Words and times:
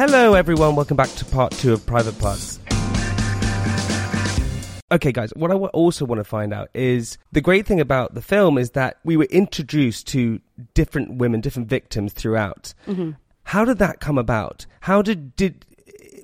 Hello, 0.00 0.32
everyone. 0.32 0.76
Welcome 0.76 0.96
back 0.96 1.10
to 1.16 1.26
part 1.26 1.52
two 1.52 1.74
of 1.74 1.84
Private 1.84 2.18
Parts. 2.18 2.58
Okay, 4.90 5.12
guys, 5.12 5.30
what 5.36 5.50
I 5.50 5.54
also 5.56 6.06
want 6.06 6.20
to 6.20 6.24
find 6.24 6.54
out 6.54 6.70
is 6.72 7.18
the 7.32 7.42
great 7.42 7.66
thing 7.66 7.80
about 7.80 8.14
the 8.14 8.22
film 8.22 8.56
is 8.56 8.70
that 8.70 8.96
we 9.04 9.18
were 9.18 9.26
introduced 9.26 10.06
to 10.06 10.40
different 10.72 11.16
women, 11.16 11.42
different 11.42 11.68
victims 11.68 12.14
throughout. 12.14 12.72
Mm-hmm. 12.86 13.10
How 13.42 13.66
did 13.66 13.76
that 13.76 14.00
come 14.00 14.16
about? 14.16 14.64
How 14.80 15.02
did, 15.02 15.36
did, 15.36 15.66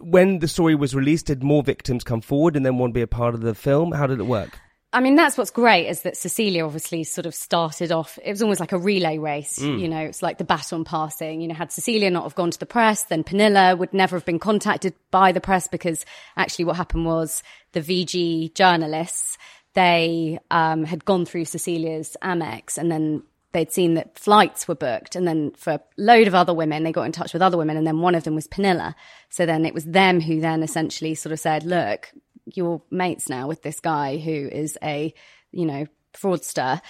when 0.00 0.38
the 0.38 0.48
story 0.48 0.74
was 0.74 0.94
released, 0.94 1.26
did 1.26 1.42
more 1.42 1.62
victims 1.62 2.02
come 2.02 2.22
forward 2.22 2.56
and 2.56 2.64
then 2.64 2.78
want 2.78 2.92
to 2.92 2.94
be 2.94 3.02
a 3.02 3.06
part 3.06 3.34
of 3.34 3.42
the 3.42 3.54
film? 3.54 3.92
How 3.92 4.06
did 4.06 4.20
it 4.20 4.26
work? 4.26 4.58
I 4.96 5.00
mean, 5.00 5.14
that's 5.14 5.36
what's 5.36 5.50
great 5.50 5.88
is 5.88 6.00
that 6.02 6.16
Cecilia 6.16 6.64
obviously 6.64 7.04
sort 7.04 7.26
of 7.26 7.34
started 7.34 7.92
off. 7.92 8.18
It 8.24 8.30
was 8.30 8.40
almost 8.40 8.60
like 8.60 8.72
a 8.72 8.78
relay 8.78 9.18
race, 9.18 9.60
you 9.60 9.88
know. 9.88 10.00
It's 10.00 10.22
like 10.22 10.38
the 10.38 10.44
baton 10.44 10.84
passing. 10.84 11.42
You 11.42 11.48
know, 11.48 11.54
had 11.54 11.70
Cecilia 11.70 12.10
not 12.10 12.22
have 12.22 12.34
gone 12.34 12.50
to 12.50 12.58
the 12.58 12.64
press, 12.64 13.02
then 13.04 13.22
Pernilla 13.22 13.76
would 13.76 13.92
never 13.92 14.16
have 14.16 14.24
been 14.24 14.38
contacted 14.38 14.94
by 15.10 15.32
the 15.32 15.40
press 15.42 15.68
because 15.68 16.06
actually 16.34 16.64
what 16.64 16.76
happened 16.76 17.04
was 17.04 17.42
the 17.72 17.82
VG 17.82 18.54
journalists 18.54 19.36
they 19.74 20.38
um, 20.50 20.84
had 20.84 21.04
gone 21.04 21.26
through 21.26 21.44
Cecilia's 21.44 22.16
Amex 22.22 22.78
and 22.78 22.90
then 22.90 23.22
they'd 23.52 23.70
seen 23.70 23.94
that 23.94 24.18
flights 24.18 24.66
were 24.66 24.74
booked 24.74 25.14
and 25.14 25.28
then 25.28 25.50
for 25.58 25.74
a 25.74 25.80
load 25.98 26.26
of 26.26 26.34
other 26.34 26.54
women 26.54 26.84
they 26.84 26.92
got 26.92 27.04
in 27.04 27.12
touch 27.12 27.34
with 27.34 27.42
other 27.42 27.58
women 27.58 27.76
and 27.76 27.86
then 27.86 28.00
one 28.00 28.14
of 28.14 28.24
them 28.24 28.34
was 28.34 28.48
Pernilla. 28.48 28.94
So 29.28 29.44
then 29.44 29.66
it 29.66 29.74
was 29.74 29.84
them 29.84 30.22
who 30.22 30.40
then 30.40 30.62
essentially 30.62 31.14
sort 31.14 31.34
of 31.34 31.38
said, 31.38 31.64
"Look, 31.64 32.12
you're 32.46 32.82
mates 32.90 33.28
now 33.28 33.48
with 33.48 33.62
this 33.62 33.80
guy 33.80 34.18
who 34.18 34.32
is 34.32 34.78
a, 34.82 35.12
you 35.52 35.66
know, 35.66 35.86
fraudster. 36.14 36.80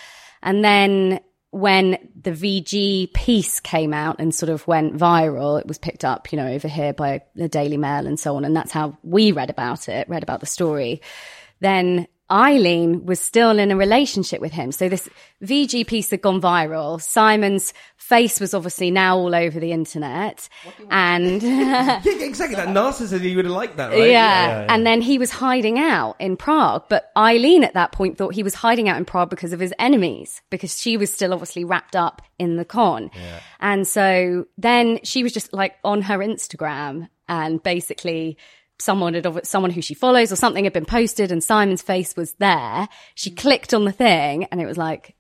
And 0.42 0.64
then 0.64 1.20
when 1.50 1.98
the 2.20 2.32
VG 2.32 3.12
piece 3.14 3.60
came 3.60 3.94
out 3.94 4.16
and 4.18 4.34
sort 4.34 4.50
of 4.50 4.66
went 4.68 4.96
viral, 4.96 5.58
it 5.58 5.66
was 5.66 5.78
picked 5.78 6.04
up, 6.04 6.30
you 6.32 6.36
know, 6.36 6.48
over 6.48 6.68
here 6.68 6.92
by 6.92 7.22
the 7.34 7.48
Daily 7.48 7.77
Mail 7.78 8.06
and 8.06 8.20
so 8.20 8.36
on. 8.36 8.44
And 8.44 8.54
that's 8.54 8.72
how 8.72 8.98
we 9.02 9.32
read 9.32 9.50
about 9.50 9.88
it, 9.88 10.08
read 10.08 10.22
about 10.22 10.40
the 10.40 10.46
story. 10.46 11.00
Then 11.60 12.06
Ayleen 12.30 13.05
was 13.05 13.20
still 13.20 13.58
in 13.58 13.70
a 13.70 13.77
relationship 13.77 14.41
with 14.41 14.52
him. 14.52 14.72
So 14.72 14.88
this 14.88 15.08
VG 15.44 15.86
piece 15.86 16.10
had 16.10 16.22
gone 16.22 16.41
viral. 16.41 17.00
Simon's 17.00 17.72
face 17.96 18.41
was 18.41 18.52
obviously 18.55 18.91
now 18.91 19.16
all 19.16 19.34
over 19.34 19.60
the 19.60 19.72
internet. 19.72 20.48
And 20.91 21.42
Yeah, 21.42 22.00
exactly. 22.05 22.56
That 22.56 22.68
narcissism, 22.68 23.22
you 23.22 23.36
would 23.36 23.44
have 23.44 23.55
liked 23.55 23.77
that, 23.77 23.91
right? 23.91 24.10
yeah. 24.10 24.66
And 24.68 24.84
then 24.86 25.00
he 25.00 25.18
was 25.18 25.30
hiding 25.30 25.78
out 25.78 26.16
in 26.18 26.36
Prague. 26.36 26.84
But 26.88 27.12
Ayleen 27.16 27.62
at 27.62 27.74
that 27.74 27.92
point 27.92 28.18
thought 28.18 28.34
he 28.34 28.42
was 28.42 28.55
hiding 28.55 28.88
out 28.88 28.96
in 28.96 29.05
Prague 29.05 29.30
because 29.30 29.52
of 29.52 29.61
his 29.61 29.72
enemies, 29.78 30.42
because 30.50 30.77
she 30.80 30.96
was 30.96 31.12
still 31.12 31.33
obviously 31.33 31.64
wrapped 31.64 31.94
up 31.94 32.22
in 32.38 32.56
the 32.56 32.64
con. 32.64 33.11
And 33.61 33.86
so 33.86 34.46
then 34.58 34.98
she 35.05 35.22
was 35.22 35.33
just 35.33 35.52
like 35.52 35.74
on 35.84 36.02
her 36.02 36.18
Instagram 36.18 37.08
and 37.28 37.62
basically 37.62 38.36
someone 38.78 39.14
had 39.14 39.46
someone 39.46 39.70
who 39.70 39.82
she 39.82 39.94
follows 39.94 40.30
or 40.33 40.36
something 40.36 40.64
had 40.64 40.73
been 40.73 40.84
posted 40.84 41.33
and 41.33 41.42
Simon's 41.42 41.83
face 41.83 42.17
was 42.17 42.33
there. 42.34 42.89
She 43.14 43.30
mm. 43.30 43.36
clicked 43.36 43.73
on 43.73 43.84
the 43.84 43.92
thing 43.92 44.45
and 44.45 44.61
it 44.61 44.67
was 44.67 44.77
like 44.77 45.17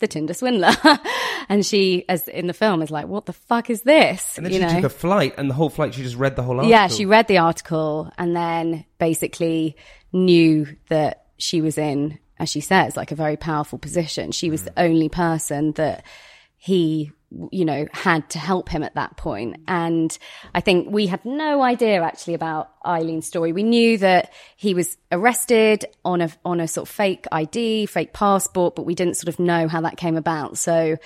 the 0.00 0.08
Tinder 0.08 0.34
swindler. 0.34 0.72
and 1.48 1.64
she, 1.64 2.04
as 2.08 2.26
in 2.26 2.46
the 2.46 2.52
film, 2.52 2.82
is 2.82 2.90
like, 2.90 3.06
what 3.06 3.26
the 3.26 3.32
fuck 3.32 3.70
is 3.70 3.82
this? 3.82 4.36
And 4.36 4.44
then 4.44 4.52
you 4.52 4.58
she 4.58 4.66
know? 4.66 4.74
took 4.74 4.84
a 4.84 4.94
flight, 4.94 5.34
and 5.38 5.48
the 5.48 5.54
whole 5.54 5.70
flight 5.70 5.94
she 5.94 6.02
just 6.02 6.16
read 6.16 6.36
the 6.36 6.42
whole 6.42 6.56
article. 6.56 6.70
Yeah, 6.70 6.88
she 6.88 7.06
read 7.06 7.28
the 7.28 7.38
article 7.38 8.10
and 8.18 8.34
then 8.34 8.84
basically 8.98 9.76
knew 10.12 10.66
that 10.88 11.26
she 11.36 11.60
was 11.60 11.78
in, 11.78 12.18
as 12.38 12.48
she 12.48 12.60
says, 12.60 12.96
like 12.96 13.12
a 13.12 13.14
very 13.16 13.36
powerful 13.36 13.78
position. 13.78 14.32
She 14.32 14.50
was 14.50 14.62
mm. 14.62 14.64
the 14.66 14.82
only 14.82 15.08
person 15.08 15.72
that 15.72 16.04
he, 16.56 17.12
you 17.52 17.64
know, 17.64 17.86
had 17.92 18.28
to 18.30 18.38
help 18.38 18.68
him 18.68 18.82
at 18.82 18.94
that 18.96 19.16
point. 19.16 19.56
And 19.68 20.16
I 20.54 20.60
think 20.60 20.90
we 20.90 21.06
had 21.06 21.24
no 21.24 21.62
idea 21.62 22.02
actually 22.02 22.34
about 22.34 22.70
Ayleen's 22.84 23.26
story. 23.26 23.52
We 23.52 23.62
knew 23.62 23.98
that 23.98 24.32
he 24.56 24.74
was 24.74 24.96
arrested 25.12 25.84
on 26.04 26.22
a, 26.22 26.30
on 26.44 26.60
a 26.60 26.66
sort 26.66 26.88
of 26.88 26.94
fake 26.94 27.26
ID, 27.30 27.86
fake 27.86 28.12
passport, 28.12 28.74
but 28.74 28.84
we 28.84 28.94
didn't 28.94 29.16
sort 29.16 29.28
of 29.28 29.38
know 29.38 29.68
how 29.68 29.80
that 29.82 29.96
came 29.96 30.16
about. 30.16 30.58
So 30.58 30.96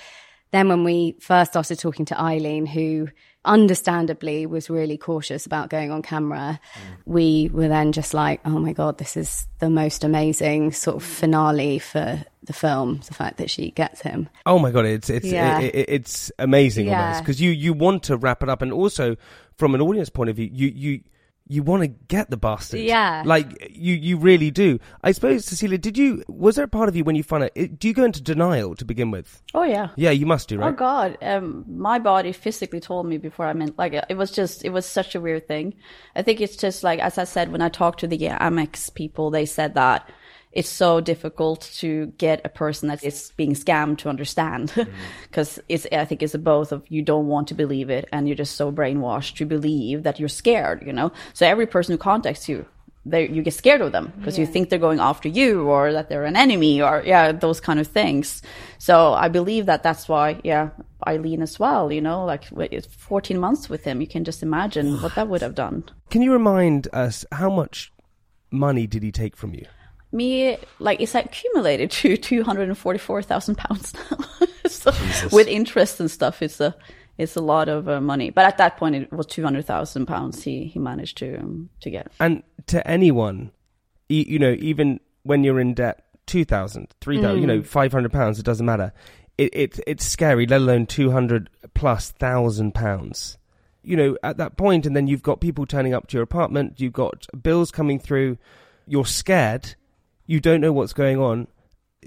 then 0.51 0.67
when 0.67 0.83
we 0.83 1.15
first 1.19 1.51
started 1.51 1.77
talking 1.77 2.05
to 2.05 2.15
Ayleen, 2.15 2.67
who 2.67 3.09
understandably 3.45 4.45
was 4.45 4.69
really 4.69 4.97
cautious 4.97 5.45
about 5.45 5.69
going 5.69 5.91
on 5.91 6.01
camera, 6.01 6.59
mm. 6.73 6.79
we 7.05 7.49
were 7.53 7.67
then 7.67 7.91
just 7.91 8.13
like, 8.13 8.41
oh 8.45 8.59
my 8.59 8.73
God, 8.73 8.97
this 8.97 9.15
is 9.17 9.47
the 9.59 9.69
most 9.69 10.03
amazing 10.03 10.71
sort 10.71 10.97
of 10.97 11.03
finale 11.03 11.79
for 11.79 12.23
the 12.43 12.53
film, 12.53 12.99
the 13.07 13.13
fact 13.13 13.37
that 13.37 13.49
she 13.49 13.71
gets 13.71 14.01
him. 14.01 14.29
Oh 14.45 14.59
my 14.59 14.71
god, 14.71 14.85
it's 14.85 15.09
it's 15.09 15.25
Yeah. 15.25 15.59
it, 15.59 15.73
it- 15.75 15.89
it's 15.89 16.31
amazing 16.39 16.87
Yeah. 16.87 17.19
because 17.19 17.41
you 17.41 17.51
you 17.51 17.73
want 17.73 18.03
to 18.03 18.17
wrap 18.17 18.43
it 18.43 18.49
up, 18.49 18.61
and 18.61 18.71
also 18.71 19.15
from 19.57 19.73
an 19.75 19.81
audience 19.81 20.09
point 20.09 20.29
of 20.29 20.35
view, 20.35 20.49
you 20.51 20.67
you 20.67 21.01
you 21.47 21.61
want 21.61 21.83
to 21.83 21.87
get 21.87 22.29
the 22.31 22.37
bastard. 22.37 22.79
Yeah. 22.79 23.21
like 23.25 23.69
you 23.71 23.93
you 23.93 24.17
really 24.17 24.49
do. 24.51 24.79
I 25.03 25.11
suppose, 25.11 25.45
Cecilia, 25.45 25.77
did 25.77 25.97
you 25.97 26.23
was 26.27 26.55
there 26.55 26.65
a 26.65 26.67
part 26.67 26.89
of 26.89 26.95
you 26.95 27.03
when 27.03 27.15
you 27.15 27.23
found 27.23 27.43
out? 27.43 27.51
it- 27.55 27.77
Do 27.79 27.87
you 27.87 27.93
go 27.93 28.03
into 28.03 28.21
denial 28.21 28.75
to 28.75 28.85
begin 28.85 29.11
with? 29.11 29.43
Oh 29.53 29.63
yeah. 29.63 29.89
Yeah, 29.95 30.11
you 30.11 30.25
must 30.25 30.49
do, 30.49 30.57
right? 30.57 30.69
Oh? 30.73 30.75
God, 30.75 31.17
um, 31.21 31.63
my 31.67 31.99
body 31.99 32.31
physically 32.31 32.79
told 32.79 33.05
me 33.05 33.17
before 33.17 33.45
I 33.45 33.53
meant 33.53 33.77
like 33.77 33.93
it 33.93 34.17
was 34.17 34.31
just 34.31 34.65
it 34.65 34.69
was 34.71 34.85
such 34.85 35.13
a 35.13 35.21
weird 35.21 35.47
thing. 35.47 35.75
I 36.15 36.23
think 36.23 36.41
it's 36.41 36.55
just 36.55 36.83
like 36.83 36.99
as 36.99 37.17
I 37.17 37.25
said 37.25 37.51
when 37.51 37.61
I 37.61 37.69
talked 37.69 37.99
to 37.99 38.07
the 38.07 38.17
Amex 38.17 38.93
people, 38.93 39.29
they 39.29 39.45
said 39.45 39.75
that 39.75 40.09
it's 40.55 40.69
so 40.69 41.01
difficult 41.01 41.69
to 41.75 42.07
get 42.17 42.41
a 42.45 42.49
person 42.49 42.87
that 42.87 43.03
is 43.03 43.33
being 43.35 43.53
scammed 43.53 43.97
to 43.99 44.09
understand. 44.09 44.71
Mm-hmm. 44.71 44.91
Because 45.23 45.59
it's 45.67 45.85
I 45.91 46.05
think 46.05 46.23
it's 46.23 46.33
a 46.33 46.39
both 46.39 46.71
of 46.71 46.83
you 46.87 47.01
don't 47.01 47.27
want 47.27 47.49
to 47.49 47.53
believe 47.53 47.89
it 47.89 48.07
and 48.13 48.27
you're 48.27 48.37
just 48.37 48.55
so 48.55 48.71
brainwashed 48.71 49.35
to 49.35 49.45
believe 49.45 50.03
that 50.03 50.17
you're 50.17 50.29
scared, 50.29 50.83
you 50.87 50.93
know. 50.93 51.11
So 51.33 51.45
every 51.45 51.67
person 51.67 51.91
who 51.91 51.97
contacts 51.97 52.47
you 52.47 52.65
they 53.05 53.29
you 53.29 53.43
get 53.43 53.53
scared 53.53 53.81
of 53.81 53.91
them 53.91 54.11
because 54.17 54.39
you 54.39 54.47
think 54.47 54.69
they're 54.69 54.79
going 54.79 54.99
after 54.99 55.29
you 55.29 55.63
or 55.63 55.93
that 55.93 56.09
they're 56.09 56.25
an 56.25 56.35
enemy 56.35 56.81
or 56.81 57.03
yeah 57.05 57.31
those 57.33 57.59
kind 57.59 57.79
of 57.79 57.87
things. 57.87 58.41
So 58.77 59.13
i 59.13 59.27
believe 59.27 59.65
that 59.65 59.83
that's 59.83 60.07
why 60.07 60.39
yeah 60.43 60.69
Ayleen 61.05 61.41
as 61.43 61.59
well 61.59 61.91
you 61.91 62.01
know? 62.01 62.25
Like 62.25 62.45
14 62.89 63.37
months 63.37 63.69
with 63.69 63.83
him. 63.83 63.99
You 63.99 64.07
can 64.07 64.23
just 64.23 64.41
imagine 64.41 65.01
what 65.01 65.15
that 65.15 65.27
would 65.27 65.41
have 65.41 65.55
done. 65.55 65.83
Can 66.09 66.21
you 66.21 66.31
remind 66.31 66.87
us 66.93 67.25
how 67.31 67.49
much 67.49 67.91
money 68.51 68.87
did 68.87 69.03
he 69.03 69.11
take 69.11 69.35
from 69.35 69.53
you? 69.53 69.65
Me 70.11 70.57
like 70.79 71.01
it's 71.01 71.15
accumulated 71.15 71.91
to 71.91 72.17
244000 72.17 73.55
pounds 73.55 73.93
now. 73.93 74.17
So 74.67 74.91
with 75.31 75.47
interest 75.47 75.99
and 75.99 76.09
stuff 76.09 76.41
it's 76.41 76.59
a 76.59 76.75
it's 77.17 77.35
a 77.35 77.41
lot 77.41 77.69
of 77.69 77.87
uh, 77.87 78.01
money. 78.01 78.29
But 78.31 78.45
at 78.45 78.57
that 78.57 78.77
point 78.77 78.95
it 78.95 79.11
was 79.13 79.25
200000 79.27 80.05
pounds 80.05 80.43
he 80.43 80.65
he 80.65 80.79
managed 80.79 81.17
to 81.19 81.37
um, 81.37 81.69
to 81.81 81.89
get. 81.89 82.11
And 82.19 82.43
to 82.67 82.85
anyone, 82.87 83.51
e- 84.09 84.25
you 84.27 84.39
know, 84.39 84.55
even 84.59 84.99
when 85.23 85.43
you're 85.43 85.59
in 85.59 85.73
debt, 85.73 86.03
2,000, 86.27 86.87
3,000, 87.01 87.41
you 87.41 87.47
know, 87.47 87.61
500 87.63 88.11
pounds, 88.11 88.39
it 88.39 88.45
doesn't 88.45 88.65
matter. 88.65 88.93
It, 89.37 89.53
it, 89.53 89.79
it's 89.85 90.05
scary, 90.05 90.45
let 90.45 90.61
alone 90.61 90.85
200 90.85 91.49
plus 91.73 92.11
thousand 92.11 92.73
pounds. 92.73 93.37
You 93.83 93.97
know, 93.97 94.17
at 94.23 94.37
that 94.37 94.57
point, 94.57 94.85
and 94.85 94.95
then 94.95 95.07
you've 95.07 95.21
got 95.21 95.41
people 95.41 95.65
turning 95.65 95.93
up 95.93 96.07
to 96.07 96.17
your 96.17 96.23
apartment, 96.23 96.79
you've 96.79 96.93
got 96.93 97.27
bills 97.43 97.69
coming 97.69 97.99
through, 97.99 98.37
you're 98.87 99.05
scared, 99.05 99.75
you 100.25 100.39
don't 100.39 100.61
know 100.61 100.71
what's 100.71 100.93
going 100.93 101.19
on. 101.19 101.47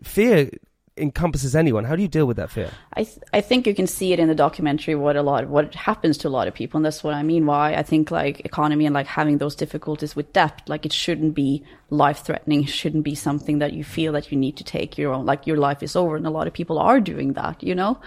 Fear 0.05 0.51
encompasses 0.99 1.55
anyone. 1.55 1.85
How 1.85 1.97
do 1.97 2.03
you 2.03 2.09
deal 2.09 2.27
with 2.27 2.37
that 2.37 2.51
fear? 2.51 2.71
I 2.95 3.05
th- 3.05 3.19
I 3.33 3.41
think 3.41 3.67
you 3.67 3.75
can 3.75 3.87
see 3.87 4.13
it 4.13 4.19
in 4.19 4.29
the 4.29 4.35
documentary 4.35 4.95
what 4.95 5.17
a 5.17 5.23
lot 5.23 5.49
what 5.49 5.75
happens 5.75 6.19
to 6.19 6.29
a 6.29 6.31
lot 6.31 6.49
of 6.49 6.55
people, 6.55 6.79
and 6.79 6.85
that's 6.85 7.05
what 7.05 7.15
I 7.15 7.23
mean. 7.23 7.47
Why 7.47 7.75
I 7.75 7.83
think 7.83 8.11
like 8.11 8.41
economy 8.41 8.87
and 8.87 8.95
like 8.95 9.07
having 9.07 9.39
those 9.39 9.55
difficulties 9.55 10.17
with 10.17 10.33
debt, 10.33 10.63
like 10.67 10.85
it 10.85 10.93
shouldn't 10.93 11.35
be 11.35 11.65
life 11.91 12.21
threatening. 12.25 12.65
Shouldn't 12.65 13.05
be 13.05 13.15
something 13.15 13.59
that 13.61 13.73
you 13.73 13.85
feel 13.85 14.13
that 14.13 14.31
you 14.31 14.39
need 14.39 14.57
to 14.57 14.65
take 14.65 14.99
your 14.99 15.13
own 15.13 15.27
like 15.27 15.47
your 15.47 15.57
life 15.57 15.83
is 15.83 15.97
over, 15.97 16.17
and 16.17 16.27
a 16.27 16.31
lot 16.31 16.47
of 16.47 16.53
people 16.53 16.79
are 16.79 17.01
doing 17.01 17.35
that, 17.35 17.63
you 17.63 17.75
know. 17.75 18.01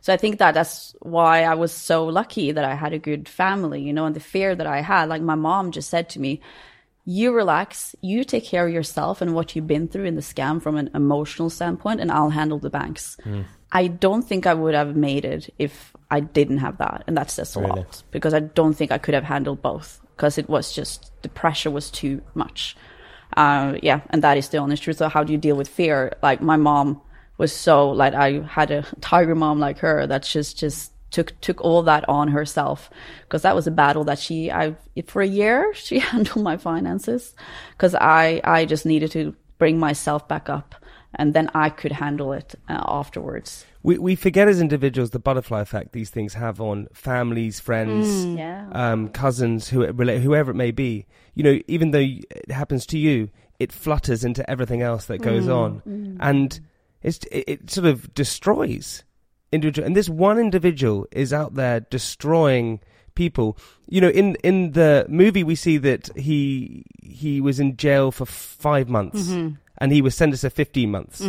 So 0.00 0.12
I 0.12 0.16
think 0.16 0.38
that 0.38 0.54
that's 0.54 0.94
why 1.00 1.42
I 1.42 1.54
was 1.54 1.72
so 1.72 2.06
lucky 2.06 2.52
that 2.52 2.64
I 2.64 2.74
had 2.74 2.92
a 2.92 2.98
good 2.98 3.28
family, 3.28 3.82
you 3.82 3.92
know, 3.92 4.06
and 4.06 4.14
the 4.14 4.20
fear 4.20 4.54
that 4.54 4.66
I 4.66 4.80
had, 4.80 5.08
like 5.08 5.22
my 5.22 5.34
mom 5.34 5.72
just 5.72 5.90
said 5.90 6.08
to 6.10 6.20
me, 6.20 6.40
you 7.10 7.32
relax, 7.32 7.96
you 8.02 8.22
take 8.22 8.44
care 8.44 8.66
of 8.66 8.72
yourself 8.74 9.22
and 9.22 9.34
what 9.34 9.56
you've 9.56 9.66
been 9.66 9.88
through 9.88 10.04
in 10.04 10.14
the 10.14 10.20
scam 10.20 10.60
from 10.60 10.76
an 10.76 10.90
emotional 10.94 11.48
standpoint, 11.48 12.02
and 12.02 12.12
I'll 12.12 12.28
handle 12.28 12.58
the 12.58 12.68
banks. 12.68 13.16
I 13.72 13.86
don't 13.86 14.20
think 14.20 14.46
I 14.46 14.52
would 14.52 14.74
have 14.74 14.94
made 14.94 15.24
it 15.24 15.48
if 15.58 15.96
I 16.10 16.20
didn't 16.20 16.58
have 16.58 16.76
that. 16.78 17.04
And 17.06 17.16
that 17.16 17.30
says 17.30 17.56
a 17.56 17.60
Really? 17.60 17.70
lot 17.80 18.02
because 18.10 18.34
I 18.34 18.40
don't 18.40 18.74
think 18.74 18.92
I 18.92 18.98
could 18.98 19.14
have 19.14 19.24
handled 19.24 19.62
both 19.62 20.02
because 20.16 20.36
it 20.36 20.50
was 20.50 20.74
just 20.74 21.10
the 21.22 21.30
pressure 21.30 21.70
was 21.70 21.90
too 21.90 22.20
much. 22.34 22.76
Uh, 23.34 23.78
yeah, 23.82 24.00
and 24.10 24.22
that 24.22 24.36
is 24.36 24.50
the 24.50 24.58
honest 24.58 24.82
truth. 24.82 24.98
So 24.98 25.08
how 25.08 25.24
do 25.24 25.32
you 25.32 25.38
deal 25.38 25.56
with 25.56 25.68
fear? 25.68 26.12
Like 26.22 26.42
my 26.42 26.56
mom 26.56 27.00
was 27.38 27.54
so 27.54 27.88
like 27.88 28.12
I 28.12 28.40
had 28.40 28.70
a 28.70 28.84
tiger 29.00 29.34
mom 29.34 29.58
like 29.60 29.78
her 29.78 30.06
that 30.06 30.24
just 30.24 30.58
just 30.58 30.92
took 31.10 31.40
took 31.40 31.60
all 31.62 31.82
that 31.82 32.06
on 32.08 32.28
herself 32.28 32.90
because 33.22 33.42
that 33.42 33.54
was 33.54 33.66
a 33.66 33.70
battle 33.70 34.04
that 34.04 34.18
she 34.18 34.50
I 34.50 34.76
for 35.06 35.22
a 35.22 35.26
year 35.26 35.72
she 35.74 35.98
handled 36.00 36.44
my 36.44 36.56
finances 36.56 37.34
because 37.72 37.94
I 37.94 38.40
I 38.44 38.64
just 38.66 38.84
needed 38.86 39.10
to 39.12 39.34
bring 39.58 39.78
myself 39.78 40.28
back 40.28 40.48
up 40.48 40.74
and 41.14 41.32
then 41.34 41.50
I 41.54 41.70
could 41.70 41.92
handle 41.92 42.32
it 42.34 42.54
uh, 42.68 42.82
afterwards. 42.86 43.64
We 43.82 43.96
we 43.98 44.16
forget 44.16 44.48
as 44.48 44.60
individuals 44.60 45.10
the 45.10 45.18
butterfly 45.18 45.60
effect 45.62 45.92
these 45.92 46.10
things 46.10 46.34
have 46.34 46.60
on 46.60 46.88
families, 46.92 47.58
friends, 47.60 48.26
Yeah. 48.26 48.68
um, 48.72 49.08
cousins, 49.08 49.68
who 49.68 49.86
relate, 49.92 50.20
whoever 50.20 50.50
it 50.50 50.54
may 50.56 50.70
be. 50.72 51.06
You 51.34 51.42
know, 51.44 51.60
even 51.68 51.92
though 51.92 51.98
it 52.00 52.50
happens 52.50 52.84
to 52.86 52.98
you, 52.98 53.30
it 53.58 53.72
flutters 53.72 54.24
into 54.24 54.48
everything 54.50 54.82
else 54.82 55.06
that 55.06 55.18
goes 55.22 55.48
on, 55.48 55.82
and 56.20 56.60
it's 57.02 57.20
it, 57.30 57.44
it 57.46 57.70
sort 57.70 57.86
of 57.86 58.12
destroys 58.14 59.04
individual. 59.52 59.86
And 59.86 59.96
this 59.96 60.08
one 60.08 60.38
individual 60.38 61.06
is 61.12 61.32
out 61.32 61.54
there 61.54 61.80
destroying 61.80 62.80
people. 63.14 63.58
You 63.88 64.00
know, 64.00 64.08
in 64.10 64.36
in 64.36 64.72
the 64.72 65.06
movie 65.08 65.44
we 65.44 65.54
see 65.54 65.78
that 65.78 66.10
he 66.16 66.84
he 67.02 67.40
was 67.40 67.58
in 67.60 67.76
jail 67.76 68.10
for 68.12 68.26
five 68.26 68.88
months, 68.88 69.28
and 69.78 69.92
he 69.92 70.02
was 70.02 70.14
sentenced 70.14 70.42
to 70.42 70.50
fifteen 70.50 70.90
months. 70.90 71.20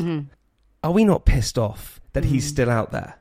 Are 0.84 0.92
we 0.92 1.04
not 1.04 1.26
pissed 1.26 1.58
off 1.58 2.00
that 2.14 2.26
he's 2.26 2.48
still 2.48 2.70
out 2.70 2.92
there 2.92 3.16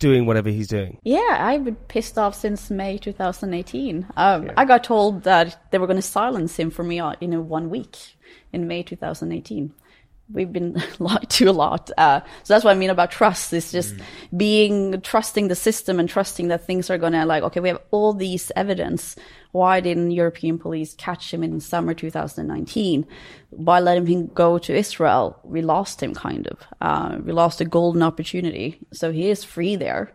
doing 0.00 0.26
whatever 0.26 0.50
he's 0.50 0.66
doing? 0.66 0.98
Yeah, 1.04 1.36
I've 1.38 1.64
been 1.64 1.76
pissed 1.76 2.18
off 2.18 2.34
since 2.34 2.70
May 2.70 2.98
2018. 2.98 4.06
Um, 4.16 4.50
I 4.56 4.64
got 4.64 4.82
told 4.82 5.22
that 5.22 5.70
they 5.70 5.78
were 5.78 5.86
going 5.86 5.98
to 5.98 6.02
silence 6.02 6.58
him 6.58 6.70
for 6.72 6.82
me 6.82 6.98
uh, 6.98 7.14
in 7.20 7.32
a 7.32 7.40
one 7.40 7.70
week 7.70 8.16
in 8.52 8.66
May 8.66 8.82
2018. 8.82 9.72
We've 10.32 10.52
been 10.52 10.82
lied 10.98 11.28
to 11.30 11.46
a 11.46 11.52
lot. 11.52 11.90
Uh, 11.96 12.20
so 12.42 12.54
that's 12.54 12.64
what 12.64 12.72
I 12.72 12.78
mean 12.78 12.90
about 12.90 13.10
trust. 13.10 13.52
It's 13.52 13.72
just 13.72 13.94
being, 14.36 15.00
trusting 15.02 15.48
the 15.48 15.54
system 15.54 16.00
and 16.00 16.08
trusting 16.08 16.48
that 16.48 16.66
things 16.66 16.90
are 16.90 16.98
going 16.98 17.12
to 17.12 17.24
like, 17.24 17.42
okay, 17.44 17.60
we 17.60 17.68
have 17.68 17.82
all 17.90 18.14
these 18.14 18.50
evidence. 18.56 19.16
Why 19.52 19.80
didn't 19.80 20.12
European 20.12 20.58
police 20.58 20.94
catch 20.94 21.32
him 21.32 21.42
in 21.42 21.60
summer 21.60 21.94
2019? 21.94 23.06
By 23.52 23.80
letting 23.80 24.06
him 24.06 24.26
go 24.28 24.58
to 24.58 24.74
Israel? 24.74 25.38
We 25.44 25.60
lost 25.62 26.02
him 26.02 26.14
kind 26.14 26.46
of. 26.46 26.58
Uh, 26.80 27.18
we 27.22 27.32
lost 27.32 27.60
a 27.60 27.66
golden 27.66 28.02
opportunity. 28.02 28.78
So 28.92 29.12
he 29.12 29.28
is 29.28 29.44
free 29.44 29.76
there. 29.76 30.12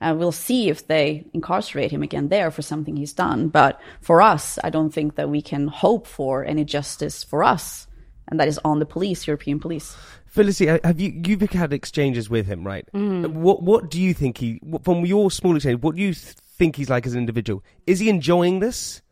And 0.00 0.18
we'll 0.18 0.32
see 0.32 0.68
if 0.68 0.88
they 0.88 1.24
incarcerate 1.32 1.92
him 1.92 2.02
again 2.02 2.28
there 2.28 2.50
for 2.50 2.60
something 2.60 2.96
he's 2.96 3.12
done. 3.12 3.48
But 3.48 3.80
for 4.00 4.20
us, 4.20 4.58
I 4.64 4.68
don't 4.70 4.90
think 4.90 5.14
that 5.14 5.30
we 5.30 5.40
can 5.40 5.68
hope 5.68 6.08
for 6.08 6.44
any 6.44 6.64
justice 6.64 7.22
for 7.22 7.44
us. 7.44 7.86
And 8.32 8.40
that 8.40 8.48
is 8.48 8.58
on 8.64 8.78
the 8.78 8.86
police, 8.86 9.26
European 9.26 9.60
police. 9.60 9.94
Felicity, 10.24 10.80
have 10.82 10.98
you 10.98 11.20
you've 11.26 11.42
had 11.50 11.70
exchanges 11.70 12.30
with 12.30 12.46
him, 12.46 12.66
right? 12.66 12.88
Mm. 12.94 13.28
What 13.28 13.62
what 13.62 13.90
do 13.90 14.00
you 14.00 14.14
think 14.14 14.38
he 14.38 14.58
from 14.82 15.04
your 15.04 15.30
small 15.30 15.54
exchange? 15.54 15.82
What 15.82 15.96
do 15.96 16.00
you 16.00 16.14
think 16.14 16.76
he's 16.76 16.88
like 16.88 17.04
as 17.04 17.12
an 17.12 17.18
individual? 17.18 17.62
Is 17.86 17.98
he 17.98 18.08
enjoying 18.08 18.60
this, 18.60 19.02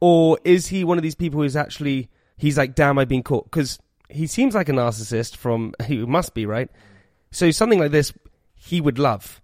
or 0.00 0.38
is 0.44 0.68
he 0.68 0.82
one 0.82 0.96
of 0.96 1.02
these 1.02 1.14
people 1.14 1.42
who's 1.42 1.56
actually 1.56 2.08
he's 2.38 2.56
like, 2.56 2.74
damn, 2.74 2.98
I've 2.98 3.06
been 3.06 3.22
caught? 3.22 3.50
Because 3.50 3.78
he 4.08 4.26
seems 4.26 4.54
like 4.54 4.70
a 4.70 4.72
narcissist. 4.72 5.36
From 5.36 5.74
he 5.84 5.98
must 5.98 6.32
be 6.32 6.46
right. 6.46 6.70
So 7.30 7.50
something 7.50 7.80
like 7.80 7.90
this, 7.90 8.14
he 8.54 8.80
would 8.80 8.98
love. 8.98 9.42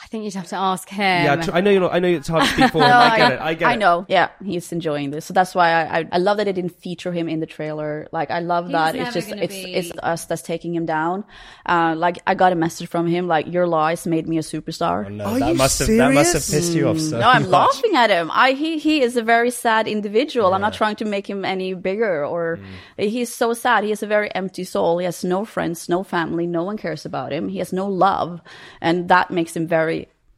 I 0.00 0.06
think 0.06 0.24
you'd 0.24 0.34
have 0.34 0.46
to 0.48 0.56
ask 0.56 0.88
him. 0.88 1.24
Yeah, 1.24 1.36
tr- 1.36 1.50
I 1.52 1.60
know 1.60 1.70
you're 1.70 1.80
not. 1.80 1.92
I 1.92 1.98
know 1.98 2.08
it's 2.08 2.28
hard 2.28 2.44
to 2.44 2.48
speak 2.50 2.70
for 2.72 2.78
him. 2.78 2.88
No, 2.88 2.96
I 2.96 3.16
get 3.16 3.32
it. 3.32 3.40
I 3.40 3.54
get 3.54 3.68
I 3.68 3.72
it. 3.74 3.76
know. 3.78 4.06
Yeah, 4.08 4.28
he's 4.44 4.70
enjoying 4.70 5.10
this. 5.10 5.26
So 5.26 5.34
that's 5.34 5.54
why 5.56 5.70
I, 5.72 5.98
I, 6.00 6.08
I 6.12 6.18
love 6.18 6.36
that 6.36 6.44
they 6.44 6.52
didn't 6.52 6.80
feature 6.80 7.10
him 7.12 7.28
in 7.28 7.40
the 7.40 7.46
trailer. 7.46 8.06
Like, 8.12 8.30
I 8.30 8.38
love 8.38 8.66
He's 8.66 8.72
that. 8.72 8.94
It's 8.94 9.12
just, 9.12 9.28
it's, 9.30 9.54
be- 9.54 9.74
it's 9.74 9.90
us 10.02 10.24
that's 10.26 10.42
taking 10.42 10.72
him 10.74 10.86
down. 10.86 11.24
Uh, 11.66 11.94
like, 11.96 12.18
I 12.28 12.34
got 12.36 12.52
a 12.52 12.54
message 12.54 12.88
from 12.88 13.08
him, 13.08 13.26
like, 13.26 13.48
your 13.52 13.66
lies 13.66 14.06
made 14.06 14.28
me 14.28 14.38
a 14.38 14.42
superstar. 14.42 15.06
Oh, 15.06 15.08
no, 15.08 15.24
Are 15.24 15.38
that 15.40 15.48
you 15.48 15.54
must 15.54 15.78
have 15.80 15.88
that 15.88 16.12
must 16.14 16.32
have 16.32 16.42
serious? 16.42 16.66
pissed 16.66 16.76
you 16.76 16.88
off 16.88 16.98
so 17.00 17.18
No, 17.18 17.28
I'm 17.28 17.42
much. 17.42 17.50
laughing 17.50 17.96
at 17.96 18.08
him. 18.10 18.30
I 18.32 18.52
he 18.52 18.78
he 18.78 19.02
is 19.02 19.16
a 19.16 19.22
very 19.22 19.50
sad 19.50 19.88
individual. 19.88 20.54
I'm 20.54 20.60
not 20.60 20.74
trying 20.74 20.96
to 20.96 21.04
make 21.04 21.28
him 21.28 21.44
any 21.44 21.74
bigger 21.74 22.24
or 22.24 22.60
he's 22.96 23.34
so 23.34 23.52
sad. 23.52 23.82
He 23.82 23.90
has 23.90 24.02
a 24.02 24.06
very 24.06 24.32
empty 24.34 24.62
soul. 24.64 24.98
He 24.98 25.04
has 25.06 25.24
no 25.24 25.44
friends, 25.44 25.88
no 25.88 26.04
family, 26.04 26.46
no 26.46 26.62
one 26.62 26.76
cares 26.76 27.04
about 27.04 27.32
him. 27.32 27.48
He 27.48 27.58
has 27.58 27.72
no 27.72 27.86
love, 27.88 28.40
and 28.80 29.08
that 29.08 29.30
makes 29.32 29.56
him 29.56 29.66
very 29.66 29.87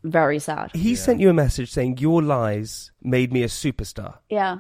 very 0.03 0.39
sad. 0.39 0.71
He 0.75 0.95
sent 0.95 1.21
you 1.21 1.31
a 1.31 1.35
message 1.35 1.71
saying 1.71 1.99
your 1.99 2.23
lies 2.23 2.93
made 3.03 3.33
me 3.33 3.43
a 3.43 3.49
superstar. 3.49 4.19
Yeah. 4.29 4.59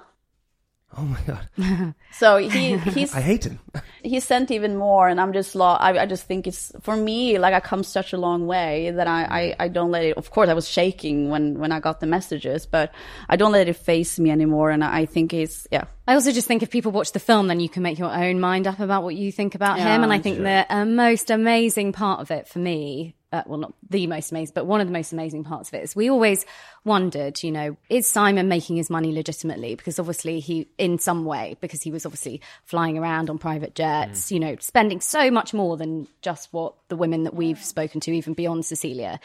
Oh 0.98 1.02
my 1.02 1.20
god, 1.25 1.94
So 2.10 2.38
he 2.38 2.76
he's 2.76 3.14
I 3.20 3.20
hate 3.20 3.44
him. 3.44 3.60
he 4.02 4.19
sent 4.19 4.50
even 4.50 4.76
more 4.76 5.08
and 5.08 5.20
i'm 5.20 5.32
just 5.32 5.54
lo- 5.54 5.78
I, 5.78 6.02
I 6.02 6.06
just 6.06 6.25
think 6.25 6.46
it's 6.46 6.72
for 6.81 6.96
me 6.96 7.38
like 7.38 7.54
i 7.54 7.60
come 7.60 7.84
such 7.84 8.12
a 8.12 8.16
long 8.16 8.46
way 8.46 8.90
that 8.90 9.06
I, 9.06 9.22
I 9.25 9.64
i 9.64 9.69
don't 9.69 9.90
let 9.90 10.04
it 10.04 10.16
of 10.16 10.31
course 10.31 10.48
i 10.48 10.54
was 10.54 10.69
shaking 10.69 11.28
when 11.28 11.58
when 11.58 11.70
i 11.70 11.81
got 11.81 12.00
the 12.00 12.06
messages 12.06 12.66
but 12.66 12.93
i 13.28 13.36
don't 13.36 13.52
let 13.52 13.69
it 13.69 13.76
face 13.76 14.19
me 14.19 14.31
anymore 14.31 14.70
and 14.70 14.82
i, 14.82 15.00
I 15.00 15.06
think 15.06 15.32
it's 15.32 15.69
yeah 15.70 15.84
I 16.08 16.14
also 16.14 16.32
just 16.32 16.48
think 16.48 16.64
if 16.64 16.70
people 16.70 16.90
watch 16.90 17.12
the 17.12 17.20
film, 17.20 17.46
then 17.46 17.60
you 17.60 17.69
can 17.69 17.84
make 17.84 17.96
your 17.96 18.12
own 18.12 18.40
mind 18.40 18.66
up 18.66 18.81
about 18.81 19.04
what 19.04 19.14
you 19.14 19.31
think 19.31 19.54
about 19.54 19.78
Yeah, 19.78 19.94
him. 19.94 20.02
And 20.02 20.12
I 20.12 20.19
think 20.19 20.38
the 20.38 20.66
uh, 20.69 20.84
most 20.84 21.31
amazing 21.31 21.93
part 21.93 22.19
of 22.19 22.32
it 22.32 22.48
for 22.48 22.58
me, 22.58 23.14
uh, 23.32 23.43
well, 23.47 23.59
not 23.59 23.75
the 23.88 24.06
most 24.06 24.32
amazing, 24.32 24.53
but 24.55 24.67
one 24.67 24.81
of 24.81 24.88
the 24.88 24.93
most 24.93 25.12
amazing 25.12 25.44
parts 25.44 25.69
of 25.69 25.75
it 25.75 25.85
is 25.85 25.94
we 25.94 26.11
always 26.11 26.44
wondered, 26.85 27.43
you 27.43 27.53
know, 27.53 27.77
is 27.88 28.09
Simon 28.09 28.49
making 28.49 28.77
his 28.77 28.91
money 28.91 29.12
legitimately? 29.12 29.77
Because 29.77 29.99
obviously 30.00 30.41
he, 30.41 30.69
in 30.79 30.99
some 30.99 31.25
way, 31.25 31.56
because 31.61 31.82
he 31.82 31.93
was 31.93 32.05
obviously 32.05 32.41
flying 32.65 32.99
around 32.99 33.31
on 33.31 33.38
private 33.38 33.75
jets, 33.75 34.32
you 34.32 34.41
know, 34.41 34.56
spending 34.59 35.00
so 35.00 35.31
much 35.31 35.55
more 35.55 35.77
than 35.77 36.09
just 36.23 36.53
what 36.53 36.75
the 36.88 36.97
women 36.97 37.23
that 37.25 37.35
we've 37.35 37.62
spoken 37.62 38.00
to, 38.00 38.12
even 38.12 38.35
beyond 38.35 38.65
Cecilia. 38.65 39.21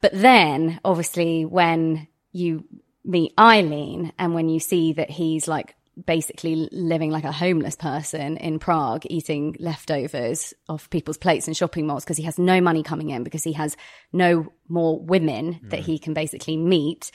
But 0.00 0.12
then, 0.12 0.80
obviously, 0.84 1.44
when 1.44 2.08
you 2.32 2.64
meet 3.04 3.34
Ayleen 3.36 4.12
and 4.18 4.34
when 4.34 4.48
you 4.48 4.58
see 4.58 4.92
that 4.94 5.10
he's 5.10 5.46
like 5.46 5.76
basically 6.06 6.68
living 6.72 7.10
like 7.10 7.24
a 7.24 7.32
homeless 7.32 7.76
person 7.76 8.36
in 8.38 8.58
Prague, 8.58 9.02
eating 9.10 9.56
leftovers 9.58 10.54
off 10.68 10.88
people's 10.90 11.18
plates 11.18 11.48
in 11.48 11.54
shopping 11.54 11.86
malls 11.86 12.04
because 12.04 12.16
he 12.16 12.22
has 12.22 12.38
no 12.38 12.60
money 12.60 12.82
coming 12.82 13.10
in, 13.10 13.24
because 13.24 13.44
he 13.44 13.52
has 13.52 13.76
no 14.12 14.52
more 14.68 14.98
women 14.98 15.60
that 15.64 15.80
he 15.80 15.98
can 15.98 16.14
basically 16.14 16.56
meet, 16.56 17.10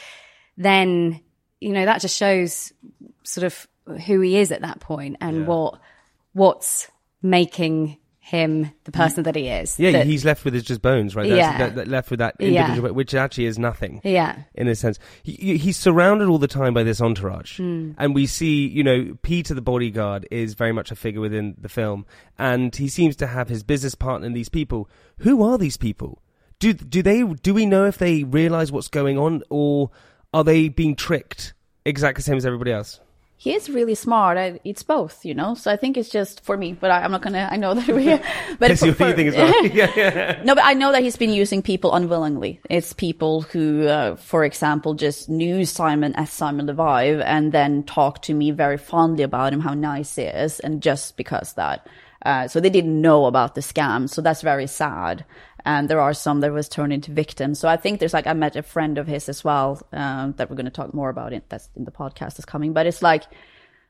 then, 0.58 1.22
you 1.60 1.74
know, 1.74 1.86
that 1.86 2.02
just 2.02 2.16
shows 2.16 2.72
sort 3.24 3.46
of 3.46 3.68
who 4.06 4.22
he 4.22 4.38
is 4.38 4.52
at 4.52 4.62
that 4.62 4.80
point 4.80 5.18
and 5.22 5.48
what, 5.48 5.80
what's 6.34 6.90
making 7.22 7.98
him 8.30 8.70
the 8.84 8.92
person 8.92 9.24
that 9.24 9.36
he 9.38 9.48
is. 9.48 9.80
Yeah, 9.80 9.92
That- 9.92 10.06
he's 10.06 10.26
left 10.26 10.44
with 10.44 10.54
his 10.54 10.64
just 10.64 10.82
bones, 10.82 11.16
right? 11.16 11.30
That's, 11.30 11.38
Yeah. 11.40 11.58
that, 11.60 11.76
that 11.76 11.88
left 11.88 12.10
with 12.12 12.20
that 12.20 12.36
Yeah. 12.40 12.66
individual, 12.66 12.94
which 12.94 13.14
actually 13.16 13.46
is 13.46 13.58
nothing. 13.58 14.02
yeah. 14.04 14.36
in 14.54 14.68
a 14.68 14.76
sense. 14.76 15.00
He, 15.24 15.32
he- 15.34 15.58
he's 15.58 15.78
surrounded 15.78 16.28
all 16.28 16.38
the 16.38 16.48
time 16.48 16.74
by 16.74 16.84
this 16.84 17.00
entourage, 17.00 17.58
Hmm. 17.58 17.92
and 17.98 18.14
we 18.14 18.26
see, 18.26 18.68
you 18.68 18.84
know, 18.84 19.16
Peter 19.22 19.54
the 19.54 19.62
bodyguard 19.62 20.28
is 20.30 20.56
very 20.56 20.74
much 20.74 20.92
a 20.92 20.96
figure 20.96 21.22
within 21.22 21.56
the 21.58 21.70
film, 21.70 22.06
and 22.38 22.76
he 22.76 22.90
seems 22.90 23.16
to 23.18 23.28
have 23.28 23.48
his 23.48 23.64
business 23.64 23.96
partner 23.96 24.28
and 24.28 24.36
these 24.36 24.50
people. 24.50 24.90
Who 25.20 25.42
are 25.44 25.58
these 25.58 25.78
people? 25.78 26.22
Do 26.60 26.74
do 26.74 27.02
they 27.02 27.24
do 27.24 27.54
we 27.54 27.66
know 27.66 27.86
if 27.86 27.98
they 27.98 28.24
realize 28.26 28.72
what's 28.74 28.90
going 28.90 29.18
on, 29.18 29.44
or 29.50 29.90
are 30.34 30.44
they 30.44 30.68
being 30.70 30.96
tricked 30.96 31.54
exactly 31.86 32.20
the 32.20 32.24
same 32.24 32.38
as 32.38 32.46
everybody 32.46 32.72
else? 32.74 33.00
He 33.40 33.54
is 33.54 33.70
really 33.70 33.94
smart 33.96 34.38
I, 34.38 34.60
it's 34.64 34.82
both 34.84 35.24
you 35.24 35.34
know 35.36 35.54
so 35.54 35.72
i 35.72 35.78
think 35.78 35.96
it's 35.96 36.10
just 36.10 36.44
for 36.44 36.58
me 36.58 36.74
but 36.74 36.90
I, 36.90 37.04
i'm 37.04 37.12
not 37.12 37.22
gonna 37.22 37.48
i 37.52 37.56
know 37.56 37.76
that 37.76 37.88
we 37.88 38.06
but 38.60 38.70
Yes, 38.72 38.80
for- 38.80 38.88
you 38.88 38.94
for- 38.94 39.14
think 39.14 39.30
as 39.30 39.36
well. 39.36 39.66
yeah, 39.68 39.92
yeah. 39.96 40.42
No, 40.44 40.56
but 40.56 40.66
I 40.66 40.74
know 40.74 40.92
that 40.92 41.04
he's 41.04 41.16
been 41.18 41.30
using 41.32 41.62
people 41.62 41.94
unwillingly. 41.94 42.60
It's 42.70 42.94
people 42.94 43.42
who, 43.44 43.86
uh, 43.88 44.16
for 44.16 44.44
example, 44.44 44.96
just 44.96 45.30
knew 45.30 45.66
Simon 45.66 46.16
as 46.16 46.32
Simon 46.32 46.66
Leviev 46.68 47.22
and 47.24 47.52
then 47.52 47.84
talked 47.84 48.24
to 48.26 48.34
me 48.34 48.50
very 48.52 48.78
fondly 48.78 49.24
about 49.24 49.54
him, 49.54 49.60
how 49.62 49.74
nice 49.76 50.16
he 50.16 50.24
is, 50.24 50.60
and 50.62 50.82
just 50.82 51.16
because 51.18 51.54
that. 51.54 51.86
Uh, 52.26 52.48
so 52.48 52.60
they 52.60 52.70
didn't 52.72 53.00
know 53.00 53.26
about 53.26 53.54
the 53.56 53.62
scam. 53.62 54.10
So 54.10 54.22
that's 54.22 54.42
very 54.42 54.68
sad. 54.68 55.24
And 55.68 55.90
there 55.90 56.00
are 56.00 56.14
some 56.14 56.40
that 56.42 56.54
was 56.54 56.70
turned 56.70 56.94
into 56.94 57.12
victims. 57.12 57.60
So 57.60 57.68
I 57.68 57.78
think 57.78 58.00
there's 58.00 58.14
like, 58.14 58.26
I 58.28 58.34
met 58.34 58.56
a 58.56 58.64
friend 58.64 58.98
of 58.98 59.06
his 59.08 59.28
as 59.30 59.44
well, 59.44 59.82
um, 59.92 60.34
that 60.38 60.50
we're 60.50 60.56
going 60.56 60.66
to 60.66 60.72
talk 60.72 60.94
more 60.94 61.10
about 61.10 61.34
it. 61.34 61.44
That's 61.50 61.68
in 61.76 61.84
the 61.84 61.92
podcast 61.92 62.36
that's 62.36 62.46
coming. 62.46 62.72
But 62.74 62.86
it's 62.88 63.02
like, 63.02 63.24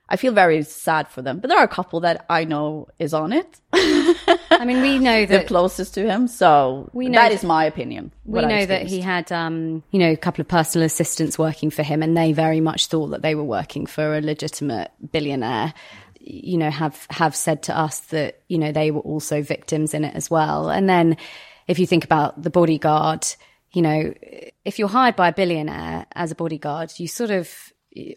I 0.09 0.15
feel 0.15 0.31
very 0.33 0.63
sad 0.63 1.07
for 1.09 1.21
them. 1.21 1.39
But 1.39 1.49
there 1.49 1.59
are 1.59 1.65
a 1.65 1.75
couple 1.79 1.99
that 1.99 2.25
I 2.29 2.45
know 2.45 2.87
is 2.97 3.13
on 3.13 3.31
it. 3.33 3.59
I 3.73 4.63
mean, 4.65 4.81
we 4.81 4.97
know 4.99 5.25
the 5.27 5.37
that 5.39 5.47
closest 5.47 5.93
to 5.95 6.09
him. 6.09 6.27
So 6.27 6.89
We 6.93 7.09
know 7.09 7.19
that 7.19 7.29
that- 7.29 7.35
is 7.35 7.43
my 7.43 7.65
opinion. 7.65 8.11
we 8.25 8.41
know 8.45 8.65
that 8.65 8.87
he 8.87 8.99
had, 9.01 9.31
um, 9.31 9.83
you 9.91 9.99
know, 9.99 10.11
a 10.11 10.17
couple 10.17 10.41
of 10.41 10.47
personal 10.47 10.85
assistants 10.85 11.37
working 11.37 11.69
for 11.69 11.83
him, 11.83 12.01
and 12.01 12.15
they 12.17 12.31
very 12.33 12.61
much 12.61 12.87
thought 12.87 13.07
that 13.07 13.21
they 13.21 13.35
were 13.35 13.43
working 13.43 13.85
for 13.85 14.15
a 14.17 14.21
legitimate 14.21 14.91
billionaire. 15.11 15.73
You 16.21 16.57
know, 16.57 16.71
have 16.71 17.05
have 17.09 17.35
said 17.35 17.63
to 17.63 17.77
us 17.77 17.99
that 18.15 18.41
you 18.47 18.57
know 18.57 18.71
they 18.71 18.91
were 18.91 19.01
also 19.01 19.41
victims 19.41 19.93
in 19.93 20.03
it 20.05 20.15
as 20.15 20.29
well. 20.31 20.69
And 20.69 20.89
then, 20.89 21.17
if 21.67 21.79
you 21.79 21.87
think 21.87 22.03
about 22.03 22.41
the 22.41 22.49
bodyguard, 22.49 23.25
you 23.71 23.81
know, 23.81 24.13
if 24.65 24.79
you're 24.79 24.87
hired 24.87 25.15
by 25.15 25.29
a 25.29 25.33
billionaire 25.33 26.05
as 26.13 26.31
a 26.31 26.35
bodyguard, 26.35 26.93
you 26.97 27.07
sort 27.07 27.31
of 27.31 27.49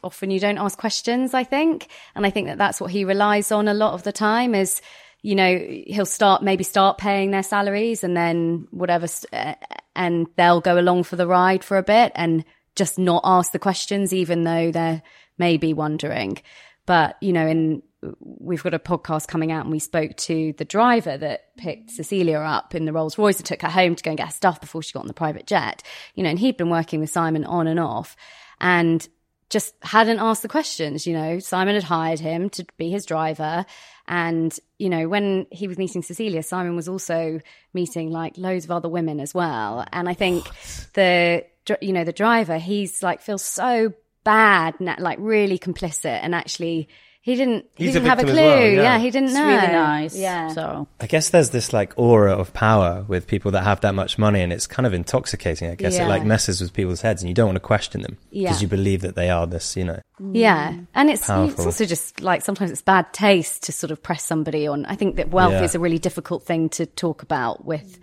often 0.02 0.30
you 0.30 0.38
don't 0.38 0.58
ask 0.58 0.78
questions. 0.78 1.34
I 1.34 1.44
think, 1.44 1.88
and 2.14 2.26
I 2.26 2.30
think 2.30 2.48
that 2.48 2.58
that's 2.58 2.80
what 2.80 2.90
he 2.90 3.04
relies 3.04 3.50
on 3.50 3.68
a 3.68 3.74
lot 3.74 3.94
of 3.94 4.02
the 4.02 4.12
time 4.12 4.54
is 4.54 4.80
you 5.22 5.34
know, 5.34 5.58
he'll 5.86 6.06
start 6.06 6.42
maybe 6.42 6.64
start 6.64 6.98
paying 6.98 7.30
their 7.30 7.42
salaries 7.42 8.02
and 8.02 8.16
then 8.16 8.66
whatever, 8.70 9.06
uh, 9.32 9.54
and 9.94 10.26
they'll 10.36 10.60
go 10.60 10.78
along 10.78 11.02
for 11.02 11.16
the 11.16 11.26
ride 11.26 11.62
for 11.62 11.76
a 11.76 11.82
bit 11.82 12.12
and 12.14 12.44
just 12.74 12.98
not 12.98 13.22
ask 13.24 13.52
the 13.52 13.58
questions, 13.58 14.14
even 14.14 14.44
though 14.44 14.70
they're 14.70 15.02
maybe 15.36 15.74
wondering. 15.74 16.38
But 16.86 17.16
you 17.20 17.32
know, 17.32 17.46
in 17.46 17.82
we've 18.20 18.62
got 18.62 18.74
a 18.74 18.78
podcast 18.78 19.28
coming 19.28 19.52
out, 19.52 19.64
and 19.64 19.72
we 19.72 19.78
spoke 19.78 20.16
to 20.16 20.54
the 20.58 20.64
driver 20.64 21.16
that 21.16 21.56
picked 21.56 21.90
Cecilia 21.90 22.38
up 22.38 22.74
in 22.74 22.84
the 22.84 22.92
Rolls 22.92 23.18
Royce 23.18 23.38
and 23.38 23.46
took 23.46 23.62
her 23.62 23.68
home 23.68 23.94
to 23.94 24.02
go 24.02 24.10
and 24.10 24.18
get 24.18 24.28
her 24.28 24.32
stuff 24.32 24.60
before 24.60 24.82
she 24.82 24.92
got 24.92 25.00
on 25.00 25.06
the 25.08 25.14
private 25.14 25.46
jet. 25.46 25.82
You 26.14 26.22
know, 26.22 26.30
and 26.30 26.38
he'd 26.38 26.56
been 26.56 26.70
working 26.70 27.00
with 27.00 27.10
Simon 27.10 27.44
on 27.44 27.66
and 27.66 27.80
off, 27.80 28.16
and 28.60 29.06
just 29.50 29.74
hadn't 29.82 30.20
asked 30.20 30.42
the 30.42 30.48
questions. 30.48 31.06
You 31.06 31.14
know, 31.14 31.38
Simon 31.40 31.74
had 31.74 31.84
hired 31.84 32.20
him 32.20 32.50
to 32.50 32.64
be 32.78 32.90
his 32.90 33.04
driver. 33.04 33.66
And, 34.06 34.56
you 34.78 34.88
know, 34.88 35.08
when 35.08 35.46
he 35.50 35.68
was 35.68 35.78
meeting 35.78 36.02
Cecilia, 36.02 36.42
Simon 36.42 36.74
was 36.74 36.88
also 36.88 37.40
meeting 37.74 38.10
like 38.10 38.38
loads 38.38 38.64
of 38.64 38.70
other 38.70 38.88
women 38.88 39.20
as 39.20 39.34
well. 39.34 39.86
And 39.92 40.08
I 40.08 40.14
think 40.14 40.48
the, 40.94 41.44
you 41.80 41.92
know, 41.92 42.04
the 42.04 42.12
driver, 42.12 42.58
he's 42.58 43.02
like, 43.02 43.20
feels 43.20 43.44
so 43.44 43.92
bad, 44.24 44.74
like 44.80 45.18
really 45.20 45.58
complicit. 45.58 46.18
And 46.22 46.34
actually, 46.34 46.88
he 47.22 47.34
didn't, 47.36 47.66
he 47.76 47.84
He's 47.84 47.92
didn't 47.94 48.08
have 48.08 48.18
a 48.18 48.22
victim 48.22 48.36
clue. 48.36 48.44
as 48.44 48.58
well, 48.60 48.66
yeah. 48.72 48.82
yeah. 48.82 48.98
he 48.98 49.10
didn't 49.10 49.28
It's 49.28 49.34
know. 49.34 49.46
really 49.46 49.66
nice. 49.72 50.16
Yeah. 50.16 50.48
So 50.48 50.88
I 51.00 51.06
guess 51.06 51.28
there's 51.30 51.50
this 51.50 51.72
like 51.72 51.92
aura 51.96 52.32
of 52.32 52.52
power 52.54 53.04
with 53.08 53.26
people 53.26 53.50
that 53.52 53.62
have 53.64 53.80
that 53.82 53.94
much 53.94 54.18
money, 54.18 54.40
and 54.40 54.52
it's 54.52 54.66
kind 54.66 54.86
of 54.86 54.94
intoxicating. 54.94 55.70
I 55.70 55.74
guess 55.74 55.96
Yeah. 55.96 56.06
it 56.06 56.08
like 56.08 56.24
messes 56.24 56.60
with 56.60 56.72
people's 56.72 57.02
heads, 57.02 57.22
and 57.22 57.28
you 57.28 57.34
don't 57.34 57.46
want 57.46 57.56
to 57.56 57.60
question 57.60 58.00
them 58.02 58.16
Yeah. 58.30 58.48
because 58.48 58.62
you 58.62 58.68
believe 58.68 59.02
that 59.02 59.16
they 59.16 59.28
are 59.30 59.46
this, 59.46 59.76
you 59.76 59.84
know. 59.84 60.00
Yeah, 60.32 60.74
and 60.94 61.08
it's 61.10 61.26
Powerful. 61.26 61.54
it's 61.54 61.64
also 61.66 61.84
just 61.86 62.20
like 62.20 62.42
sometimes 62.42 62.70
it's 62.70 62.82
bad 62.82 63.10
taste 63.12 63.62
to 63.64 63.72
sort 63.72 63.90
of 63.90 64.02
press 64.02 64.22
somebody 64.22 64.66
on. 64.66 64.84
I 64.86 64.94
think 64.94 65.16
that 65.16 65.30
wealth 65.30 65.52
Yeah. 65.52 65.62
is 65.64 65.74
a 65.74 65.78
really 65.78 65.98
difficult 65.98 66.42
thing 66.44 66.68
to 66.70 66.84
talk 66.86 67.22
about 67.22 67.64
with 67.64 67.98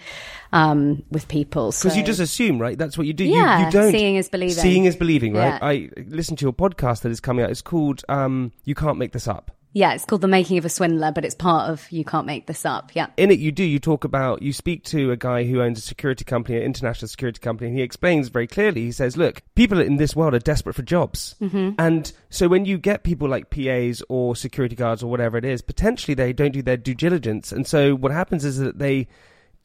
um 0.54 1.04
with 1.12 1.28
people 1.28 1.72
Because 1.72 1.98
you 1.98 2.04
just 2.04 2.20
assume, 2.20 2.60
right? 2.60 2.78
That's 2.78 2.98
what 2.98 3.08
you 3.08 3.14
do. 3.14 3.26
Yeah, 3.26 3.60
you, 3.60 3.66
you 3.66 3.72
don't 3.72 3.92
seeing 3.92 4.16
is 4.16 4.30
believing. 4.30 4.56
Seeing 4.56 4.86
is 4.86 4.96
believing, 4.96 5.34
right? 5.34 5.60
Yeah. 5.60 5.60
I 5.62 5.90
listened 6.08 6.40
to 6.40 6.46
your 6.46 6.54
podcast 6.54 7.02
that 7.02 7.12
is 7.12 7.20
coming 7.20 7.44
out. 7.44 7.52
It's 7.52 7.62
called 7.62 8.04
um, 8.10 8.52
"You 8.64 8.76
Can't 8.76 8.98
Make 8.98 9.12
This 9.12 9.28
Up." 9.28 9.52
yeah, 9.78 9.94
it's 9.94 10.06
called 10.06 10.22
the 10.22 10.28
making 10.28 10.58
of 10.58 10.66
a 10.66 10.70
swindler, 10.70 11.12
but 11.12 11.24
it's 11.24 11.36
part 11.36 11.70
of 11.70 11.92
you 11.92 12.04
can't 12.04 12.26
make 12.26 12.48
this 12.48 12.66
up. 12.66 12.92
Yeah, 12.96 13.08
In 13.16 13.30
it, 13.30 13.38
you 13.38 13.52
do. 13.52 13.64
You 13.64 13.78
talk 13.78 14.06
about. 14.06 14.42
You 14.42 14.52
speak 14.52 14.84
to 14.86 15.12
a 15.12 15.18
guy 15.18 15.44
who 15.44 15.62
owns 15.62 15.78
a 15.78 15.82
security 15.82 16.26
company, 16.26 16.58
an 16.58 16.64
international 16.64 17.08
security 17.08 17.40
company, 17.40 17.70
and 17.70 17.78
he 17.78 17.84
explains 17.84 18.30
very 18.30 18.48
clearly. 18.48 18.82
He 18.82 18.92
says, 18.92 19.18
"Look, 19.18 19.44
people 19.54 19.80
in 19.80 19.98
this 19.98 20.16
world 20.16 20.34
are 20.34 20.40
desperate 20.40 20.74
for 20.74 20.82
jobs, 20.82 21.36
mm-hmm. 21.40 21.72
and 21.78 22.12
so 22.32 22.48
when 22.48 22.66
you 22.66 22.80
get 22.80 23.04
people 23.04 23.30
like 23.30 23.52
PAs 23.52 24.02
or 24.10 24.36
security 24.36 24.76
guards 24.76 25.04
or 25.04 25.12
whatever 25.12 25.38
it 25.38 25.46
is, 25.46 25.62
potentially 25.62 26.16
they 26.16 26.34
don't 26.34 26.54
do 26.54 26.64
their 26.64 26.78
due 26.78 26.96
diligence, 26.96 27.52
and 27.52 27.68
so 27.68 27.94
what 27.94 28.12
happens 28.12 28.44
is 28.46 28.58
that 28.58 28.80
they." 28.80 29.08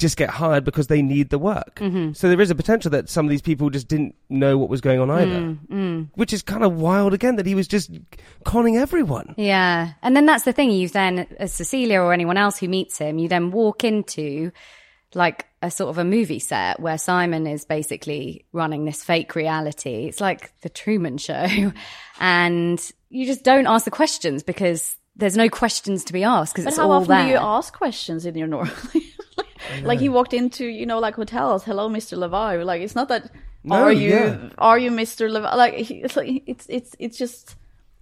Just 0.02 0.16
get 0.16 0.30
hired 0.30 0.64
because 0.64 0.88
they 0.88 1.00
need 1.00 1.30
the 1.30 1.38
work. 1.38 1.76
Mm-hmm. 1.76 2.12
So 2.12 2.28
there 2.28 2.40
is 2.40 2.50
a 2.50 2.54
potential 2.54 2.90
that 2.90 3.08
some 3.08 3.24
of 3.26 3.30
these 3.30 3.40
people 3.40 3.70
just 3.70 3.86
didn't 3.88 4.14
know 4.28 4.58
what 4.58 4.68
was 4.68 4.80
going 4.80 4.98
on 5.00 5.10
either, 5.10 5.40
Mm, 5.70 6.08
which 6.14 6.32
is 6.32 6.42
kind 6.42 6.64
of 6.64 6.74
wild. 6.80 7.14
Again, 7.14 7.36
that 7.36 7.46
he 7.46 7.54
was 7.54 7.68
just 7.68 7.90
conning 8.44 8.76
everyone. 8.76 9.34
yeah, 9.38 9.92
and 10.02 10.14
then 10.16 10.26
that's 10.26 10.44
the 10.44 10.52
thing. 10.52 10.70
You 10.72 10.88
then, 10.88 11.26
as 11.38 11.52
Cecilia 11.52 12.00
or 12.00 12.12
anyone 12.12 12.36
else 12.36 12.58
who 12.58 12.68
meets 12.68 12.98
him, 12.98 13.18
you 13.18 13.28
then 13.28 13.50
walk 13.52 13.84
into 13.84 14.50
like 15.14 15.46
a 15.60 15.70
sort 15.70 15.90
of 15.90 15.98
a 15.98 16.04
movie 16.04 16.38
set 16.40 16.80
where 16.80 16.98
Simon 16.98 17.46
is 17.46 17.64
basically 17.64 18.44
running 18.52 18.84
this 18.84 19.04
fake 19.04 19.34
reality. 19.36 20.06
It's 20.08 20.20
like 20.20 20.52
the 20.62 20.68
Truman 20.70 21.18
Show, 21.18 21.46
and 22.20 22.92
you 23.10 23.26
just 23.26 23.44
don't 23.44 23.66
ask 23.66 23.84
the 23.84 23.90
questions 23.90 24.42
because 24.42 24.96
there's 25.14 25.36
no 25.36 25.48
questions 25.50 26.04
to 26.04 26.12
be 26.14 26.24
asked 26.24 26.54
because 26.54 26.64
But 26.64 26.70
it's 26.70 26.78
how 26.78 26.86
all 26.90 26.92
often 27.02 27.08
there. 27.10 27.24
do 27.24 27.30
you 27.32 27.36
ask 27.36 27.74
questions 27.76 28.24
in 28.24 28.34
your 28.36 28.46
normal? 28.48 28.72
like 29.82 30.00
he 30.00 30.08
walked 30.08 30.32
into, 30.32 30.66
you 30.66 30.86
know, 30.86 30.98
like 30.98 31.14
hotels. 31.14 31.64
Hello, 31.64 31.88
Mr. 31.88 32.16
Levi. 32.16 32.62
Like 32.62 32.82
it's 32.82 32.94
not 32.94 33.08
that. 33.08 33.30
No, 33.64 33.76
are 33.76 33.92
you? 33.92 34.10
yeah. 34.10 34.48
Are 34.58 34.78
you 34.78 34.90
Mr. 34.90 35.30
Levi? 35.30 35.54
Like 35.54 35.90
it's 35.90 36.16
like 36.16 36.42
it's 36.46 36.66
it's 36.68 36.96
it's 36.98 37.18
just. 37.18 37.56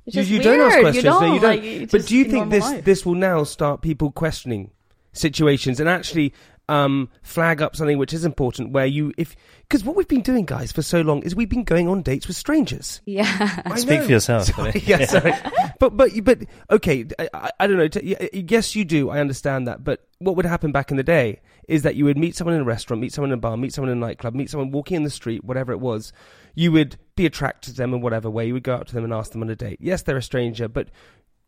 It's 0.06 0.16
You, 0.16 0.22
just 0.22 0.30
you 0.30 0.42
don't 0.42 0.60
ask 0.60 0.80
questions. 0.80 1.04
You 1.04 1.10
don't. 1.10 1.22
No, 1.22 1.34
you 1.34 1.40
don't. 1.40 1.80
Like, 1.80 1.90
but 1.90 2.06
do 2.06 2.16
you 2.16 2.24
think 2.24 2.50
this 2.50 2.64
life. 2.64 2.84
this 2.84 3.04
will 3.04 3.14
now 3.14 3.44
start 3.44 3.82
people 3.82 4.10
questioning 4.10 4.70
situations 5.12 5.80
and 5.80 5.88
actually 5.88 6.32
um, 6.70 7.10
flag 7.22 7.60
up 7.60 7.74
something 7.76 7.98
which 7.98 8.12
is 8.14 8.24
important? 8.24 8.70
Where 8.72 8.86
you, 8.86 9.12
if 9.18 9.34
because 9.62 9.84
what 9.84 9.96
we've 9.96 10.08
been 10.08 10.22
doing, 10.22 10.46
guys, 10.46 10.72
for 10.72 10.82
so 10.82 11.00
long 11.00 11.22
is 11.22 11.34
we've 11.34 11.48
been 11.48 11.64
going 11.64 11.88
on 11.88 12.02
dates 12.02 12.26
with 12.28 12.36
strangers. 12.36 13.00
yeah, 13.04 13.62
I 13.66 13.76
Speak 13.78 14.00
know. 14.00 14.06
for 14.06 14.10
yourself. 14.12 14.44
Sorry, 14.44 14.82
yeah, 14.86 15.04
sorry. 15.06 15.32
but 15.78 15.96
but 15.96 16.10
but 16.24 16.38
okay. 16.70 17.04
I, 17.18 17.28
I- 17.34 17.50
I 17.60 17.66
don't 17.66 17.76
know. 17.76 17.88
T- 17.88 18.16
y- 18.18 18.28
Yes, 18.32 18.74
you 18.74 18.84
do. 18.84 19.10
I 19.10 19.20
understand 19.20 19.66
that. 19.68 19.84
But 19.84 20.06
what 20.18 20.36
would 20.36 20.46
happen 20.46 20.72
back 20.72 20.90
in 20.90 20.96
the 20.96 21.02
day 21.02 21.40
is 21.68 21.82
that 21.82 21.94
you 21.96 22.04
would 22.04 22.16
meet 22.18 22.34
someone 22.36 22.54
in 22.54 22.62
a 22.62 22.64
restaurant, 22.64 23.00
meet 23.02 23.12
someone 23.12 23.30
in 23.30 23.38
a 23.38 23.40
bar, 23.40 23.56
meet 23.56 23.72
someone 23.74 23.90
in 23.92 23.98
a 23.98 24.00
nightclub, 24.00 24.34
meet 24.34 24.48
someone 24.50 24.70
walking 24.70 24.96
in 24.96 25.02
the 25.02 25.10
street, 25.10 25.44
whatever 25.44 25.72
it 25.72 25.78
was. 25.80 26.12
You 26.54 26.72
would 26.72 26.96
be 27.16 27.26
attracted 27.26 27.72
to 27.72 27.76
them 27.76 27.92
in 27.94 28.00
whatever 28.00 28.30
way. 28.30 28.46
You 28.46 28.54
would 28.54 28.62
go 28.64 28.74
up 28.74 28.86
to 28.88 28.94
them 28.94 29.04
and 29.04 29.12
ask 29.12 29.32
them 29.32 29.42
on 29.42 29.50
a 29.50 29.56
date. 29.56 29.78
Yes, 29.80 30.02
they're 30.02 30.16
a 30.16 30.22
stranger, 30.22 30.68
but 30.68 30.88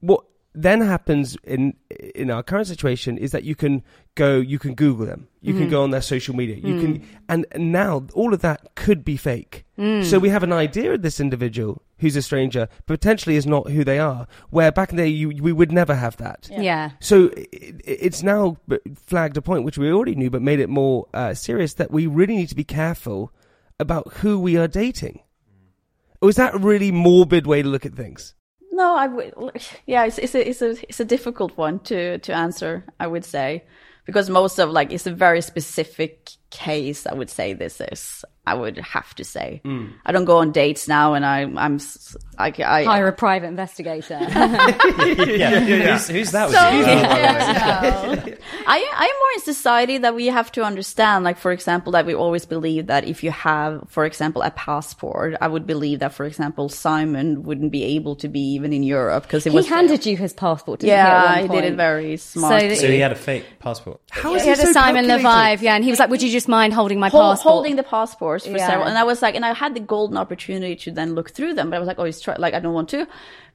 what 0.01 0.25
then 0.55 0.81
happens 0.81 1.37
in 1.45 1.75
in 2.15 2.31
our 2.31 2.43
current 2.43 2.67
situation 2.67 3.17
is 3.17 3.33
that 3.33 3.45
you 3.45 3.55
can 3.55 3.83
go, 4.15 4.39
you 4.39 4.59
can 4.59 4.75
Google 4.75 5.07
them, 5.07 5.29
you 5.41 5.55
can 5.55 5.69
mm. 5.69 5.71
go 5.71 5.83
on 5.83 5.91
their 5.91 6.03
social 6.03 6.37
media, 6.37 6.57
you 6.57 6.81
can, 6.81 7.09
and, 7.29 7.47
and 7.53 7.73
now 7.73 8.05
all 8.13 8.35
of 8.35 8.43
that 8.43 8.75
could 8.75 9.05
be 9.05 9.17
fake. 9.17 9.65
Mm. 9.79 10.05
So 10.05 10.19
we 10.19 10.29
have 10.29 10.43
an 10.43 10.53
idea 10.53 10.93
of 10.93 11.03
this 11.03 11.21
individual 11.21 11.83
who's 11.99 12.17
a 12.17 12.23
stranger, 12.23 12.69
potentially 12.87 13.37
is 13.37 13.47
not 13.47 13.71
who 13.71 13.85
they 13.85 13.99
are. 13.99 14.27
Where 14.51 14.71
back 14.71 14.91
in 14.91 14.97
the 14.97 15.05
day, 15.05 15.09
you, 15.09 15.31
we 15.31 15.53
would 15.53 15.73
never 15.73 15.95
have 15.95 16.17
that. 16.19 16.51
yeah. 16.51 16.91
So 17.01 17.27
it, 17.29 17.81
it's 17.85 18.23
now 18.23 18.59
flagged 18.97 19.37
a 19.37 19.43
point 19.43 19.65
which 19.65 19.79
we 19.79 19.91
already 19.91 20.15
knew, 20.15 20.29
but 20.29 20.43
made 20.43 20.61
it 20.61 20.69
more 20.69 21.07
uh, 21.15 21.33
serious 21.33 21.75
that 21.75 21.91
we 21.91 22.07
really 22.07 22.37
need 22.37 22.49
to 22.51 22.57
be 22.57 22.65
careful 22.65 23.33
about 23.81 24.13
who 24.15 24.39
we 24.39 24.59
are 24.59 24.69
dating. 24.69 25.21
Or 26.21 26.29
is 26.29 26.37
that 26.37 26.55
a 26.55 26.59
really 26.59 26.93
morbid 26.93 27.47
way 27.47 27.63
to 27.63 27.69
look 27.69 27.87
at 27.87 27.95
things? 27.95 28.35
No, 28.83 28.97
I 28.97 29.07
would. 29.07 29.33
Yeah, 29.87 30.07
it's 30.07 30.19
it's 30.19 30.35
a 30.35 30.49
it's 30.49 30.61
a 30.61 30.71
it's 30.89 30.99
a 30.99 31.05
difficult 31.05 31.57
one 31.57 31.79
to 31.91 32.19
to 32.19 32.33
answer. 32.35 32.85
I 32.99 33.07
would 33.07 33.25
say 33.25 33.65
because 34.07 34.29
most 34.29 34.59
of 34.59 34.71
like 34.71 34.93
it's 34.93 35.07
a 35.07 35.15
very 35.15 35.41
specific 35.41 36.31
case. 36.51 37.07
I 37.07 37.15
would 37.15 37.31
say 37.31 37.53
this 37.53 37.81
is. 37.81 38.25
I 38.45 38.55
would 38.55 38.77
have 38.79 39.15
to 39.15 39.25
say. 39.25 39.61
Mm. 39.65 39.93
I 40.05 40.11
don't 40.11 40.25
go 40.25 40.39
on 40.39 40.51
dates 40.51 40.89
now, 40.89 41.15
and 41.15 41.25
I 41.25 41.43
I'm 41.43 41.77
s- 41.77 42.17
I 42.39 42.53
I, 42.59 42.83
Hire 42.85 43.07
a 43.07 43.13
private 43.13 43.47
investigator. 43.47 44.19
yeah. 44.21 45.61
Who's, 45.61 46.09
who's 46.09 46.31
that? 46.33 46.51
So, 46.51 46.59
with 46.79 46.87
you? 46.87 46.93
yeah, 46.93 47.93
oh, 47.95 48.13
I 48.67 48.77
I 48.97 49.05
am 49.05 49.17
more 49.23 49.33
in 49.37 49.41
society 49.43 49.99
that 49.99 50.15
we 50.17 50.27
have 50.27 50.51
to 50.53 50.63
understand. 50.65 51.25
Like 51.25 51.39
for 51.39 51.53
example, 51.53 51.93
that 51.93 52.05
we 52.07 52.15
always 52.15 52.45
believe 52.45 52.87
that 52.89 53.05
if 53.05 53.23
you 53.23 53.31
have, 53.31 53.85
for 53.89 54.05
example, 54.05 54.43
a 54.43 54.51
passport, 54.51 55.37
I 55.41 55.47
would 55.49 55.67
believe 55.67 56.01
that, 56.01 56.13
for 56.13 56.25
example, 56.27 56.69
Simon 56.69 57.45
wouldn't 57.45 57.71
be 57.71 57.85
able 57.97 58.17
to 58.17 58.29
be 58.29 58.41
even 58.55 58.73
in 58.73 58.83
Europe 58.83 59.23
because 59.23 59.45
he 59.45 59.51
was 59.51 59.69
handed 59.69 60.05
you 60.05 60.17
his 60.17 60.33
passport, 60.33 60.81
didn't 60.81 60.91
Yeah, 60.97 61.37
he? 61.37 61.43
he 61.43 61.49
did 61.49 61.65
it 61.65 61.77
very 61.77 62.17
smart. 62.17 62.61
So 62.63 62.75
So 62.75 62.89
he 62.89 62.99
had 62.99 63.13
a 63.13 63.17
fake 63.17 63.45
passport. 63.61 64.01
How 64.11 64.35
is 64.35 64.43
He 64.43 64.49
had 64.49 64.59
he 64.59 64.65
a 64.69 64.73
Simon 64.73 65.07
calculated? 65.07 65.59
Leviev, 65.59 65.63
yeah, 65.63 65.75
and 65.77 65.85
he 65.85 65.91
was 65.91 65.99
like, 66.01 66.11
"Would 66.11 66.23
you 66.23 66.31
just 66.31 66.49
mind 66.49 66.73
holding 66.75 66.99
my 66.99 67.09
Hol- 67.09 67.31
passport?" 67.31 67.53
holding 67.53 67.77
the 67.77 67.83
for 68.41 68.57
Yeah. 68.57 68.67
several, 68.67 68.87
and 68.89 68.97
I 68.99 69.05
was 69.05 69.21
like, 69.23 69.35
and 69.35 69.45
I 69.45 69.53
had 69.55 69.75
the 69.75 69.81
golden 69.81 70.17
opportunity 70.17 70.75
to 70.77 70.91
then 70.91 71.15
look 71.15 71.31
through 71.31 71.55
them, 71.55 71.71
but 71.71 71.77
I 71.77 71.79
was 71.79 71.87
like, 71.87 71.99
oh, 71.99 72.05
he's 72.05 72.21
try- 72.21 72.37
like, 72.39 72.55
I 72.55 72.61
don't 72.61 72.73
want 72.75 72.89
to. 72.91 73.07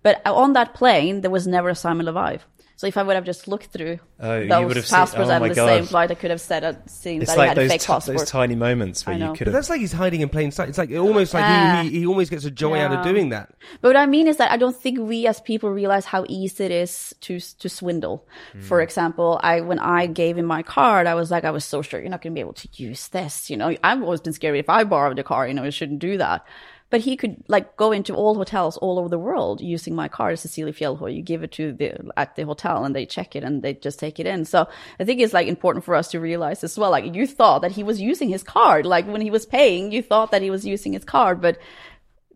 But 0.03 0.21
on 0.25 0.53
that 0.53 0.73
plane, 0.73 1.21
there 1.21 1.31
was 1.31 1.47
never 1.47 1.69
a 1.69 1.75
Simon 1.75 2.05
Leviev. 2.05 2.41
So 2.77 2.85
if 2.85 2.95
I 2.95 3.01
would 3.01 3.15
have 3.15 3.25
just 3.25 3.47
looked 3.47 3.65
through 3.73 3.97
Oh, 4.19 4.37
you 4.37 4.47
those 4.47 4.65
would 4.67 4.75
have 4.77 4.85
seen- 4.85 4.97
passports 4.97 5.29
oh 5.29 5.33
on 5.33 5.41
my 5.41 5.49
the 5.49 5.55
God. 5.55 5.65
same 5.67 5.85
flight, 5.85 6.11
I 6.11 6.13
could 6.13 6.29
have 6.29 6.39
said, 6.39 6.63
uh, 6.63 6.73
seen 6.85 7.23
It's 7.23 7.31
that 7.31 7.37
like 7.39 7.45
he 7.45 7.49
had 7.49 7.57
a 7.57 7.61
those, 7.61 7.71
fake 7.71 7.81
ti- 7.81 7.87
passport. 7.87 8.17
those 8.19 8.29
tiny 8.29 8.53
moments 8.55 9.03
where 9.05 9.17
you 9.17 9.29
could 9.33 9.39
But 9.39 9.45
have. 9.47 9.53
that's 9.53 9.69
like 9.71 9.79
he's 9.81 9.91
hiding 9.93 10.21
in 10.21 10.29
plain 10.29 10.51
sight. 10.51 10.69
It's 10.69 10.77
like 10.77 10.91
almost 10.91 11.33
like 11.33 11.41
Yeah. 11.41 11.81
he, 11.83 11.89
he, 11.89 11.99
he 12.01 12.05
almost 12.05 12.29
gets 12.29 12.45
a 12.45 12.51
joy 12.51 12.79
out 12.79 12.93
of 12.93 13.03
doing 13.03 13.29
that. 13.29 13.49
But 13.81 13.89
what 13.89 13.95
I 13.97 14.05
mean 14.05 14.27
is 14.27 14.37
that 14.37 14.51
I 14.51 14.57
don't 14.57 14.75
think 14.79 14.99
we 14.99 15.25
as 15.25 15.41
people 15.41 15.71
realize 15.71 16.05
how 16.05 16.23
easy 16.29 16.65
it 16.65 16.71
is 16.71 17.15
to 17.21 17.39
to 17.39 17.67
swindle. 17.67 18.27
For 18.61 18.79
example, 18.81 19.39
I 19.41 19.61
when 19.61 19.79
I 19.79 20.05
gave 20.05 20.37
him 20.37 20.45
my 20.45 20.61
card, 20.61 21.07
I 21.07 21.15
was 21.15 21.31
like, 21.31 21.45
I 21.45 21.51
was 21.51 21.65
so 21.65 21.81
sure 21.81 21.99
you're 21.99 22.09
not 22.11 22.21
going 22.21 22.33
to 22.33 22.35
be 22.37 22.41
able 22.41 22.53
to 22.53 22.67
use 22.73 23.07
this. 23.07 23.49
You 23.49 23.57
know, 23.57 23.75
I've 23.83 24.03
always 24.03 24.21
been 24.21 24.33
scared 24.33 24.55
if 24.55 24.69
I 24.69 24.83
borrowed 24.83 25.17
a 25.17 25.23
car, 25.23 25.47
you 25.47 25.55
know, 25.55 25.63
I 25.63 25.71
shouldn't 25.71 25.97
do 25.99 26.17
that. 26.19 26.45
But 26.89 27.01
he 27.01 27.17
could 27.17 27.43
like 27.47 27.75
go 27.75 27.91
into 27.91 28.13
all 28.13 28.35
hotels 28.35 28.77
all 28.77 28.97
over 28.97 29.09
the 29.09 29.19
world 29.19 29.59
using 29.59 29.93
my 29.95 30.07
card, 30.07 30.39
Cecilia 30.39 30.73
Fjellhøy. 30.73 31.15
You 31.15 31.21
give 31.21 31.43
it 31.43 31.51
to 31.53 31.73
the 31.73 32.11
at 32.15 32.35
the 32.35 32.45
hotel 32.45 32.85
and 32.85 32.95
they 32.95 33.05
check 33.05 33.35
it 33.35 33.43
and 33.43 33.61
they 33.61 33.73
just 33.73 33.99
take 33.99 34.19
it 34.19 34.25
in. 34.25 34.45
So 34.45 34.67
I 34.99 35.03
think 35.03 35.19
it's 35.19 35.33
like 35.33 35.47
important 35.47 35.83
for 35.83 35.95
us 35.95 36.09
to 36.11 36.19
realize 36.19 36.63
as 36.63 36.77
well. 36.77 36.91
Like 36.91 37.13
you 37.13 37.27
thought 37.27 37.61
that 37.63 37.71
he 37.71 37.83
was 37.83 37.99
using 37.99 38.29
his 38.29 38.43
card, 38.43 38.85
like 38.85 39.05
when 39.07 39.21
he 39.21 39.31
was 39.31 39.45
paying, 39.45 39.91
you 39.91 40.01
thought 40.01 40.31
that 40.31 40.41
he 40.41 40.49
was 40.49 40.65
using 40.65 40.93
his 40.93 41.03
card, 41.03 41.41
but 41.41 41.57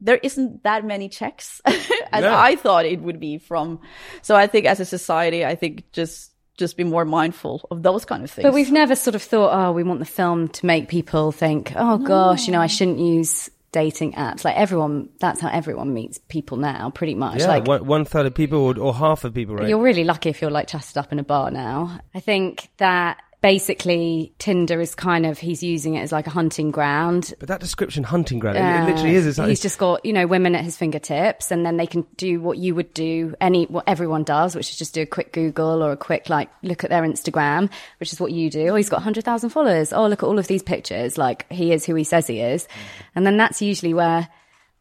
there 0.02 0.18
isn't 0.18 0.64
that 0.64 0.84
many 0.84 1.08
checks 1.08 1.62
as 1.66 2.24
No. 2.24 2.36
I 2.36 2.56
thought 2.56 2.86
it 2.86 3.02
would 3.02 3.20
be 3.20 3.38
from. 3.38 3.80
So 4.22 4.36
I 4.36 4.48
think 4.48 4.66
as 4.66 4.80
a 4.80 4.86
society, 4.86 5.46
I 5.46 5.56
think 5.56 5.92
just 5.94 6.32
just 6.58 6.76
be 6.76 6.84
more 6.84 7.06
mindful 7.06 7.66
of 7.72 7.82
those 7.82 8.04
kind 8.06 8.24
of 8.24 8.30
things. 8.30 8.44
But 8.44 8.54
we've 8.54 8.72
never 8.72 8.96
sort 8.96 9.16
of 9.16 9.24
thought, 9.24 9.52
oh, 9.54 9.72
we 9.72 9.84
want 9.84 10.00
the 10.00 10.06
film 10.06 10.50
to 10.50 10.66
make 10.66 10.90
people 10.90 11.32
think, 11.32 11.72
oh 11.76 11.98
gosh, 11.98 12.46
you 12.46 12.52
know, 12.52 12.60
I 12.62 12.68
shouldn't 12.68 13.00
use 13.00 13.50
dating 13.72 14.14
apps. 14.14 14.44
Like 14.44 14.58
everyone, 14.58 15.10
that's 15.20 15.42
how 15.42 15.50
everyone 15.50 15.94
meets 15.94 16.18
people 16.18 16.58
now, 16.58 16.90
pretty 16.90 17.16
much. 17.16 17.40
Yeah, 17.40 17.48
like 17.48 17.68
one, 17.68 17.86
one 17.86 18.06
third 18.06 18.26
of 18.26 18.36
people 18.36 18.60
or, 18.60 18.78
or 18.80 18.94
half 18.94 19.24
of 19.24 19.34
people, 19.34 19.56
right? 19.56 19.68
You're 19.68 19.82
really 19.82 20.04
lucky 20.04 20.30
if 20.30 20.42
you're 20.42 20.52
like 20.52 20.68
chatted 20.68 20.98
up 20.98 21.12
in 21.12 21.20
a 21.20 21.24
bar 21.24 21.52
now. 21.52 22.00
I 22.14 22.20
think 22.20 22.70
that 22.78 23.22
basically 23.42 24.34
Tinder 24.40 24.80
is 24.80 24.96
kind 24.96 25.26
of 25.26 25.38
he's 25.40 25.62
using 25.64 25.96
it 25.96 26.02
as 26.02 26.12
like 26.12 26.28
a 26.28 26.30
hunting 26.30 26.72
ground. 26.72 27.34
But 27.40 27.50
that 27.50 27.60
description, 27.60 28.04
hunting 28.04 28.40
ground, 28.40 28.58
it- 28.58 28.62
Uh, 28.62 28.84
it 28.84 28.92
literally 28.92 29.16
is. 29.16 29.38
Like, 29.38 29.50
he's 29.50 29.60
just 29.60 29.78
got 29.78 30.06
you 30.06 30.14
know 30.14 30.28
women 30.28 30.56
at 30.56 30.64
his 30.64 30.78
fingertips, 30.78 31.52
and 31.52 31.66
then 31.66 31.78
they 31.78 31.88
can 31.88 32.06
do 32.18 32.40
what 32.40 32.58
you 32.58 32.76
would 32.76 32.94
do 32.94 33.36
any 33.42 33.66
what 33.66 33.84
everyone 33.88 34.24
does, 34.24 34.56
which 34.56 34.70
is 34.70 34.78
just 34.78 34.94
do 34.94 35.02
a 35.02 35.06
quick 35.06 35.34
Google 35.34 35.84
or 35.84 35.92
a 35.92 35.98
quick 35.98 36.30
like 36.30 36.50
look 36.64 36.84
at 36.84 36.90
their 36.90 37.02
Instagram, 37.04 37.70
which 38.00 38.14
is 38.14 38.20
what 38.20 38.32
you 38.32 38.50
do. 38.50 38.68
Oh, 38.70 38.76
he's 38.76 38.90
got 38.90 39.02
hundred 39.02 39.26
thousand 39.26 39.50
followers. 39.50 39.92
Oh, 39.92 40.08
look 40.08 40.24
at 40.24 40.28
all 40.28 40.40
of 40.40 40.48
these 40.48 40.64
pictures. 40.64 41.18
Like 41.18 41.52
he 41.52 41.74
is 41.74 41.86
who 41.86 41.96
he 41.96 42.04
says 42.04 42.28
he 42.28 42.40
is, 42.40 42.68
and 43.16 43.26
then 43.26 43.38
that's 43.38 43.62
usually 43.62 43.94
where 43.94 44.28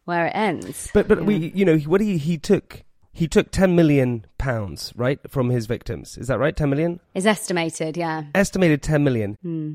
where 0.04 0.26
it 0.26 0.32
ends. 0.34 0.90
But 0.92 1.08
but 1.08 1.24
we 1.24 1.50
you 1.54 1.64
know 1.64 1.78
what 1.78 2.00
he 2.00 2.18
he 2.18 2.36
took 2.38 2.82
he 3.12 3.28
took 3.28 3.50
ten 3.50 3.74
million 3.74 4.26
pounds 4.38 4.92
right 4.96 5.18
from 5.28 5.50
his 5.50 5.66
victims. 5.66 6.16
Is 6.16 6.28
that 6.28 6.38
right? 6.38 6.56
Ten 6.56 6.70
million 6.70 7.00
Is 7.14 7.26
estimated, 7.26 7.96
yeah. 7.96 8.24
estimated 8.34 8.82
ten 8.82 9.04
million. 9.04 9.36
Hmm. 9.42 9.74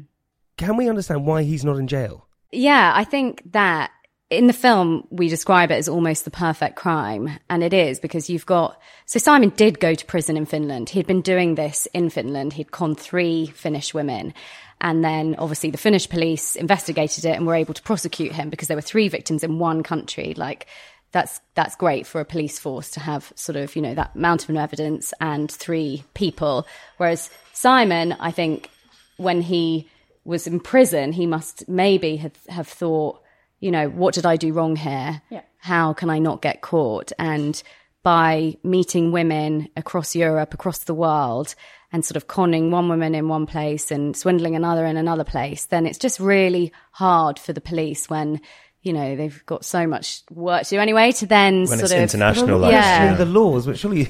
Can 0.57 0.77
we 0.77 0.89
understand 0.89 1.25
why 1.25 1.43
he's 1.43 1.65
not 1.65 1.77
in 1.77 1.87
jail? 1.87 2.27
Yeah, 2.51 2.93
I 2.95 3.03
think 3.03 3.51
that 3.51 3.91
in 4.29 4.47
the 4.47 4.53
film 4.53 5.05
we 5.11 5.27
describe 5.27 5.69
it 5.69 5.75
as 5.75 5.89
almost 5.89 6.25
the 6.25 6.31
perfect 6.31 6.75
crime, 6.75 7.29
and 7.49 7.63
it 7.63 7.73
is 7.73 7.99
because 7.99 8.29
you've 8.29 8.45
got. 8.45 8.79
So 9.05 9.19
Simon 9.19 9.49
did 9.49 9.79
go 9.79 9.93
to 9.93 10.05
prison 10.05 10.37
in 10.37 10.45
Finland. 10.45 10.89
He'd 10.89 11.07
been 11.07 11.21
doing 11.21 11.55
this 11.55 11.87
in 11.93 12.09
Finland. 12.09 12.53
He'd 12.53 12.71
conned 12.71 12.99
three 12.99 13.47
Finnish 13.47 13.93
women. 13.93 14.33
And 14.81 15.03
then 15.03 15.35
obviously 15.37 15.71
the 15.71 15.77
Finnish 15.77 16.09
police 16.09 16.55
investigated 16.55 17.23
it 17.25 17.35
and 17.35 17.47
were 17.47 17.55
able 17.55 17.73
to 17.73 17.81
prosecute 17.81 18.33
him 18.33 18.49
because 18.49 18.67
there 18.67 18.77
were 18.77 18.81
three 18.81 19.07
victims 19.07 19.43
in 19.43 19.57
one 19.57 19.83
country. 19.83 20.33
Like 20.35 20.67
that's 21.15 21.39
that's 21.53 21.77
great 21.77 22.05
for 22.05 22.19
a 22.19 22.25
police 22.25 22.59
force 22.59 22.91
to 22.91 22.99
have 22.99 23.31
sort 23.35 23.55
of, 23.55 23.73
you 23.73 23.81
know, 23.81 23.95
that 23.95 24.17
mountain 24.17 24.57
of 24.57 24.61
evidence 24.61 25.13
and 25.21 25.49
three 25.49 26.03
people. 26.13 26.67
Whereas 26.97 27.29
Simon, 27.53 28.11
I 28.19 28.31
think 28.31 28.69
when 29.15 29.39
he 29.39 29.87
was 30.25 30.45
in 30.45 30.59
prison, 30.59 31.13
he 31.13 31.25
must 31.25 31.69
maybe 31.69 32.17
have, 32.17 32.35
have 32.49 32.67
thought, 32.67 33.21
you 33.61 33.71
know, 33.71 33.87
what 33.87 34.13
did 34.13 34.25
I 34.25 34.35
do 34.35 34.51
wrong 34.51 34.75
here? 34.75 35.21
Yeah. 35.29 35.43
How 35.59 35.93
can 35.93 36.09
I 36.09 36.19
not 36.19 36.41
get 36.41 36.59
caught? 36.59 37.13
And 37.17 37.63
by 38.03 38.57
meeting 38.61 39.13
women 39.13 39.69
across 39.77 40.17
Europe, 40.17 40.53
across 40.53 40.79
the 40.79 40.93
world, 40.93 41.55
and 41.93 42.03
sort 42.03 42.17
of 42.17 42.27
conning 42.27 42.71
one 42.71 42.89
woman 42.89 43.15
in 43.15 43.29
one 43.29 43.45
place 43.45 43.89
and 43.89 44.17
swindling 44.17 44.57
another 44.57 44.85
in 44.85 44.97
another 44.97 45.23
place, 45.23 45.67
then 45.67 45.85
it's 45.85 45.97
just 45.97 46.19
really 46.19 46.73
hard 46.91 47.39
for 47.39 47.53
the 47.53 47.61
police 47.61 48.09
when, 48.09 48.41
you 48.85 48.93
know, 48.93 49.15
they've 49.15 49.43
got 49.47 49.65
so 49.65 49.87
much 49.87 50.21
work 50.31 50.63
to 50.63 50.69
do 50.75 50.79
anyway 50.79 51.11
to 51.13 51.25
then 51.25 51.59
When 51.61 51.67
sort 51.79 51.81
it's 51.81 51.91
of 51.91 51.99
international, 51.99 52.47
Well, 52.47 52.59
like, 52.59 52.71
yeah. 52.73 53.15
the 53.15 53.25
laws, 53.25 53.65
but 53.65 53.77
surely 53.79 54.07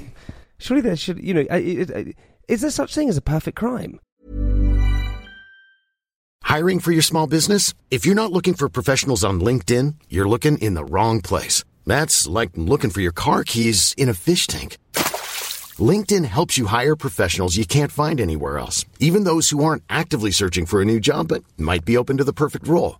surely 0.57 0.81
there 0.81 0.95
should 0.97 1.23
you 1.23 1.33
know. 1.33 1.41
it- 1.49 1.89
it- 1.89 2.15
Is 2.47 2.61
there 2.61 2.69
such 2.69 2.93
thing 2.93 3.09
as 3.09 3.17
a 3.17 3.21
perfect 3.21 3.57
crime? 3.57 3.99
Hiring 6.43 6.79
for 6.79 6.91
your 6.91 7.01
small 7.01 7.25
business? 7.27 7.73
If 7.89 8.05
you're 8.05 8.15
not 8.15 8.31
looking 8.31 8.53
for 8.53 8.69
professionals 8.69 9.23
on 9.23 9.39
LinkedIn, 9.39 9.95
you're 10.09 10.29
looking 10.29 10.57
in 10.59 10.75
the 10.75 10.85
wrong 10.85 11.21
place. 11.21 11.63
That's 11.87 12.27
like 12.27 12.51
looking 12.55 12.91
for 12.91 13.01
your 13.01 13.11
car 13.13 13.43
keys 13.43 13.93
in 13.97 14.09
a 14.09 14.13
fish 14.13 14.45
tank. 14.47 14.77
LinkedIn 15.79 16.25
helps 16.25 16.57
you 16.57 16.67
hire 16.67 16.95
professionals 16.95 17.57
you 17.57 17.65
can't 17.65 17.91
find 17.91 18.21
anywhere 18.21 18.57
else, 18.59 18.85
even 18.99 19.23
those 19.23 19.49
who 19.49 19.63
aren't 19.63 19.83
actively 19.89 20.31
searching 20.31 20.65
for 20.65 20.81
a 20.81 20.85
new 20.85 20.99
job 20.99 21.27
but 21.29 21.43
might 21.57 21.83
be 21.85 21.97
open 21.97 22.17
to 22.17 22.23
the 22.23 22.33
perfect 22.33 22.67
role. 22.67 22.99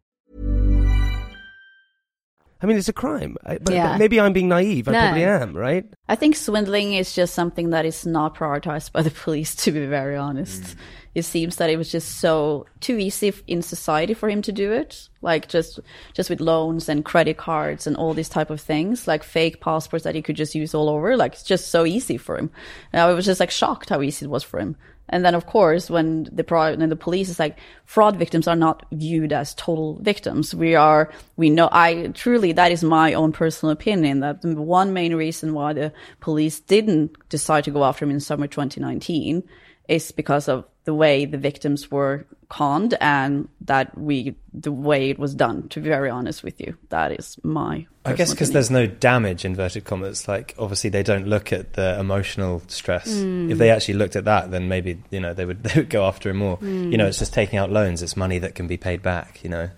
I 2.61 2.67
mean, 2.67 2.77
it's 2.77 2.89
a 2.89 2.93
crime. 2.93 3.37
I, 3.45 3.57
but, 3.57 3.73
Yeah. 3.73 3.93
but 3.93 3.99
maybe 3.99 4.19
I'm 4.19 4.33
being 4.33 4.49
naive. 4.49 4.87
I 4.87 4.91
No. 4.91 4.99
probably 4.99 5.23
am, 5.25 5.57
right? 5.57 5.85
I 6.07 6.15
think 6.15 6.35
swindling 6.35 6.93
is 6.93 7.13
just 7.13 7.33
something 7.33 7.71
that 7.71 7.85
is 7.85 8.05
not 8.05 8.35
prioritized 8.35 8.91
by 8.91 9.01
the 9.01 9.11
police, 9.23 9.55
to 9.55 9.71
be 9.71 9.85
very 9.85 10.15
honest. 10.15 10.63
Hmm. 10.73 10.79
It 11.13 11.23
seems 11.23 11.57
that 11.57 11.69
it 11.69 11.75
was 11.75 11.91
just 11.91 12.19
so 12.19 12.65
too 12.79 12.97
easy 12.97 13.33
in 13.45 13.61
society 13.61 14.13
for 14.13 14.29
him 14.29 14.41
to 14.43 14.51
do 14.53 14.71
it, 14.71 15.09
like 15.21 15.49
just 15.49 15.77
just 16.13 16.29
with 16.29 16.39
loans 16.39 16.87
and 16.87 17.03
credit 17.03 17.35
cards 17.35 17.85
and 17.85 17.97
all 17.97 18.13
these 18.13 18.29
type 18.29 18.49
of 18.49 18.61
things, 18.61 19.07
like 19.09 19.21
fake 19.23 19.59
passports 19.59 20.05
that 20.05 20.15
he 20.15 20.21
could 20.21 20.37
just 20.37 20.55
use 20.55 20.73
all 20.73 20.87
over. 20.87 21.17
Like 21.17 21.33
it's 21.33 21.43
just 21.43 21.67
so 21.69 21.85
easy 21.85 22.15
for 22.15 22.37
him. 22.37 22.49
And 22.93 23.01
I 23.01 23.11
was 23.13 23.25
just 23.25 23.41
like 23.41 23.51
shocked 23.51 23.89
how 23.89 24.01
easy 24.01 24.25
it 24.25 24.29
was 24.29 24.43
for 24.43 24.57
him. 24.57 24.77
And 25.11 25.25
then, 25.25 25.35
of 25.35 25.45
course, 25.45 25.89
when 25.89 26.29
the 26.31 26.43
pro- 26.43 26.75
when 26.75 26.89
the 26.89 26.95
police 26.95 27.29
is 27.29 27.39
like, 27.39 27.57
fraud 27.85 28.15
victims 28.15 28.47
are 28.47 28.55
not 28.55 28.85
viewed 28.91 29.33
as 29.33 29.53
total 29.55 29.99
victims. 30.01 30.55
We 30.55 30.75
are, 30.75 31.11
we 31.35 31.49
know, 31.49 31.69
I 31.71 32.07
truly, 32.13 32.53
that 32.53 32.71
is 32.71 32.83
my 32.83 33.13
own 33.13 33.33
personal 33.33 33.71
opinion 33.71 34.21
that 34.21 34.41
the 34.41 34.61
one 34.61 34.93
main 34.93 35.13
reason 35.15 35.53
why 35.53 35.73
the 35.73 35.93
police 36.21 36.59
didn't 36.59 37.17
decide 37.29 37.65
to 37.65 37.71
go 37.71 37.83
after 37.83 38.05
him 38.05 38.11
in 38.11 38.19
summer 38.19 38.47
2019 38.47 39.43
is 39.87 40.11
because 40.11 40.47
of 40.47 40.65
the 40.83 40.93
way 40.93 41.25
the 41.25 41.37
victims 41.37 41.91
were 41.91 42.25
conned 42.49 42.95
and 42.99 43.47
that 43.61 43.95
we, 43.97 44.35
the 44.53 44.71
way 44.71 45.09
it 45.09 45.19
was 45.19 45.35
done, 45.35 45.69
to 45.69 45.79
be 45.79 45.87
very 45.87 46.09
honest 46.09 46.43
with 46.43 46.59
you. 46.59 46.75
That 46.89 47.11
is 47.11 47.37
my. 47.43 47.85
I 48.03 48.13
guess 48.13 48.31
because 48.31 48.51
there's 48.51 48.71
no 48.71 48.87
damage 48.87 49.45
inverted 49.45 49.85
commas. 49.85 50.27
Like 50.27 50.55
obviously 50.57 50.89
they 50.89 51.03
don't 51.03 51.27
look 51.27 51.53
at 51.53 51.73
the 51.73 51.99
emotional 51.99 52.63
stress. 52.67 53.21
Hmm. 53.21 53.51
If 53.51 53.59
they 53.59 53.69
actually 53.69 53.93
looked 53.93 54.15
at 54.15 54.25
that, 54.25 54.49
then 54.49 54.67
maybe 54.67 55.03
you 55.11 55.19
know 55.19 55.33
they 55.35 55.45
would 55.45 55.63
they 55.63 55.81
would 55.81 55.89
go 55.89 56.05
after 56.05 56.29
him 56.29 56.37
more. 56.37 56.57
Hmm. 56.57 56.91
You 56.91 56.97
know, 56.97 57.05
it's 57.05 57.19
just 57.19 57.33
taking 57.33 57.59
out 57.59 57.71
loans. 57.71 58.01
It's 58.01 58.17
money 58.17 58.39
that 58.39 58.55
can 58.55 58.65
be 58.67 58.77
paid 58.77 59.03
back. 59.03 59.43
You 59.43 59.51
know, 59.51 59.69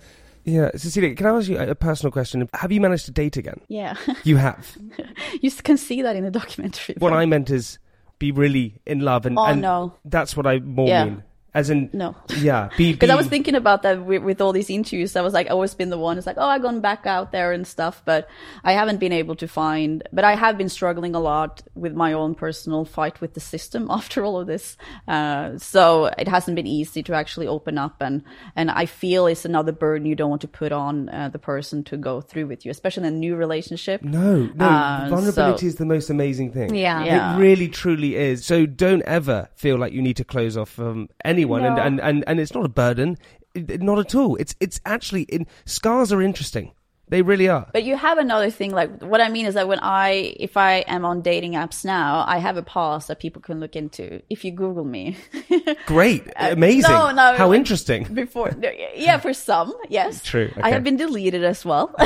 Yeah, 0.44 0.70
Cecilia, 0.74 1.14
can 1.14 1.26
I 1.26 1.36
ask 1.36 1.48
you 1.48 1.58
a 1.58 1.68
a 1.70 1.74
personal 1.74 2.10
question? 2.10 2.48
Have 2.54 2.72
you 2.72 2.80
managed 2.80 3.04
to 3.06 3.12
date 3.12 3.36
again? 3.36 3.60
Yeah. 3.68 3.94
You 4.24 4.38
have. 4.38 4.76
you 5.42 5.50
can 5.50 5.76
see 5.76 6.00
that 6.00 6.16
in 6.16 6.24
the 6.24 6.30
documentary. 6.30 6.94
what 6.98 7.12
I 7.12 7.26
meant 7.26 7.50
is 7.50 7.78
be 8.18 8.32
really 8.32 8.80
in 8.86 9.00
love, 9.00 9.26
and, 9.26 9.38
Oh, 9.38 9.44
and 9.44 9.60
no. 9.60 9.94
that's 10.04 10.36
what 10.36 10.46
I 10.46 10.58
more 10.60 10.88
Yeah. 10.88 11.04
mean. 11.04 11.22
As 11.54 11.70
in, 11.70 11.88
No. 11.92 12.16
yeah, 12.38 12.68
be 12.76 12.92
Because 12.92 13.10
I 13.10 13.14
was 13.14 13.28
thinking 13.28 13.54
about 13.54 13.82
that 13.82 14.04
with, 14.04 14.24
with 14.24 14.40
all 14.40 14.52
these 14.52 14.68
interviews. 14.70 15.14
I 15.14 15.20
was 15.20 15.32
like, 15.32 15.46
I 15.46 15.50
always 15.50 15.72
been 15.72 15.90
the 15.90 15.98
one 15.98 16.16
who's 16.16 16.26
like, 16.26 16.36
oh, 16.36 16.48
I've 16.48 16.62
gone 16.62 16.80
back 16.80 17.06
out 17.06 17.30
there 17.30 17.52
and 17.52 17.64
stuff, 17.64 18.02
but 18.04 18.28
I 18.64 18.72
haven't 18.72 18.98
been 18.98 19.12
able 19.12 19.36
to 19.36 19.46
find. 19.46 20.02
But 20.12 20.24
I 20.24 20.34
have 20.34 20.58
been 20.58 20.68
struggling 20.68 21.14
a 21.14 21.20
lot 21.20 21.62
with 21.76 21.94
my 21.94 22.12
own 22.12 22.34
personal 22.34 22.84
fight 22.84 23.20
with 23.20 23.34
the 23.34 23.40
system 23.40 23.86
after 23.90 24.24
all 24.24 24.40
of 24.40 24.48
this. 24.48 24.76
Uh, 25.06 25.56
so 25.58 26.06
it 26.18 26.26
hasn't 26.26 26.56
been 26.56 26.66
easy 26.66 27.04
to 27.04 27.14
actually 27.14 27.46
open 27.46 27.78
up, 27.78 28.02
and 28.02 28.24
and 28.56 28.70
I 28.70 28.86
feel 28.86 29.28
it's 29.28 29.44
another 29.44 29.72
burden 29.72 30.06
you 30.08 30.16
don't 30.16 30.30
want 30.30 30.42
to 30.42 30.48
put 30.48 30.72
on 30.72 31.08
uh, 31.08 31.28
the 31.28 31.38
person 31.38 31.84
to 31.84 31.96
go 31.96 32.20
through 32.20 32.48
with 32.48 32.64
you, 32.64 32.72
especially 32.72 33.06
in 33.06 33.14
a 33.14 33.16
new 33.16 33.36
relationship. 33.36 34.02
No, 34.02 34.50
no. 34.54 34.64
Uh, 34.64 35.06
vulnerability 35.08 35.60
so- 35.60 35.66
is 35.66 35.76
the 35.76 35.86
most 35.86 36.10
amazing 36.10 36.50
thing. 36.50 36.74
Yeah. 36.74 37.04
Yeah. 37.04 37.36
It 37.36 37.38
really, 37.38 37.68
truly 37.68 38.16
is. 38.16 38.44
So 38.44 38.66
don't 38.66 39.02
ever 39.02 39.48
feel 39.54 39.78
like 39.78 39.92
you 39.92 40.02
need 40.02 40.16
to 40.16 40.24
close 40.24 40.56
off 40.56 40.70
from 40.70 40.84
um, 41.04 41.08
anyone, 41.44 41.64
and, 41.64 41.76
No. 41.76 41.82
and, 41.82 42.00
and, 42.00 42.24
and 42.26 42.40
it's 42.40 42.54
not 42.54 42.64
a 42.64 42.68
burden. 42.68 43.16
Not 43.54 43.98
at 43.98 44.14
all. 44.14 44.36
It's 44.36 44.54
it's 44.58 44.80
actually 44.84 45.22
in 45.22 45.46
scars 45.64 46.12
are 46.12 46.20
interesting. 46.20 46.72
They 47.08 47.20
really 47.20 47.48
are. 47.48 47.66
But 47.72 47.84
you 47.84 47.96
have 47.96 48.16
another 48.16 48.50
thing, 48.50 48.70
like 48.70 49.02
what 49.02 49.20
I 49.20 49.28
mean 49.28 49.44
is 49.44 49.54
that 49.54 49.68
when 49.68 49.78
I, 49.80 50.34
if 50.40 50.56
I 50.56 50.76
am 50.88 51.04
on 51.04 51.20
dating 51.20 51.52
apps 51.52 51.84
now, 51.84 52.24
I 52.26 52.38
have 52.38 52.56
a 52.56 52.62
pause 52.62 53.08
that 53.08 53.20
people 53.20 53.42
can 53.42 53.60
look 53.60 53.76
into. 53.76 54.22
If 54.30 54.44
you 54.44 54.52
Google 54.52 54.84
me, 54.84 55.16
Great, 55.86 56.26
amazing. 56.36 56.90
Uh, 56.90 57.12
no, 57.12 57.32
no, 57.32 57.36
How 57.36 57.48
like- 57.48 57.58
interesting. 57.58 58.04
before, 58.14 58.50
yeah, 58.96 59.18
for 59.18 59.34
some, 59.34 59.74
yes, 59.90 60.22
True, 60.22 60.50
I 60.62 60.70
have 60.70 60.82
been 60.82 60.96
deleted 60.96 61.44
as 61.44 61.62
well. 61.64 61.94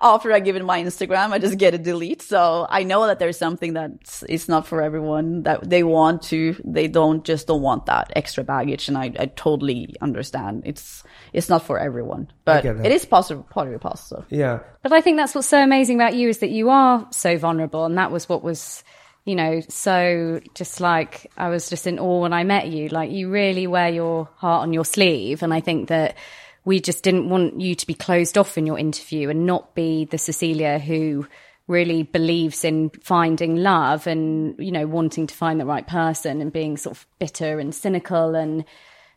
After 0.00 0.32
I 0.32 0.38
give 0.40 0.54
it 0.54 0.64
my 0.64 0.80
Instagram, 0.82 1.32
I 1.32 1.38
just 1.38 1.58
get 1.58 1.74
a 1.74 1.78
delete. 1.78 2.22
So 2.22 2.66
I 2.68 2.84
know 2.84 3.06
that 3.06 3.18
there's 3.18 3.38
something 3.38 3.72
that 3.72 3.90
is 4.04 4.24
it's 4.28 4.48
not 4.48 4.66
for 4.66 4.80
everyone 4.80 5.42
that 5.42 5.68
they 5.68 5.82
want 5.82 6.22
to. 6.24 6.54
They 6.64 6.86
don't 6.86 7.24
just 7.24 7.48
don't 7.48 7.62
want 7.62 7.86
that 7.86 8.12
extra 8.14 8.44
baggage, 8.44 8.86
and 8.88 8.96
I, 8.96 9.12
I 9.18 9.26
totally 9.26 9.96
understand. 10.00 10.62
It's 10.66 11.02
it's 11.32 11.48
not 11.48 11.64
for 11.64 11.80
everyone, 11.80 12.30
but 12.44 12.64
it 12.64 12.92
is 12.92 13.04
possible 13.04 13.23
positive 13.24 13.50
pottery 13.50 13.78
pasta. 13.78 14.24
Yeah. 14.30 14.60
But 14.82 14.92
I 14.92 15.00
think 15.00 15.16
that's 15.16 15.34
what's 15.34 15.48
so 15.48 15.62
amazing 15.62 15.96
about 15.96 16.14
you 16.14 16.28
is 16.28 16.38
that 16.38 16.50
you 16.50 16.70
are 16.70 17.06
so 17.10 17.36
vulnerable, 17.38 17.84
and 17.84 17.96
that 17.98 18.10
was 18.10 18.28
what 18.28 18.42
was, 18.42 18.84
you 19.24 19.34
know, 19.34 19.60
so 19.68 20.40
just 20.54 20.80
like 20.80 21.30
I 21.36 21.48
was 21.48 21.68
just 21.68 21.86
in 21.86 21.98
awe 21.98 22.20
when 22.20 22.32
I 22.32 22.44
met 22.44 22.68
you. 22.68 22.88
Like 22.88 23.10
you 23.10 23.30
really 23.30 23.66
wear 23.66 23.88
your 23.88 24.28
heart 24.36 24.62
on 24.62 24.72
your 24.72 24.84
sleeve, 24.84 25.42
and 25.42 25.52
I 25.52 25.60
think 25.60 25.88
that 25.88 26.16
we 26.64 26.80
just 26.80 27.02
didn't 27.02 27.28
want 27.28 27.60
you 27.60 27.74
to 27.74 27.86
be 27.86 27.94
closed 27.94 28.38
off 28.38 28.56
in 28.56 28.66
your 28.66 28.78
interview 28.78 29.28
and 29.28 29.46
not 29.46 29.74
be 29.74 30.06
the 30.06 30.18
Cecilia 30.18 30.78
who 30.78 31.26
really 31.66 32.02
believes 32.02 32.62
in 32.64 32.90
finding 33.02 33.56
love 33.56 34.06
and 34.06 34.54
you 34.58 34.70
know 34.70 34.86
wanting 34.86 35.26
to 35.26 35.34
find 35.34 35.58
the 35.58 35.64
right 35.64 35.86
person 35.86 36.42
and 36.42 36.52
being 36.52 36.76
sort 36.76 36.94
of 36.94 37.06
bitter 37.18 37.58
and 37.58 37.74
cynical 37.74 38.34
and 38.34 38.66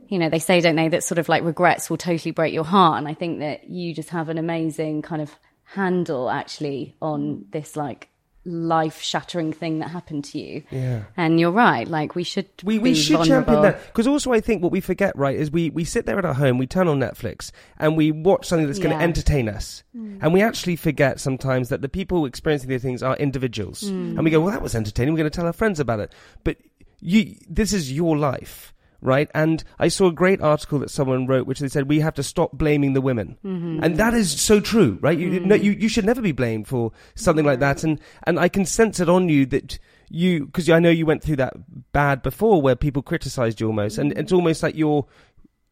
you 0.08 0.20
know 0.20 0.30
they 0.30 0.40
say 0.40 0.62
don't 0.62 0.76
they 0.76 0.88
that 0.90 1.04
sort 1.04 1.18
of 1.20 1.30
like 1.30 1.44
regrets 1.44 1.90
will 1.90 1.98
totally 1.98 2.32
break 2.32 2.54
your 2.54 2.64
heart. 2.64 2.98
And 2.98 3.08
i 3.08 3.14
think 3.14 3.40
that 3.40 3.70
you 3.70 3.94
just 3.94 4.10
have 4.10 4.30
an 4.30 4.38
amazing 4.38 5.02
kind 5.02 5.22
of 5.22 5.32
handle 5.64 6.30
actually 6.30 6.96
on 7.02 7.46
this 7.52 7.76
like 7.76 8.10
life 8.46 9.02
shattering 9.02 9.52
thing 9.52 9.80
that 9.80 9.90
happened 9.90 10.24
to 10.24 10.40
you. 10.40 10.64
Yeah. 10.72 11.04
and 11.18 11.38
you're 11.38 11.52
right 11.52 11.86
like 11.86 12.16
we 12.16 12.24
should 12.24 12.48
We, 12.64 12.80
we 12.80 12.96
should 12.96 13.18
vulnerable. 13.18 13.56
champion 13.56 13.62
that 13.64 13.86
because 13.88 14.08
also 14.08 14.32
I 14.32 14.40
think 14.40 14.64
what 14.64 14.72
we 14.72 14.80
forget 14.80 15.16
right 15.18 15.36
is 15.36 15.52
we 15.52 15.70
we 15.70 15.84
sit 15.84 16.06
there 16.06 16.18
at 16.18 16.24
our 16.24 16.34
home 16.34 16.58
we 16.58 16.66
turn 16.66 16.88
on 16.88 17.00
Netflix 17.00 17.52
and 17.78 17.98
we 17.98 18.12
watch 18.12 18.48
something 18.48 18.66
that's 18.66 18.80
going 18.80 18.98
to 18.98 19.04
entertain 19.04 19.50
us. 19.50 19.84
Mm. 19.96 20.20
And 20.22 20.34
we 20.34 20.42
actually 20.42 20.78
forget 20.78 21.20
sometimes 21.20 21.68
that 21.70 21.82
the 21.82 21.90
people 21.90 22.26
experiencing 22.26 22.70
these 22.70 22.82
things 22.82 23.04
are 23.04 23.18
individuals. 23.18 23.84
And 23.84 24.24
we 24.24 24.32
go 24.32 24.40
mm. 24.40 24.44
well 24.44 24.54
that 24.54 24.62
was 24.62 24.76
entertaining 24.76 25.14
we're 25.14 25.20
going 25.20 25.30
to 25.30 25.36
tell 25.36 25.46
our 25.46 25.54
friends 25.54 25.82
about 25.82 26.00
it. 26.00 26.14
But 26.46 26.58
you 27.02 27.36
this 27.50 27.74
is 27.74 27.92
your 27.92 28.18
life 28.18 28.74
right? 29.02 29.30
And 29.34 29.64
I 29.80 29.88
saw 29.88 30.08
a 30.08 30.12
great 30.12 30.42
article 30.42 30.80
that 30.80 30.90
someone 30.90 31.28
wrote 31.28 31.48
which 31.48 31.60
they 31.60 31.68
said 31.68 31.88
we 31.88 32.00
have 32.00 32.16
to 32.16 32.24
stop 32.24 32.52
blaming 32.54 32.94
the 32.94 33.02
women. 33.02 33.38
Mm-hmm. 33.44 33.84
And 33.84 33.98
that 33.98 34.14
is 34.14 34.40
so 34.40 34.60
true 34.60 34.98
right? 35.02 35.18
You 35.18 35.40
no, 35.40 35.58
mm. 35.58 35.64
you 35.64 35.72
you 35.72 35.90
should 35.90 36.06
never 36.06 36.22
be 36.22 36.32
blamed 36.32 36.68
for 36.68 36.92
something 37.16 37.46
like 37.46 37.60
that. 37.60 37.84
And 37.84 38.00
and 38.26 38.40
I 38.40 38.50
can 38.50 38.66
sense 38.66 39.00
it 39.00 39.10
on 39.10 39.30
you 39.30 39.46
that 39.48 39.80
you 40.10 40.46
because 40.46 40.70
I 40.70 40.80
know 40.80 40.90
you 40.90 41.06
went 41.06 41.24
through 41.24 41.38
that 41.38 41.54
bad 41.92 42.22
before 42.22 42.62
where 42.62 42.76
people 42.76 43.02
criticized 43.02 43.60
you 43.60 43.68
almost. 43.68 43.98
And 43.98 44.12
mm-hmm. 44.12 44.20
it's 44.20 44.32
almost 44.32 44.64
like 44.64 44.76
you're 44.76 45.06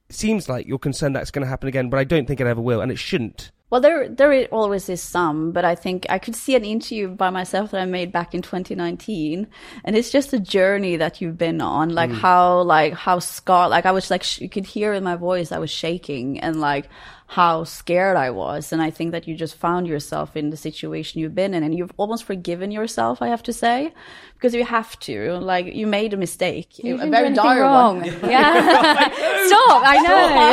seems 0.10 0.48
like 0.48 0.68
you're 0.68 0.80
concerned 0.80 1.16
that's 1.16 1.32
going 1.32 1.44
to 1.44 1.50
happen 1.50 1.68
again 1.68 1.90
but 1.90 2.00
I 2.00 2.04
don't 2.04 2.28
think 2.28 2.40
it 2.40 2.48
ever 2.48 2.62
will 2.62 2.82
and 2.82 2.92
it 2.92 3.00
shouldn't. 3.00 3.52
Well, 3.72 3.82
there 3.82 4.08
there 4.08 4.46
always 4.52 4.90
is 4.90 5.02
some, 5.02 5.52
but 5.52 5.66
I 5.66 5.74
think 5.74 6.06
I 6.08 6.20
could 6.20 6.36
see 6.36 6.56
an 6.56 6.64
interview 6.64 7.08
by 7.08 7.32
myself 7.32 7.72
that 7.72 7.82
I 7.82 7.86
made 7.86 8.12
back 8.12 8.36
in 8.36 8.44
2019, 8.44 9.48
and 9.84 9.96
it's 9.96 10.12
just 10.12 10.34
a 10.34 10.40
journey 10.40 10.98
that 10.98 11.20
you've 11.20 11.38
been 11.38 11.60
on, 11.62 11.90
like 11.90 12.12
mm. 12.12 12.16
how 12.16 12.62
like 12.62 12.94
how 12.94 13.18
scar, 13.18 13.68
like 13.68 13.88
I 13.88 13.92
was 13.92 14.12
like 14.12 14.22
sh- 14.22 14.40
you 14.40 14.50
could 14.50 14.68
hear 14.68 14.94
in 14.94 15.04
my 15.04 15.16
voice 15.16 15.52
I 15.52 15.58
was 15.58 15.72
shaking, 15.72 16.40
and 16.40 16.62
like 16.62 16.88
how 17.28 17.64
scared 17.64 18.18
I 18.18 18.30
was, 18.30 18.72
and 18.72 18.82
I 18.84 18.92
think 18.92 19.12
that 19.12 19.28
you 19.28 19.36
just 19.36 19.56
found 19.56 19.88
yourself 19.88 20.38
in 20.38 20.52
the 20.52 20.58
situation 20.58 21.20
you've 21.20 21.34
been 21.34 21.54
in, 21.56 21.64
and 21.64 21.76
you've 21.76 21.92
almost 21.98 22.24
forgiven 22.24 22.70
yourself, 22.72 23.20
I 23.22 23.30
have 23.30 23.42
to 23.44 23.54
say, 23.54 23.94
because 24.36 24.54
you 24.54 24.64
have 24.64 25.00
to, 25.02 25.34
like 25.40 25.66
you 25.74 25.88
made 25.88 26.14
a 26.14 26.18
mistake, 26.18 26.78
You 26.84 26.96
a 26.96 26.98
didn't 26.98 27.12
very 27.12 27.34
do 27.34 27.42
anything 27.42 27.44
dire 27.44 27.62
wrong. 27.62 28.02
one. 28.02 28.06
Yeah. 28.30 28.54
Stop. 29.48 29.82
I 29.86 29.98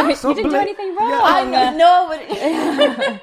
know. 0.06 0.14
Stop 0.14 0.28
you 0.30 0.42
didn't 0.42 0.50
do 0.52 0.56
anything 0.56 0.96
wrong. 0.96 1.20
I 1.22 1.44
know, 1.44 1.76
no, 1.84 2.08
but 2.08 3.20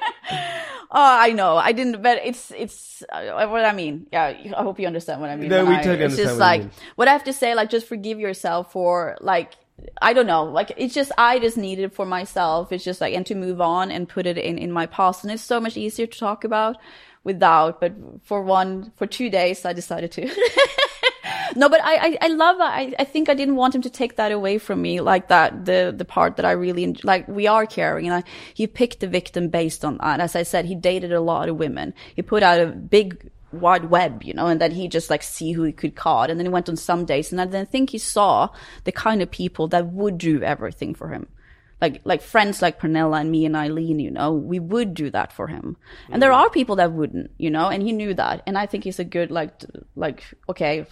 oh, 0.92 1.16
I 1.26 1.32
know, 1.32 1.56
I 1.56 1.72
didn't. 1.72 2.02
But 2.02 2.20
it's 2.24 2.52
it's 2.56 3.02
uh, 3.10 3.46
what 3.48 3.64
I 3.64 3.72
mean. 3.72 4.06
Yeah, 4.12 4.26
I 4.56 4.62
hope 4.62 4.78
you 4.78 4.86
understand 4.86 5.20
what 5.20 5.30
I 5.30 5.36
mean. 5.36 5.48
No, 5.48 5.64
we 5.64 5.74
I- 5.74 5.82
totally 5.82 6.04
It's 6.04 6.14
understand 6.14 6.28
just 6.28 6.38
what 6.38 6.44
you 6.46 6.50
like 6.50 6.60
mean. 6.62 6.70
what 6.96 7.08
I 7.08 7.12
have 7.12 7.24
to 7.24 7.32
say. 7.32 7.54
Like, 7.54 7.68
just 7.70 7.86
forgive 7.88 8.18
yourself 8.20 8.72
for 8.72 9.16
like. 9.20 9.52
I 10.00 10.12
don't 10.12 10.26
know. 10.26 10.44
Like 10.44 10.72
it's 10.76 10.94
just 10.94 11.12
I 11.18 11.38
just 11.38 11.56
need 11.56 11.78
it 11.78 11.94
for 11.94 12.06
myself. 12.06 12.72
It's 12.72 12.84
just 12.84 13.00
like 13.00 13.14
and 13.14 13.26
to 13.26 13.34
move 13.34 13.60
on 13.60 13.90
and 13.90 14.08
put 14.08 14.26
it 14.26 14.38
in 14.38 14.58
in 14.58 14.72
my 14.72 14.86
past, 14.86 15.24
and 15.24 15.32
it's 15.32 15.42
so 15.42 15.60
much 15.60 15.76
easier 15.76 16.06
to 16.06 16.18
talk 16.18 16.44
about 16.44 16.76
without. 17.24 17.80
But 17.80 17.94
for 18.22 18.42
one, 18.42 18.92
for 18.96 19.06
two 19.06 19.30
days, 19.30 19.64
I 19.64 19.72
decided 19.72 20.12
to. 20.12 20.26
no, 21.56 21.68
but 21.68 21.80
I, 21.82 21.96
I, 21.96 22.18
I 22.22 22.28
love. 22.28 22.56
I, 22.60 22.94
I 22.98 23.04
think 23.04 23.28
I 23.28 23.34
didn't 23.34 23.56
want 23.56 23.74
him 23.74 23.82
to 23.82 23.90
take 23.90 24.16
that 24.16 24.32
away 24.32 24.58
from 24.58 24.82
me, 24.82 25.00
like 25.00 25.28
that, 25.28 25.64
the, 25.64 25.92
the 25.96 26.04
part 26.04 26.36
that 26.36 26.44
I 26.44 26.52
really, 26.52 26.94
like, 27.02 27.26
we 27.28 27.46
are 27.46 27.66
caring. 27.66 28.06
And 28.06 28.14
I, 28.14 28.24
he 28.54 28.66
picked 28.66 29.00
the 29.00 29.08
victim 29.08 29.48
based 29.48 29.84
on 29.84 29.98
that. 29.98 30.20
As 30.20 30.36
I 30.36 30.42
said, 30.42 30.64
he 30.64 30.74
dated 30.74 31.12
a 31.12 31.20
lot 31.20 31.48
of 31.48 31.56
women. 31.56 31.94
He 32.14 32.22
put 32.22 32.42
out 32.42 32.60
a 32.60 32.66
big, 32.66 33.30
wide 33.52 33.86
web, 33.86 34.22
you 34.22 34.34
know, 34.34 34.46
and 34.46 34.60
then 34.60 34.70
he 34.70 34.88
just 34.88 35.10
like 35.10 35.22
see 35.22 35.52
who 35.52 35.62
he 35.62 35.72
could 35.72 35.96
caught. 35.96 36.30
And 36.30 36.38
then 36.38 36.46
he 36.46 36.52
went 36.52 36.68
on 36.68 36.76
some 36.76 37.04
dates. 37.04 37.32
And 37.32 37.40
I 37.40 37.46
then 37.46 37.66
think 37.66 37.90
he 37.90 37.98
saw 37.98 38.48
the 38.84 38.92
kind 38.92 39.22
of 39.22 39.30
people 39.30 39.68
that 39.68 39.86
would 39.88 40.18
do 40.18 40.42
everything 40.42 40.94
for 40.94 41.08
him 41.08 41.26
like 41.80 42.00
like 42.04 42.22
friends 42.22 42.60
like 42.60 42.80
Pernilla 42.80 43.20
and 43.20 43.30
me 43.30 43.46
and 43.46 43.54
Ayleen, 43.54 44.00
you 44.00 44.10
know, 44.10 44.32
we 44.32 44.58
would 44.58 44.94
do 44.94 45.10
that 45.10 45.32
for 45.32 45.46
him. 45.46 45.76
And 46.10 46.22
there 46.22 46.30
mm. 46.30 46.36
are 46.36 46.50
people 46.50 46.76
that 46.76 46.92
wouldn't, 46.92 47.30
you 47.38 47.50
know, 47.50 47.68
and 47.68 47.82
he 47.82 47.92
knew 47.92 48.14
that. 48.14 48.42
And 48.46 48.58
I 48.58 48.66
think 48.66 48.84
he's 48.84 48.98
a 48.98 49.04
good 49.04 49.30
like 49.30 49.52
like 49.96 50.24
okay, 50.48 50.86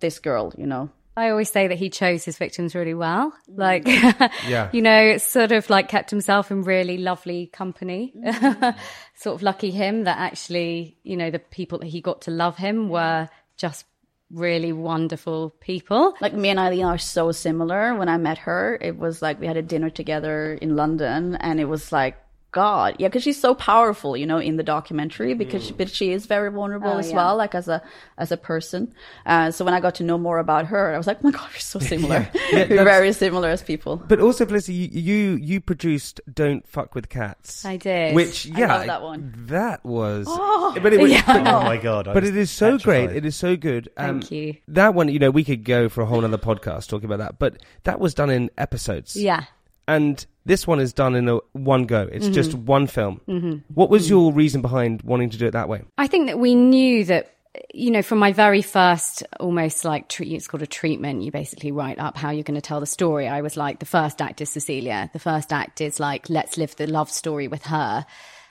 this 0.00 0.18
girl, 0.18 0.52
you 0.56 0.66
know. 0.66 0.90
I 1.18 1.30
always 1.30 1.50
say 1.50 1.66
that 1.66 1.78
he 1.78 1.90
chose 1.90 2.24
his 2.24 2.38
victims 2.38 2.74
really 2.74 2.94
well. 2.94 3.32
Mm. 3.50 3.58
Like, 3.58 3.86
Yeah. 4.48 4.70
you 4.72 4.82
know, 4.82 5.02
it's 5.02 5.24
sort 5.24 5.50
of 5.52 5.68
like 5.68 5.88
kept 5.88 6.10
himself 6.10 6.50
in 6.50 6.62
really 6.62 6.96
lovely 6.98 7.46
company. 7.48 8.14
Mm. 8.16 8.76
sort 9.16 9.34
of 9.34 9.42
lucky 9.42 9.70
him 9.72 10.04
that 10.04 10.18
actually, 10.18 10.96
you 11.02 11.16
know, 11.16 11.30
the 11.30 11.40
people 11.40 11.80
that 11.80 11.86
he 11.86 12.00
got 12.00 12.22
to 12.22 12.30
love 12.30 12.56
him 12.56 12.88
were 12.88 13.28
just 13.56 13.84
really 14.30 14.72
wonderful 14.72 15.50
people. 15.58 16.14
Like 16.20 16.34
me 16.34 16.50
and 16.50 16.58
Ayleen 16.58 16.86
are 16.86 16.98
so 16.98 17.32
similar. 17.32 17.94
When 17.96 18.08
I 18.08 18.16
met 18.18 18.38
her, 18.38 18.78
it 18.80 18.96
was 18.96 19.20
like 19.20 19.40
we 19.40 19.46
had 19.46 19.56
a 19.56 19.62
dinner 19.62 19.90
together 19.90 20.52
in 20.60 20.76
London, 20.76 21.34
and 21.36 21.58
it 21.58 21.64
was 21.64 21.90
like 21.90 22.16
God, 22.50 22.96
yeah, 22.98 23.08
because 23.08 23.22
she's 23.22 23.38
so 23.38 23.54
powerful, 23.54 24.16
you 24.16 24.24
know, 24.24 24.38
in 24.38 24.56
the 24.56 24.62
documentary. 24.62 25.34
Because 25.34 25.66
she, 25.66 25.72
but 25.74 25.90
she 25.90 26.12
is 26.12 26.24
very 26.24 26.50
vulnerable 26.50 26.92
Oh, 26.92 26.98
as 26.98 27.10
yeah. 27.10 27.16
well, 27.16 27.36
like 27.36 27.54
as 27.54 27.68
a 27.68 27.82
as 28.16 28.32
a 28.32 28.38
person. 28.38 28.94
Uh, 29.26 29.50
so 29.50 29.66
when 29.66 29.74
I 29.74 29.80
got 29.80 29.96
to 29.96 30.02
know 30.02 30.16
more 30.16 30.38
about 30.38 30.66
her, 30.66 30.94
I 30.94 30.96
was 30.96 31.06
like, 31.06 31.18
oh 31.18 31.20
my 31.24 31.30
God, 31.30 31.46
we're 31.52 31.58
so 31.58 31.78
similar. 31.92 32.28
Yeah, 32.50 32.66
we're 32.70 32.84
very 32.84 33.12
similar 33.12 33.50
as 33.50 33.62
people. 33.62 33.96
But 33.98 34.20
also, 34.20 34.46
Felicity, 34.46 34.72
you, 34.74 34.88
you 35.02 35.36
you 35.36 35.60
produced 35.60 36.20
"Don't 36.32 36.66
Fuck 36.66 36.94
with 36.94 37.10
Cats." 37.10 37.66
I 37.66 37.76
did. 37.76 38.14
Which, 38.14 38.46
yeah, 38.46 38.74
love 38.76 38.86
that 38.86 39.02
one. 39.02 39.34
That 39.48 39.84
was, 39.84 40.26
but 40.26 40.92
it 40.94 41.00
was, 41.00 41.10
Yeah. 41.12 41.22
but, 41.26 41.46
Oh 41.46 41.62
my 41.64 41.76
god! 41.76 42.08
I 42.08 42.14
but 42.14 42.24
it 42.24 42.34
is 42.36 42.50
so 42.50 42.78
great. 42.78 43.10
It 43.10 43.26
is 43.26 43.36
so 43.36 43.56
good. 43.56 43.90
Um, 43.98 44.20
Thank 44.20 44.30
you. 44.32 44.56
That 44.68 44.94
one, 44.94 45.08
you 45.08 45.18
know, 45.18 45.30
we 45.30 45.44
could 45.44 45.64
go 45.64 45.90
for 45.90 46.00
a 46.00 46.06
whole 46.06 46.24
other 46.24 46.38
podcast 46.38 46.88
talking 46.88 47.04
about 47.04 47.18
that. 47.18 47.38
But 47.38 47.58
that 47.84 48.00
was 48.00 48.14
done 48.14 48.30
in 48.30 48.50
episodes. 48.56 49.14
Yeah. 49.16 49.44
And 49.88 50.24
this 50.44 50.66
one 50.66 50.78
is 50.78 50.92
done 50.92 51.16
in 51.16 51.28
a 51.28 51.38
one 51.52 51.84
go. 51.84 52.06
Mm-hmm. 52.06 52.14
It's 52.14 52.28
just 52.28 52.54
one 52.54 52.86
film. 52.86 53.20
What 53.74 53.90
was 53.90 54.08
your 54.08 54.32
reason 54.32 54.62
behind 54.62 55.02
wanting 55.02 55.30
to 55.30 55.38
do 55.38 55.46
it 55.46 55.52
that 55.52 55.68
way? 55.68 55.82
I 55.96 56.06
think 56.06 56.26
that 56.26 56.38
we 56.38 56.54
knew 56.54 57.04
that, 57.06 57.34
you 57.74 57.90
know, 57.90 58.02
from 58.02 58.18
my 58.18 58.32
very 58.32 58.62
first 58.62 59.24
almost 59.40 59.84
like 59.84 60.08
treat, 60.08 60.32
it's 60.32 60.46
called 60.46 60.62
a 60.62 60.66
treatment. 60.66 61.22
You 61.22 61.32
basically 61.32 61.72
write 61.72 61.98
up 61.98 62.16
how 62.16 62.30
you're 62.30 62.44
going 62.44 62.54
to 62.54 62.60
tell 62.60 62.80
the 62.80 62.86
story. 62.86 63.26
I 63.26 63.40
was 63.40 63.56
like, 63.56 63.80
the 63.80 63.86
first 63.86 64.20
act 64.20 64.40
is 64.40 64.50
Cecilia. 64.50 65.10
The 65.12 65.18
first 65.18 65.52
act 65.52 65.80
is 65.80 65.98
like, 65.98 66.28
let's 66.28 66.56
live 66.58 66.76
the 66.76 66.86
love 66.86 67.10
story 67.10 67.48
with 67.48 67.64
her. 67.64 68.06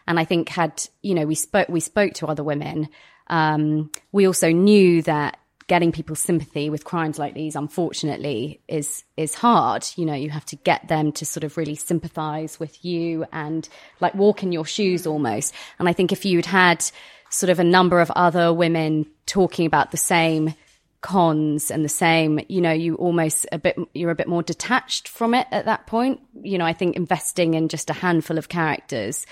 And 0.07 0.19
I 0.19 0.25
think 0.25 0.49
had, 0.49 0.83
you 1.03 1.13
know, 1.13 1.25
we 1.25 1.35
spoke, 1.35 1.69
we 1.69 1.79
spoke 1.79 2.13
to 2.15 2.27
other 2.27 2.43
women. 2.43 2.89
Um, 3.27 3.91
we 4.11 4.25
also 4.25 4.51
knew 4.51 5.03
that 5.03 5.37
getting 5.67 5.91
people's 5.91 6.19
sympathy 6.19 6.69
with 6.69 6.85
crimes 6.85 7.19
like 7.19 7.33
these, 7.33 7.55
unfortunately, 7.55 8.61
is 8.67 9.03
is 9.17 9.35
hard. 9.35 9.85
You 9.95 10.05
know, 10.05 10.13
you 10.13 10.29
have 10.29 10.45
to 10.45 10.55
get 10.55 10.87
them 10.87 11.11
to 11.13 11.25
sort 11.25 11.43
of 11.43 11.57
really 11.57 11.75
sympathize 11.75 12.59
with 12.59 12.83
you 12.83 13.25
and 13.31 13.67
like 13.99 14.15
walk 14.15 14.43
in 14.43 14.51
your 14.51 14.65
shoes 14.65 15.05
almost. 15.05 15.53
And 15.79 15.89
I 15.89 15.93
think 15.93 16.11
if 16.11 16.25
you'd 16.25 16.45
had 16.45 16.83
sort 17.29 17.49
of 17.49 17.59
a 17.59 17.63
number 17.63 17.99
of 17.99 18.09
other 18.11 18.53
women 18.53 19.05
talking 19.25 19.65
about 19.65 19.91
the 19.91 19.97
same 19.97 20.53
cons 21.01 21.69
and 21.69 21.85
the 21.85 21.89
same 21.89 22.39
you 22.49 22.59
know 22.59 22.71
you 22.71 22.95
almost 22.95 23.45
a 23.51 23.59
bit 23.59 23.77
you're 23.93 24.09
a 24.09 24.15
bit 24.15 24.27
more 24.27 24.41
detached 24.41 25.07
from 25.07 25.35
it 25.35 25.45
at 25.51 25.65
that 25.65 25.85
point 25.85 26.19
you 26.41 26.57
know 26.57 26.65
i 26.65 26.73
think 26.73 26.95
investing 26.95 27.53
in 27.53 27.69
just 27.69 27.91
a 27.91 27.93
handful 27.93 28.37
of 28.37 28.49
characters 28.49 29.27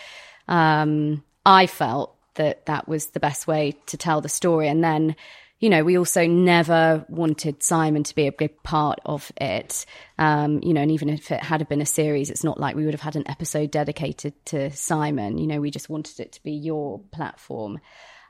um 0.47 1.23
i 1.43 1.65
felt 1.65 2.15
that 2.35 2.65
that 2.67 2.87
was 2.87 3.07
the 3.07 3.19
best 3.19 3.47
way 3.47 3.73
to 3.87 3.97
tell 3.97 4.21
the 4.21 4.29
story 4.29 4.67
and 4.67 4.83
then 4.83 5.15
you 5.65 5.71
know 5.71 5.83
we 5.83 5.97
also 5.97 6.27
never 6.27 7.03
wanted 7.09 7.63
simon 7.63 8.03
to 8.03 8.13
be 8.13 8.27
a 8.27 8.31
big 8.31 8.61
part 8.61 8.99
of 9.03 9.31
it. 9.41 9.87
Um 10.19 10.59
you 10.61 10.75
know 10.75 10.81
and 10.81 10.91
even 10.91 11.09
if 11.09 11.31
it 11.31 11.41
had 11.41 11.67
been 11.67 11.81
a 11.81 11.87
series 11.87 12.29
it's 12.29 12.43
not 12.43 12.59
like 12.59 12.75
we 12.75 12.85
would 12.85 12.93
have 12.93 13.01
had 13.01 13.15
an 13.15 13.27
episode 13.27 13.71
dedicated 13.71 14.33
to 14.45 14.69
simon. 14.69 15.39
You 15.39 15.47
know 15.47 15.59
we 15.59 15.71
just 15.71 15.89
wanted 15.89 16.19
it 16.19 16.33
to 16.33 16.43
be 16.43 16.51
your 16.51 16.99
platform. 17.11 17.79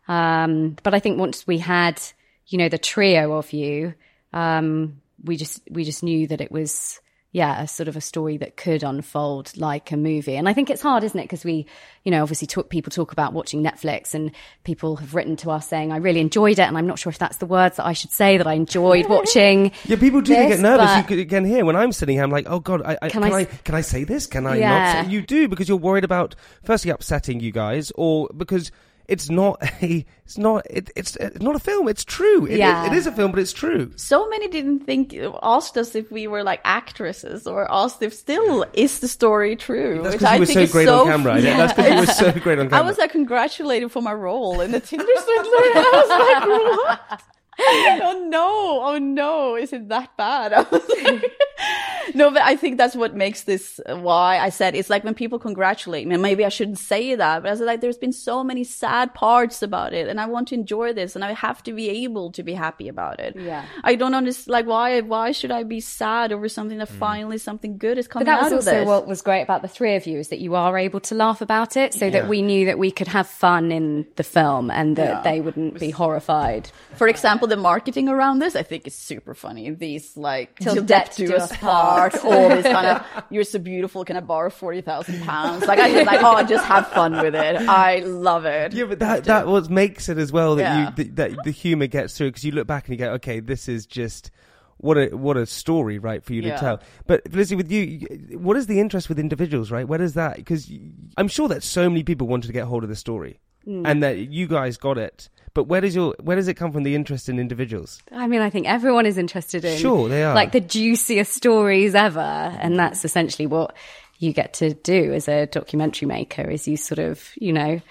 Um 0.07 0.77
but 0.81 0.93
i 0.93 0.99
think 0.99 1.19
once 1.19 1.45
we 1.45 1.57
had 1.57 2.01
you 2.47 2.57
know 2.57 2.69
the 2.69 2.77
trio 2.77 3.33
of 3.33 3.51
you 3.51 3.95
um 4.31 5.01
we 5.21 5.35
just 5.35 5.61
we 5.69 5.83
just 5.83 6.03
knew 6.03 6.27
that 6.27 6.39
it 6.39 6.53
was 6.53 7.01
yeah, 7.35 7.61
a 7.63 7.67
sort 7.67 7.89
of 7.89 7.97
a 7.97 8.01
story 8.01 8.37
that 8.37 8.55
could 8.55 8.81
unfold 8.81 9.51
like 9.57 9.91
a 9.91 9.97
movie. 9.97 10.37
And 10.37 10.47
I 10.47 10.53
think 10.53 10.69
it's 10.69 10.81
hard, 10.81 11.03
isn't 11.03 11.19
it? 11.19 11.23
Because 11.23 11.43
we, 11.43 11.65
you 12.05 12.11
know, 12.11 12.21
obviously 12.21 12.47
talk, 12.47 12.69
people 12.69 12.91
talk 12.91 13.11
about 13.11 13.33
watching 13.33 13.61
Netflix 13.61 14.13
and 14.13 14.31
people 14.63 14.95
have 14.95 15.13
written 15.13 15.35
to 15.35 15.51
us 15.51 15.67
saying, 15.67 15.91
I 15.91 15.97
really 15.97 16.21
enjoyed 16.21 16.59
it. 16.59 16.61
And 16.61 16.77
I'm 16.77 16.87
not 16.87 16.97
sure 16.97 17.09
if 17.09 17.19
that's 17.19 17.35
the 17.35 17.45
words 17.45 17.75
that 17.75 17.85
I 17.85 17.91
should 17.91 18.11
say 18.11 18.37
that 18.37 18.47
I 18.47 18.53
enjoyed 18.53 19.09
watching. 19.09 19.73
Yeah, 19.83 19.97
people 19.97 20.21
do 20.21 20.33
this, 20.33 20.47
get 20.47 20.59
nervous. 20.61 20.95
You 20.95 21.03
can, 21.03 21.27
can 21.29 21.45
hear 21.45 21.65
when 21.65 21.75
I'm 21.75 21.91
sitting 21.91 22.15
here, 22.15 22.23
I'm 22.23 22.31
like, 22.31 22.47
oh 22.49 22.61
god, 22.61 22.81
I, 22.83 22.97
I, 23.01 23.09
can, 23.09 23.21
Can 23.21 23.33
I, 23.33 23.39
I 23.39 23.43
can, 23.43 23.75
I, 23.75 23.81
say 23.81 24.05
this? 24.05 24.27
Can 24.27 24.47
I 24.47 24.55
Yeah. 24.55 24.69
not? 24.69 25.05
Say? 25.05 25.11
You 25.11 25.21
do 25.21 25.49
because 25.49 25.67
you're 25.67 25.77
worried 25.77 26.05
about 26.05 26.35
firstly 26.63 26.89
upsetting 26.89 27.41
you 27.41 27.51
guys, 27.51 27.91
or 27.95 28.29
because 28.35 28.71
it's 29.07 29.29
not 29.29 29.61
a, 29.81 30.05
it's 30.25 30.37
not, 30.37 30.65
it, 30.69 30.89
it's, 30.95 31.15
it's 31.17 31.39
not 31.41 31.55
a 31.55 31.59
film. 31.59 31.87
It's 31.87 32.03
true. 32.03 32.45
It 32.45 32.53
is- 32.53 32.57
Yeah. 32.59 32.85
it 32.87 32.93
is 32.93 33.05
a 33.07 33.11
film, 33.11 33.31
but 33.31 33.39
it's 33.39 33.53
true. 33.53 33.91
so 33.95 34.27
many 34.29 34.47
didn't 34.47 34.79
think 34.85 35.15
asked 35.43 35.77
us 35.77 35.95
if 35.95 36.11
we 36.11 36.27
were 36.27 36.43
like 36.43 36.61
actresses 36.65 37.47
or 37.47 37.71
asked 37.71 38.01
if 38.01 38.13
still 38.13 38.65
is 38.73 38.99
the 38.99 39.07
story 39.07 39.55
true 39.55 40.01
That's 40.01 40.13
which 40.15 40.19
because 40.19 40.33
I 40.33 40.37
think 40.45 40.49
so 40.57 40.59
is 40.61 40.71
great 40.71 40.85
so 40.87 41.01
on 41.01 41.07
camera. 41.07 41.39
Yeah. 41.39 41.57
That's 41.57 41.73
because 41.73 41.91
you 41.93 41.99
were 41.99 42.05
so 42.33 42.39
great 42.45 42.59
on 42.59 42.69
camera 42.69 42.83
I 42.85 42.87
was 42.87 42.97
like 42.97 43.11
congratulated 43.11 43.91
for 43.91 44.01
my 44.01 44.13
role 44.13 44.61
in 44.61 44.71
the 44.71 44.79
Tinder 44.79 45.05
swindler. 45.05 45.43
I 45.75 45.91
was 45.93 46.09
like, 46.09 47.09
what? 47.19 47.21
oh 47.59 48.25
no, 48.29 48.81
oh 48.83 48.97
no, 48.99 49.55
is 49.55 49.73
it 49.73 49.89
that 49.89 50.15
bad? 50.17 50.53
I 50.53 50.61
was 50.63 50.83
like, 51.03 51.31
no, 52.15 52.29
but 52.31 52.41
I 52.41 52.55
think 52.55 52.77
that's 52.77 52.95
what 52.95 53.15
makes 53.15 53.43
this 53.43 53.79
uh, 53.87 53.95
why 53.97 54.37
I 54.39 54.49
said 54.49 54.75
it's 54.75 54.89
like 54.89 55.03
when 55.03 55.13
people 55.13 55.39
congratulate 55.39 56.07
me, 56.07 56.13
and 56.15 56.21
maybe 56.21 56.43
I 56.45 56.49
shouldn't 56.49 56.79
say 56.79 57.15
that, 57.15 57.41
but 57.43 57.47
I 57.47 57.51
was 57.51 57.61
like, 57.61 57.81
there's 57.81 57.97
been 57.97 58.11
so 58.13 58.43
many 58.43 58.63
sad 58.63 59.13
parts 59.13 59.61
about 59.61 59.93
it, 59.93 60.07
and 60.07 60.19
I 60.19 60.25
want 60.25 60.49
to 60.49 60.55
enjoy 60.55 60.93
this, 60.93 61.15
and 61.15 61.23
I 61.23 61.33
have 61.33 61.63
to 61.63 61.73
be 61.73 61.89
able 61.89 62.31
to 62.33 62.43
be 62.43 62.53
happy 62.53 62.87
about 62.87 63.19
it. 63.19 63.35
Yeah. 63.37 63.65
I 63.83 63.95
don't 63.95 64.13
understand, 64.15 64.51
like, 64.51 64.65
why, 64.65 64.99
why 65.01 65.31
should 65.31 65.51
I 65.51 65.63
be 65.63 65.79
sad 65.79 66.31
over 66.31 66.49
something 66.49 66.77
that 66.79 66.89
finally 66.89 67.37
something 67.37 67.77
good 67.77 67.97
is 67.97 68.07
But 68.07 68.11
coming 68.13 68.25
that 68.27 68.43
was 68.43 68.53
also 68.53 68.71
this? 68.71 68.87
what 68.87 69.07
was 69.07 69.21
great 69.21 69.41
about 69.41 69.61
the 69.61 69.67
three 69.67 69.95
of 69.95 70.05
you 70.05 70.19
is 70.19 70.27
that 70.29 70.39
you 70.39 70.55
are 70.55 70.77
able 70.77 70.99
to 71.01 71.15
laugh 71.15 71.41
about 71.41 71.77
it 71.77 71.93
so 71.93 72.09
that 72.09 72.27
we 72.27 72.41
knew 72.41 72.65
that 72.65 72.77
we 72.77 72.91
could 72.91 73.07
have 73.07 73.27
fun 73.27 73.71
in 73.71 74.05
the 74.17 74.23
film 74.23 74.69
and 74.69 74.95
that 74.97 75.07
Yeah. 75.09 75.21
they 75.21 75.41
wouldn't 75.41 75.79
be 75.79 75.89
horrified. 75.91 76.69
For 76.95 77.07
example, 77.07 77.44
the 77.47 77.57
marketing 77.57 78.09
around 78.09 78.39
this, 78.39 78.55
I 78.55 78.63
think 78.63 78.87
is 78.87 78.95
super 78.95 79.33
funny. 79.33 79.69
These 79.71 80.15
like 80.17 80.59
Till 80.59 80.73
till 80.75 80.83
death 80.83 81.07
death 81.07 81.17
do 81.17 81.27
do 81.27 81.35
us 81.35 81.51
us 81.51 81.57
part, 81.57 82.23
all 82.23 82.49
this 82.49 82.65
kind 82.65 82.87
of 82.87 83.23
you're 83.29 83.43
so 83.43 83.59
beautiful, 83.59 84.03
can 84.05 84.17
I 84.17 84.21
borrow 84.21 84.49
forty 84.49 84.81
thousand 84.81 85.21
pounds? 85.23 85.65
Like 85.65 85.79
I 85.79 85.91
just 85.91 86.05
like 86.05 86.21
oh, 86.23 86.43
just 86.43 86.65
have 86.65 86.87
fun 86.89 87.13
with 87.21 87.35
it. 87.35 87.55
I 87.57 87.99
love 87.99 88.45
it. 88.45 88.73
Yeah, 88.73 88.85
but 88.85 88.99
that 88.99 89.23
that 89.25 89.47
what 89.47 89.69
makes 89.69 90.09
it 90.09 90.17
as 90.17 90.31
well 90.31 90.55
that 90.55 90.61
Yeah. 90.61 90.89
you 90.89 90.95
that, 90.95 91.15
that 91.15 91.43
the 91.43 91.51
humor 91.51 91.87
gets 91.87 92.17
through 92.17 92.29
because 92.29 92.43
you 92.43 92.51
look 92.51 92.67
back 92.67 92.87
and 92.87 92.97
you 92.97 93.05
go, 93.05 93.13
okay, 93.13 93.39
this 93.39 93.67
is 93.67 93.85
just 93.85 94.31
what 94.77 94.97
a 94.97 95.15
what 95.15 95.37
a 95.37 95.45
story, 95.45 95.99
right, 95.99 96.23
for 96.23 96.33
you 96.33 96.41
to 96.41 96.57
tell. 96.57 96.81
But 97.07 97.21
Lizzie, 97.31 97.55
with 97.55 97.71
you, 97.71 98.37
what 98.37 98.57
is 98.57 98.67
the 98.67 98.79
interest 98.79 99.07
with 99.09 99.19
individuals, 99.19 99.71
right? 99.71 99.87
Where 99.87 99.99
does 99.99 100.15
that? 100.15 100.35
Because 100.35 100.69
I'm 101.17 101.27
sure 101.27 101.47
that 101.47 101.63
so 101.63 101.89
many 101.89 102.03
people 102.03 102.27
wanted 102.27 102.47
to 102.47 102.53
get 102.53 102.65
hold 102.65 102.83
of 102.83 102.89
the 102.89 102.95
story, 102.95 103.39
Mm. 103.67 103.81
and 103.85 104.03
that 104.03 104.17
you 104.17 104.47
guys 104.47 104.77
got 104.77 104.97
it. 104.97 105.27
But 105.55 105.63
where 105.63 105.81
does 105.81 105.95
your 105.95 106.15
where 106.21 106.35
does 106.35 106.47
it 106.47 106.55
come 106.55 106.71
from? 106.71 106.83
The 106.83 106.95
interest 106.95 107.29
in 107.29 107.39
individuals? 107.39 108.01
I 108.11 108.27
mean, 108.27 108.41
I 108.41 108.49
think 108.49 108.67
everyone 108.67 109.05
is 109.05 109.17
interested 109.17 109.63
in 109.65 109.77
Sure, 109.77 110.09
they 110.09 110.23
are. 110.23 110.35
like 110.35 110.51
the 110.51 110.59
juiciest 110.59 111.31
stories 111.33 111.95
ever, 111.95 112.19
and 112.19 112.77
that's 112.77 113.05
essentially 113.05 113.47
what 113.47 113.73
you 114.19 114.33
get 114.33 114.53
to 114.55 114.73
do 114.73 115.13
as 115.13 115.27
a 115.27 115.45
documentary 115.47 116.07
maker. 116.07 116.49
Is 116.49 116.67
you 116.67 116.75
sort 116.77 116.99
of 116.99 117.31
you 117.37 117.53
know 117.53 117.81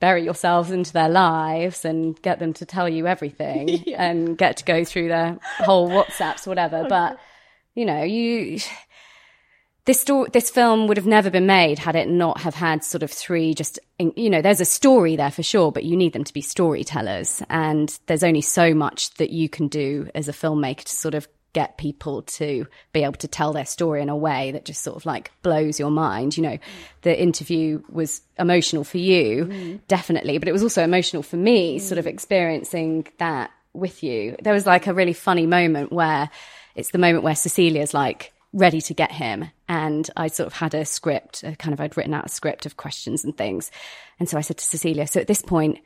bury 0.00 0.24
yourselves 0.24 0.70
into 0.70 0.92
their 0.92 1.08
lives 1.08 1.84
and 1.84 2.20
get 2.22 2.38
them 2.38 2.52
to 2.54 2.66
tell 2.66 2.88
you 2.88 3.06
everything, 3.06 3.84
and 3.96 4.36
get 4.38 4.56
to 4.56 4.64
go 4.64 4.84
through 4.84 5.08
their 5.08 5.38
whole 5.58 5.88
WhatsApps, 5.90 6.46
whatever. 6.46 6.86
But 6.88 7.18
you 7.74 7.84
know, 7.84 8.02
you 8.02 8.58
this 9.86 10.00
story, 10.00 10.30
this 10.32 10.50
film 10.50 10.86
would 10.86 10.96
have 10.96 11.06
never 11.06 11.30
been 11.30 11.46
made 11.46 11.78
had 11.78 11.94
it 11.94 12.08
not 12.08 12.40
have 12.40 12.54
had 12.54 12.82
sort 12.82 13.02
of 13.02 13.10
three 13.10 13.52
just 13.54 13.78
you 13.98 14.30
know 14.30 14.40
there's 14.40 14.60
a 14.60 14.64
story 14.64 15.14
there 15.16 15.30
for 15.30 15.42
sure 15.42 15.70
but 15.70 15.84
you 15.84 15.96
need 15.96 16.12
them 16.12 16.24
to 16.24 16.32
be 16.32 16.40
storytellers. 16.40 17.42
And 17.50 17.96
there's 18.06 18.24
only 18.24 18.40
so 18.40 18.74
much 18.74 19.12
that 19.14 19.30
you 19.30 19.48
can 19.48 19.68
do 19.68 20.08
as 20.14 20.28
a 20.28 20.32
filmmaker 20.32 20.84
to 20.84 20.92
sort 20.92 21.14
of 21.14 21.28
get 21.52 21.78
people 21.78 22.22
to 22.22 22.66
be 22.92 23.04
able 23.04 23.12
to 23.12 23.28
tell 23.28 23.52
their 23.52 23.66
story 23.66 24.02
in 24.02 24.08
a 24.08 24.16
way 24.16 24.50
that 24.50 24.64
just 24.64 24.82
sort 24.82 24.96
of 24.96 25.06
like 25.06 25.30
blows 25.42 25.78
your 25.78 25.90
mind. 25.90 26.36
You 26.36 26.44
know 26.44 26.58
the 27.02 27.20
interview 27.20 27.82
was 27.90 28.22
emotional 28.38 28.84
for 28.84 28.98
you 28.98 29.44
mm-hmm. 29.44 29.76
definitely 29.86 30.38
but 30.38 30.48
it 30.48 30.52
was 30.52 30.62
also 30.62 30.82
emotional 30.82 31.22
for 31.22 31.36
me 31.36 31.78
sort 31.78 31.98
of 31.98 32.06
mm-hmm. 32.06 32.14
experiencing 32.14 33.06
that 33.18 33.50
with 33.74 34.02
you. 34.02 34.36
There 34.40 34.54
was 34.54 34.66
like 34.66 34.86
a 34.86 34.94
really 34.94 35.12
funny 35.12 35.46
moment 35.46 35.92
where 35.92 36.30
it's 36.74 36.90
the 36.90 36.98
moment 36.98 37.22
where 37.22 37.36
Cecilia's 37.36 37.92
like 37.92 38.32
ready 38.54 38.80
to 38.80 38.94
get 38.94 39.12
him. 39.12 39.50
And 39.68 40.08
I 40.16 40.28
sort 40.28 40.46
of 40.46 40.54
had 40.54 40.74
a 40.74 40.84
script, 40.84 41.42
a 41.42 41.56
kind 41.56 41.74
of, 41.74 41.80
I'd 41.80 41.96
written 41.96 42.14
out 42.14 42.26
a 42.26 42.30
script 42.30 42.64
of 42.64 42.76
questions 42.76 43.24
and 43.24 43.36
things. 43.36 43.70
And 44.18 44.28
so 44.28 44.38
I 44.38 44.40
said 44.40 44.56
to 44.58 44.64
Cecilia, 44.64 45.06
so 45.06 45.20
at 45.20 45.26
this 45.26 45.42
point, 45.42 45.78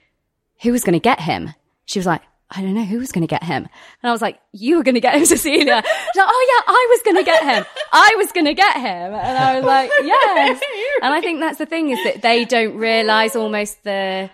who 0.62 0.70
was 0.70 0.84
going 0.84 0.92
to 0.92 1.00
get 1.00 1.20
him? 1.20 1.54
She 1.86 1.98
was 1.98 2.06
like, 2.06 2.22
I 2.50 2.62
don't 2.62 2.74
know 2.74 2.84
who 2.84 2.98
was 2.98 3.12
going 3.12 3.26
to 3.26 3.28
get 3.28 3.42
him. 3.42 3.68
And 4.02 4.10
I 4.10 4.12
was 4.12 4.22
like, 4.22 4.38
you 4.52 4.76
were 4.76 4.82
going 4.82 4.94
to 4.94 5.00
get 5.00 5.14
him, 5.14 5.24
Cecilia. 5.26 5.82
She's 5.82 6.16
like, 6.16 6.28
oh 6.28 6.64
yeah, 6.66 6.72
I 6.72 6.86
was 6.90 7.02
going 7.02 7.16
to 7.16 7.24
get 7.24 7.42
him. 7.42 7.64
I 7.92 8.14
was 8.16 8.32
going 8.32 8.46
to 8.46 8.54
get 8.54 8.76
him. 8.76 9.14
And 9.14 9.38
I 9.38 9.56
was 9.56 9.64
like, 9.64 9.90
yes. 10.02 10.62
And 11.02 11.14
I 11.14 11.20
think 11.20 11.40
that's 11.40 11.58
the 11.58 11.66
thing 11.66 11.90
is 11.90 12.02
that 12.04 12.22
they 12.22 12.44
don't 12.44 12.76
realize 12.76 13.34
almost 13.34 13.82
the, 13.84 14.30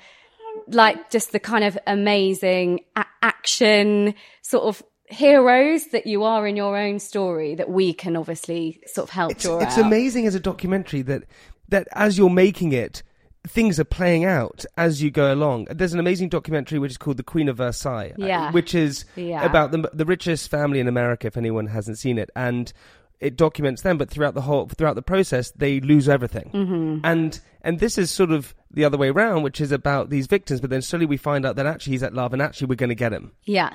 like 0.68 1.10
just 1.10 1.32
the 1.32 1.40
kind 1.40 1.64
of 1.64 1.78
amazing 1.86 2.80
a- 2.96 3.06
action 3.22 4.14
sort 4.42 4.64
of 4.64 4.82
heroes 5.14 5.86
that 5.88 6.06
you 6.06 6.24
are 6.24 6.46
in 6.46 6.56
your 6.56 6.76
own 6.76 6.98
story 6.98 7.54
that 7.54 7.70
we 7.70 7.92
can 7.92 8.16
obviously 8.16 8.80
sort 8.86 9.08
of 9.08 9.10
help 9.10 9.30
It's, 9.32 9.44
draw 9.44 9.58
it's 9.60 9.78
out. 9.78 9.86
amazing 9.86 10.26
as 10.26 10.34
a 10.34 10.40
documentary 10.40 11.02
that 11.02 11.24
that 11.68 11.88
as 11.92 12.18
you're 12.18 12.28
making 12.30 12.72
it, 12.72 13.02
things 13.46 13.80
are 13.80 13.84
playing 13.84 14.24
out 14.24 14.64
as 14.76 15.02
you 15.02 15.10
go 15.10 15.32
along. 15.32 15.66
There's 15.70 15.94
an 15.94 16.00
amazing 16.00 16.28
documentary 16.28 16.78
which 16.78 16.90
is 16.92 16.98
called 16.98 17.16
The 17.16 17.22
Queen 17.22 17.48
of 17.48 17.56
Versailles, 17.58 18.12
uh, 18.20 18.26
Yeah. 18.26 18.50
which 18.52 18.74
is 18.74 19.04
Yeah. 19.16 19.44
about 19.44 19.70
the 19.70 19.88
the 19.92 20.04
richest 20.04 20.50
family 20.50 20.80
in 20.80 20.88
America. 20.88 21.26
If 21.26 21.36
anyone 21.36 21.66
hasn't 21.68 21.98
seen 21.98 22.18
it, 22.18 22.30
and 22.36 22.72
it 23.20 23.36
documents 23.36 23.82
them, 23.82 23.96
but 23.96 24.10
throughout 24.10 24.34
the 24.34 24.42
whole 24.42 24.68
throughout 24.68 24.96
the 24.96 25.02
process, 25.02 25.50
they 25.52 25.80
lose 25.80 26.08
everything. 26.08 26.50
Mm-hmm. 26.52 27.00
And 27.04 27.40
and 27.62 27.80
this 27.80 27.96
is 27.96 28.10
sort 28.10 28.30
of 28.30 28.54
the 28.70 28.84
other 28.84 28.98
way 28.98 29.08
around, 29.08 29.42
which 29.42 29.60
is 29.60 29.72
about 29.72 30.10
these 30.10 30.26
victims. 30.26 30.60
But 30.60 30.70
then 30.70 30.82
slowly 30.82 31.06
we 31.06 31.16
find 31.16 31.46
out 31.46 31.56
that 31.56 31.64
actually 31.66 31.92
he's 31.92 32.02
at 32.02 32.12
love, 32.12 32.32
and 32.32 32.42
actually 32.42 32.66
we're 32.66 32.74
going 32.76 32.88
to 32.90 32.94
get 32.94 33.12
him 33.12 33.32
yeah. 33.44 33.72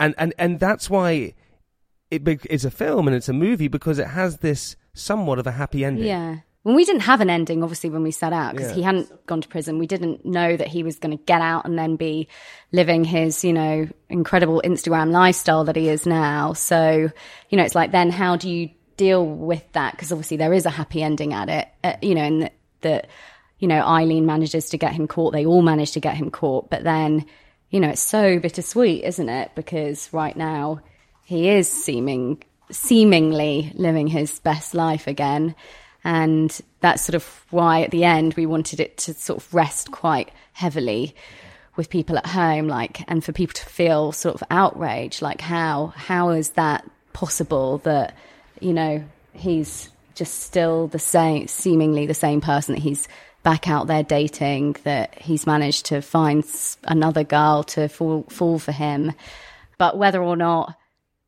And 0.00 0.14
and 0.18 0.34
and 0.38 0.58
that's 0.60 0.90
why 0.90 1.34
it 2.10 2.22
it's 2.50 2.64
a 2.64 2.70
film 2.70 3.06
and 3.08 3.16
it's 3.16 3.28
a 3.28 3.32
movie 3.32 3.68
because 3.68 3.98
it 3.98 4.08
has 4.08 4.38
this 4.38 4.76
somewhat 4.94 5.38
of 5.38 5.46
a 5.46 5.52
happy 5.52 5.84
ending. 5.84 6.06
Yeah. 6.06 6.38
When 6.62 6.74
we 6.74 6.86
didn't 6.86 7.02
have 7.02 7.20
an 7.20 7.28
ending, 7.28 7.62
obviously, 7.62 7.90
when 7.90 8.02
we 8.02 8.10
set 8.10 8.32
out, 8.32 8.54
because 8.54 8.70
Yeah. 8.70 8.76
he 8.76 8.82
hadn't 8.82 9.26
gone 9.26 9.42
to 9.42 9.48
prison, 9.48 9.78
we 9.78 9.86
didn't 9.86 10.24
know 10.24 10.56
that 10.56 10.66
he 10.66 10.82
was 10.82 10.98
going 10.98 11.16
to 11.16 11.22
get 11.24 11.42
out 11.42 11.66
and 11.66 11.78
then 11.78 11.96
be 11.96 12.26
living 12.72 13.04
his, 13.04 13.44
you 13.44 13.52
know, 13.52 13.86
incredible 14.08 14.62
Instagram 14.64 15.10
lifestyle 15.10 15.64
that 15.64 15.76
he 15.76 15.90
is 15.90 16.06
now. 16.06 16.54
So, 16.54 17.10
you 17.50 17.58
know, 17.58 17.64
it's 17.64 17.74
like, 17.74 17.92
then 17.92 18.10
how 18.10 18.36
do 18.36 18.48
you 18.48 18.70
deal 18.96 19.26
with 19.26 19.62
that? 19.72 19.92
Because 19.92 20.10
obviously 20.10 20.38
there 20.38 20.54
is 20.54 20.64
a 20.64 20.70
happy 20.70 21.02
ending 21.02 21.34
at 21.34 21.50
it, 21.50 21.68
uh, 21.84 21.96
you 22.00 22.14
know, 22.14 22.22
and 22.22 22.42
that, 22.42 22.54
that, 22.80 23.08
you 23.58 23.68
know, 23.68 23.82
Ayleen 23.82 24.24
manages 24.24 24.70
to 24.70 24.78
get 24.78 24.94
him 24.94 25.06
caught. 25.06 25.34
They 25.34 25.44
all 25.44 25.60
manage 25.60 25.92
to 25.92 26.00
get 26.00 26.16
him 26.16 26.30
caught. 26.30 26.70
But 26.70 26.82
then, 26.82 27.26
you 27.74 27.80
know, 27.80 27.88
it's 27.88 28.00
so 28.00 28.38
bittersweet, 28.38 29.02
isn't 29.02 29.28
it? 29.28 29.50
Because 29.56 30.08
right 30.12 30.36
now 30.36 30.78
he 31.24 31.48
is 31.48 31.68
seeming 31.68 32.40
seemingly 32.70 33.72
living 33.74 34.06
his 34.06 34.38
best 34.38 34.74
life 34.74 35.08
again. 35.08 35.56
And 36.04 36.56
that's 36.78 37.02
sort 37.02 37.16
of 37.16 37.24
why 37.50 37.82
at 37.82 37.90
the 37.90 38.04
end 38.04 38.34
we 38.34 38.46
wanted 38.46 38.78
it 38.78 38.96
to 38.98 39.14
sort 39.14 39.42
of 39.42 39.52
rest 39.52 39.90
quite 39.90 40.30
heavily 40.52 41.16
with 41.74 41.90
people 41.90 42.16
at 42.16 42.26
home, 42.26 42.68
like, 42.68 43.02
and 43.10 43.24
for 43.24 43.32
people 43.32 43.54
to 43.54 43.66
feel 43.66 44.12
sort 44.12 44.36
of 44.36 44.44
outrage, 44.52 45.20
like 45.20 45.40
how, 45.40 45.88
how 45.96 46.28
is 46.28 46.50
that 46.50 46.88
possible 47.12 47.78
that, 47.78 48.16
you 48.60 48.72
know, 48.72 49.02
he's 49.32 49.90
just 50.14 50.42
still 50.42 50.86
the 50.86 51.00
same, 51.00 51.48
seemingly 51.48 52.06
the 52.06 52.14
same 52.14 52.40
person 52.40 52.76
that 52.76 52.82
he's 52.82 53.08
back 53.44 53.68
out 53.68 53.86
there 53.86 54.02
dating, 54.02 54.76
that 54.82 55.14
he's 55.20 55.46
managed 55.46 55.86
to 55.86 56.02
find 56.02 56.44
another 56.82 57.22
girl 57.22 57.62
to 57.62 57.88
fall, 57.88 58.24
fall 58.24 58.58
for 58.58 58.72
him. 58.72 59.12
But 59.78 59.96
whether 59.96 60.22
or 60.22 60.36
not 60.36 60.74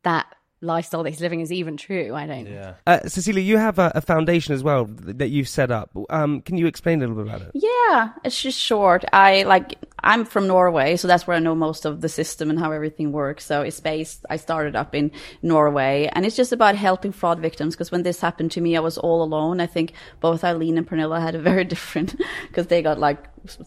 that 0.03 0.25
lifestyle 0.61 1.03
that 1.03 1.11
he's 1.11 1.21
living 1.21 1.41
is 1.41 1.51
even 1.51 1.77
true, 1.77 2.13
I 2.15 2.25
don't. 2.25 2.47
Yeah. 2.47 2.73
Uh, 2.85 2.99
Cecilia, 3.07 3.41
you 3.41 3.57
have 3.57 3.77
a, 3.77 3.91
a 3.95 4.01
foundation 4.01 4.53
as 4.53 4.63
well 4.63 4.85
that 4.85 5.29
you've 5.29 5.47
set 5.47 5.71
up. 5.71 5.91
Um, 6.09 6.41
can 6.41 6.57
you 6.57 6.67
explain 6.67 6.99
a 6.99 7.07
little 7.07 7.23
bit 7.23 7.27
about 7.27 7.41
it? 7.47 7.51
Yeah, 7.53 8.13
it's 8.23 8.41
just 8.41 8.59
short. 8.59 9.05
I 9.13 9.43
like 9.43 9.75
I'm 9.99 10.25
from 10.25 10.47
Norway, 10.47 10.95
so 10.95 11.07
that's 11.07 11.27
where 11.27 11.37
I 11.37 11.39
know 11.39 11.55
most 11.55 11.85
of 11.85 12.01
the 12.01 12.09
system 12.09 12.49
and 12.49 12.57
how 12.57 12.71
everything 12.71 13.11
works. 13.11 13.45
So 13.45 13.61
it's 13.61 13.79
based. 13.79 14.25
I 14.29 14.37
started 14.37 14.75
up 14.75 14.95
in 14.95 15.11
Norway, 15.41 16.09
and 16.13 16.25
it's 16.25 16.35
just 16.35 16.51
about 16.51 16.75
helping 16.75 17.11
fraud 17.11 17.39
victims. 17.39 17.75
Because 17.75 17.91
when 17.91 18.03
this 18.03 18.19
happened 18.19 18.51
to 18.51 18.61
me, 18.61 18.75
I 18.75 18.79
was 18.79 18.97
all 18.97 19.21
alone. 19.21 19.59
I 19.59 19.67
think 19.67 19.93
both 20.19 20.41
Ayleen 20.41 20.77
and 20.77 20.87
Pernilla 20.87 21.21
had 21.21 21.35
a 21.35 21.39
very 21.39 21.63
different 21.73 22.15
because 22.47 22.67
they 22.67 22.81
got 22.81 22.99
like 22.99 23.23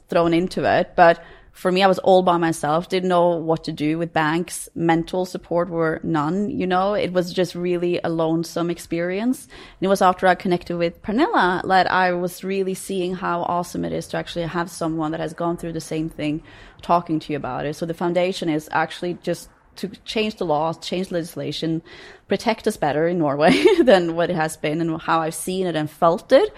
thrown 0.08 0.34
into 0.34 0.64
it. 0.64 0.94
But 0.96 1.22
for 1.52 1.72
me, 1.72 1.82
I 1.82 1.86
was 1.86 1.98
all 1.98 2.22
by 2.22 2.36
myself, 2.36 2.88
didn't 2.88 3.08
know 3.08 3.36
what 3.36 3.64
to 3.64 3.72
do 3.72 3.98
with 3.98 4.12
banks. 4.12 4.68
Mental 4.74 5.24
support 5.26 5.68
were 5.68 6.00
none, 6.02 6.50
you 6.50 6.66
know, 6.66 6.94
it 6.94 7.12
was 7.12 7.32
just 7.32 7.54
really 7.54 8.00
a 8.02 8.08
lonesome 8.08 8.70
experience. 8.70 9.44
And 9.44 9.86
it 9.86 9.88
was 9.88 10.02
after 10.02 10.26
I 10.26 10.34
connected 10.34 10.76
with 10.76 11.02
Pernilla 11.02 11.66
that 11.66 11.90
I 11.90 12.12
was 12.12 12.44
really 12.44 12.74
seeing 12.74 13.14
how 13.14 13.42
awesome 13.42 13.84
it 13.84 13.92
is 13.92 14.06
to 14.08 14.16
actually 14.16 14.46
have 14.46 14.70
someone 14.70 15.10
that 15.10 15.20
has 15.20 15.34
gone 15.34 15.56
through 15.56 15.72
the 15.72 15.80
same 15.80 16.08
thing 16.08 16.42
talking 16.82 17.18
to 17.20 17.32
you 17.32 17.36
about 17.36 17.66
it. 17.66 17.74
So 17.74 17.84
the 17.84 17.94
foundation 17.94 18.48
is 18.48 18.68
actually 18.72 19.14
just 19.22 19.50
to 19.76 19.88
change 20.04 20.36
the 20.36 20.44
laws, 20.44 20.78
change 20.78 21.10
legislation, 21.10 21.82
protect 22.28 22.66
us 22.66 22.76
better 22.76 23.08
in 23.08 23.18
Norway 23.18 23.64
than 23.82 24.14
what 24.14 24.30
it 24.30 24.36
has 24.36 24.56
been 24.56 24.80
and 24.80 25.00
how 25.00 25.20
I've 25.20 25.34
seen 25.34 25.66
it 25.66 25.76
and 25.76 25.90
felt 25.90 26.32
it 26.32 26.52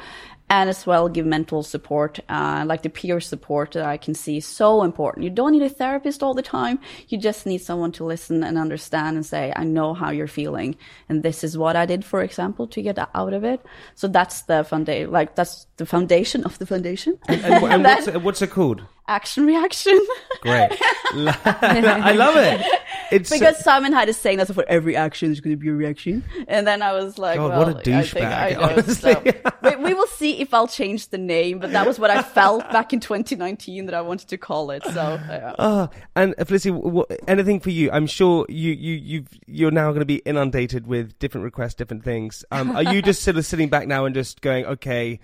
and 0.53 0.69
as 0.69 0.87
well 0.87 1.09
give 1.09 1.25
mental 1.25 1.62
support, 1.62 2.21
uh, 2.29 2.62
like 2.67 2.83
the 2.83 2.91
peer 2.91 3.21
support 3.21 3.73
that 3.73 3.87
I 3.87 3.97
can 3.97 4.15
see 4.15 4.37
is 4.37 4.45
so 4.45 4.83
important. 4.83 5.25
You 5.25 5.31
don't 5.31 5.53
need 5.53 5.62
a 5.62 5.71
therapist 5.71 6.23
all 6.23 6.35
the 6.35 6.43
time. 6.43 6.79
You 7.09 7.17
just 7.17 7.47
need 7.47 7.62
someone 7.62 7.91
to 7.93 8.05
listen 8.05 8.45
and 8.45 8.59
understand 8.59 9.17
and 9.17 9.25
say, 9.25 9.55
I 9.57 9.65
know 9.65 9.95
how 9.95 10.11
you're 10.11 10.29
feeling. 10.29 10.77
And 11.09 11.23
this 11.23 11.43
is 11.43 11.57
what 11.57 11.75
I 11.75 11.87
did, 11.87 12.05
for 12.05 12.23
example, 12.23 12.67
to 12.67 12.83
get 12.83 12.99
out 12.99 13.33
of 13.33 13.45
it. 13.45 13.65
So 13.95 14.09
that's 14.09 14.43
the 14.43 14.62
foundation, 14.62 15.11
like 15.11 15.37
that's 15.37 15.67
the 15.79 15.87
foundation 15.87 16.45
of 16.45 16.59
the 16.59 16.67
foundation. 16.67 17.19
And, 17.29 17.43
and, 17.47 17.65
and 17.65 17.85
what's, 17.85 18.09
it, 18.09 18.23
what's 18.23 18.43
it 18.43 18.51
called? 18.51 18.83
Action 19.12 19.44
reaction. 19.44 20.01
Great. 20.40 20.72
I 21.12 22.12
love 22.16 22.35
it. 22.37 22.66
It's 23.11 23.29
because 23.29 23.62
Simon 23.62 23.92
had 23.92 24.09
a 24.09 24.14
saying 24.14 24.38
that 24.38 24.46
for 24.46 24.64
every 24.66 24.96
action 24.96 25.29
there's 25.29 25.40
going 25.40 25.55
to 25.55 25.61
be 25.61 25.68
a 25.68 25.75
reaction, 25.75 26.25
and 26.48 26.66
then 26.66 26.81
I 26.81 26.94
was 26.94 27.18
like, 27.18 27.37
God, 27.37 27.51
well, 27.51 27.66
what 27.66 27.87
a 27.87 27.90
douchebag, 27.90 28.57
honestly. 28.57 29.12
So, 29.12 29.22
we, 29.62 29.77
we 29.85 29.92
will 29.92 30.07
see 30.07 30.40
if 30.40 30.55
I'll 30.55 30.66
change 30.66 31.09
the 31.09 31.18
name, 31.18 31.59
but 31.59 31.72
that 31.72 31.87
was 31.87 31.98
what 31.98 32.11
I 32.11 32.22
felt 32.22 32.62
back 32.70 32.94
in 32.94 33.01
2019 33.01 33.85
that 33.85 33.94
I 33.94 34.01
wanted 34.01 34.29
to 34.29 34.38
call 34.38 34.70
it. 34.70 34.83
So 34.85 35.20
yeah. 35.29 35.55
Ah, 35.59 35.90
and 36.16 36.35
Felicity, 36.46 36.70
wh- 36.75 37.12
anything 37.29 37.61
for 37.61 37.68
you? 37.68 37.90
I'm 37.90 38.07
sure 38.07 38.46
you 38.48 38.72
you 38.72 38.94
you 38.94 39.25
you're 39.46 39.70
now 39.70 39.88
going 39.88 40.01
to 40.01 40.07
be 40.07 40.22
inundated 40.25 40.87
with 40.87 41.18
different 41.18 41.44
requests, 41.44 41.75
different 41.75 42.03
things. 42.03 42.46
Um, 42.51 42.75
are 42.75 42.83
you 42.83 43.03
just 43.03 43.22
sort 43.22 43.37
of 43.37 43.44
sitting 43.44 43.68
back 43.68 43.87
now 43.87 44.07
and 44.07 44.14
just 44.14 44.40
going, 44.40 44.64
okay, 44.64 45.20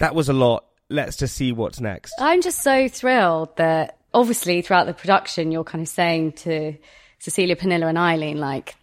that 0.00 0.14
was 0.14 0.28
a 0.28 0.34
lot. 0.34 0.66
Let's 0.88 1.16
just 1.16 1.36
see 1.36 1.52
what's 1.52 1.80
next. 1.80 2.14
I'm 2.18 2.42
just 2.42 2.60
so 2.62 2.88
thrilled 2.88 3.56
that 3.56 3.98
obviously 4.14 4.62
throughout 4.62 4.86
the 4.86 4.94
production, 4.94 5.50
you're 5.50 5.64
kind 5.64 5.82
of 5.82 5.88
saying 5.88 6.32
to 6.32 6.74
Cecilia 7.18 7.56
Pernilla 7.56 7.88
and 7.88 7.98
Ayleen, 7.98 8.36
like, 8.36 8.76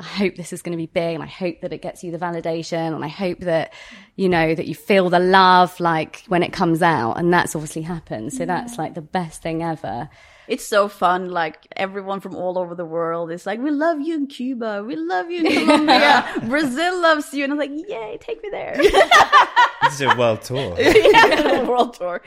I 0.00 0.04
hope 0.04 0.34
this 0.34 0.52
is 0.52 0.62
going 0.62 0.72
to 0.72 0.76
be 0.76 0.86
big 0.86 1.14
and 1.14 1.22
I 1.22 1.26
hope 1.26 1.60
that 1.60 1.72
it 1.72 1.82
gets 1.82 2.02
you 2.02 2.10
the 2.10 2.18
validation 2.18 2.94
and 2.94 3.04
I 3.04 3.08
hope 3.08 3.40
that, 3.40 3.72
you 4.16 4.28
know, 4.28 4.54
that 4.54 4.66
you 4.66 4.74
feel 4.74 5.10
the 5.10 5.20
love 5.20 5.78
like 5.78 6.24
when 6.26 6.42
it 6.42 6.52
comes 6.52 6.82
out. 6.82 7.18
And 7.18 7.32
that's 7.32 7.54
obviously 7.54 7.82
happened. 7.82 8.32
So 8.32 8.44
that's 8.44 8.78
like 8.78 8.94
the 8.94 9.02
best 9.02 9.42
thing 9.42 9.62
ever. 9.62 10.08
It's 10.48 10.64
so 10.64 10.88
fun. 10.88 11.30
Like 11.30 11.66
everyone 11.76 12.20
from 12.20 12.34
all 12.34 12.58
over 12.58 12.74
the 12.74 12.84
world 12.84 13.30
is 13.30 13.46
like, 13.46 13.60
"We 13.60 13.70
love 13.70 14.00
you 14.00 14.14
in 14.14 14.26
Cuba. 14.26 14.82
We 14.84 14.96
love 14.96 15.30
you 15.30 15.44
in 15.44 15.52
Colombia. 15.66 16.26
Brazil 16.46 17.00
loves 17.00 17.32
you." 17.32 17.44
And 17.44 17.52
I'm 17.52 17.58
like, 17.58 17.70
"Yay, 17.88 18.18
take 18.20 18.42
me 18.42 18.48
there!" 18.50 18.76
This 19.82 19.94
is 19.94 20.00
a 20.02 20.16
world 20.16 20.42
tour. 20.42 20.76
yeah, 20.80 21.64
world 21.66 21.94
tour. 21.94 22.22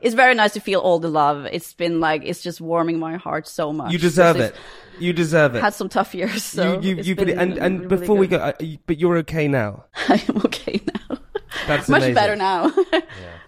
It's 0.00 0.14
very 0.14 0.34
nice 0.34 0.54
to 0.54 0.60
feel 0.60 0.80
all 0.80 0.98
the 0.98 1.10
love. 1.10 1.44
It's 1.52 1.74
been 1.74 2.00
like 2.00 2.22
it's 2.24 2.42
just 2.42 2.62
warming 2.62 2.98
my 2.98 3.16
heart 3.16 3.46
so 3.46 3.72
much. 3.74 3.92
You 3.92 3.98
deserve 3.98 4.36
it. 4.36 4.54
You 4.98 5.12
deserve 5.12 5.54
it. 5.54 5.60
Had 5.60 5.74
some 5.74 5.90
tough 5.90 6.14
years, 6.14 6.42
so 6.42 6.80
you, 6.80 6.96
you, 6.96 7.02
you've 7.02 7.18
been 7.18 7.38
and 7.38 7.58
and 7.58 7.80
really 7.80 7.88
before 7.88 8.16
we 8.16 8.26
go, 8.26 8.38
uh, 8.38 8.52
but 8.86 8.98
you're 8.98 9.18
okay 9.18 9.48
now. 9.48 9.84
I 10.08 10.22
am 10.28 10.38
okay 10.46 10.80
now. 10.94 11.18
That's 11.66 11.88
Much 11.88 11.98
amazing. 11.98 12.14
better 12.14 12.36
now. 12.36 12.72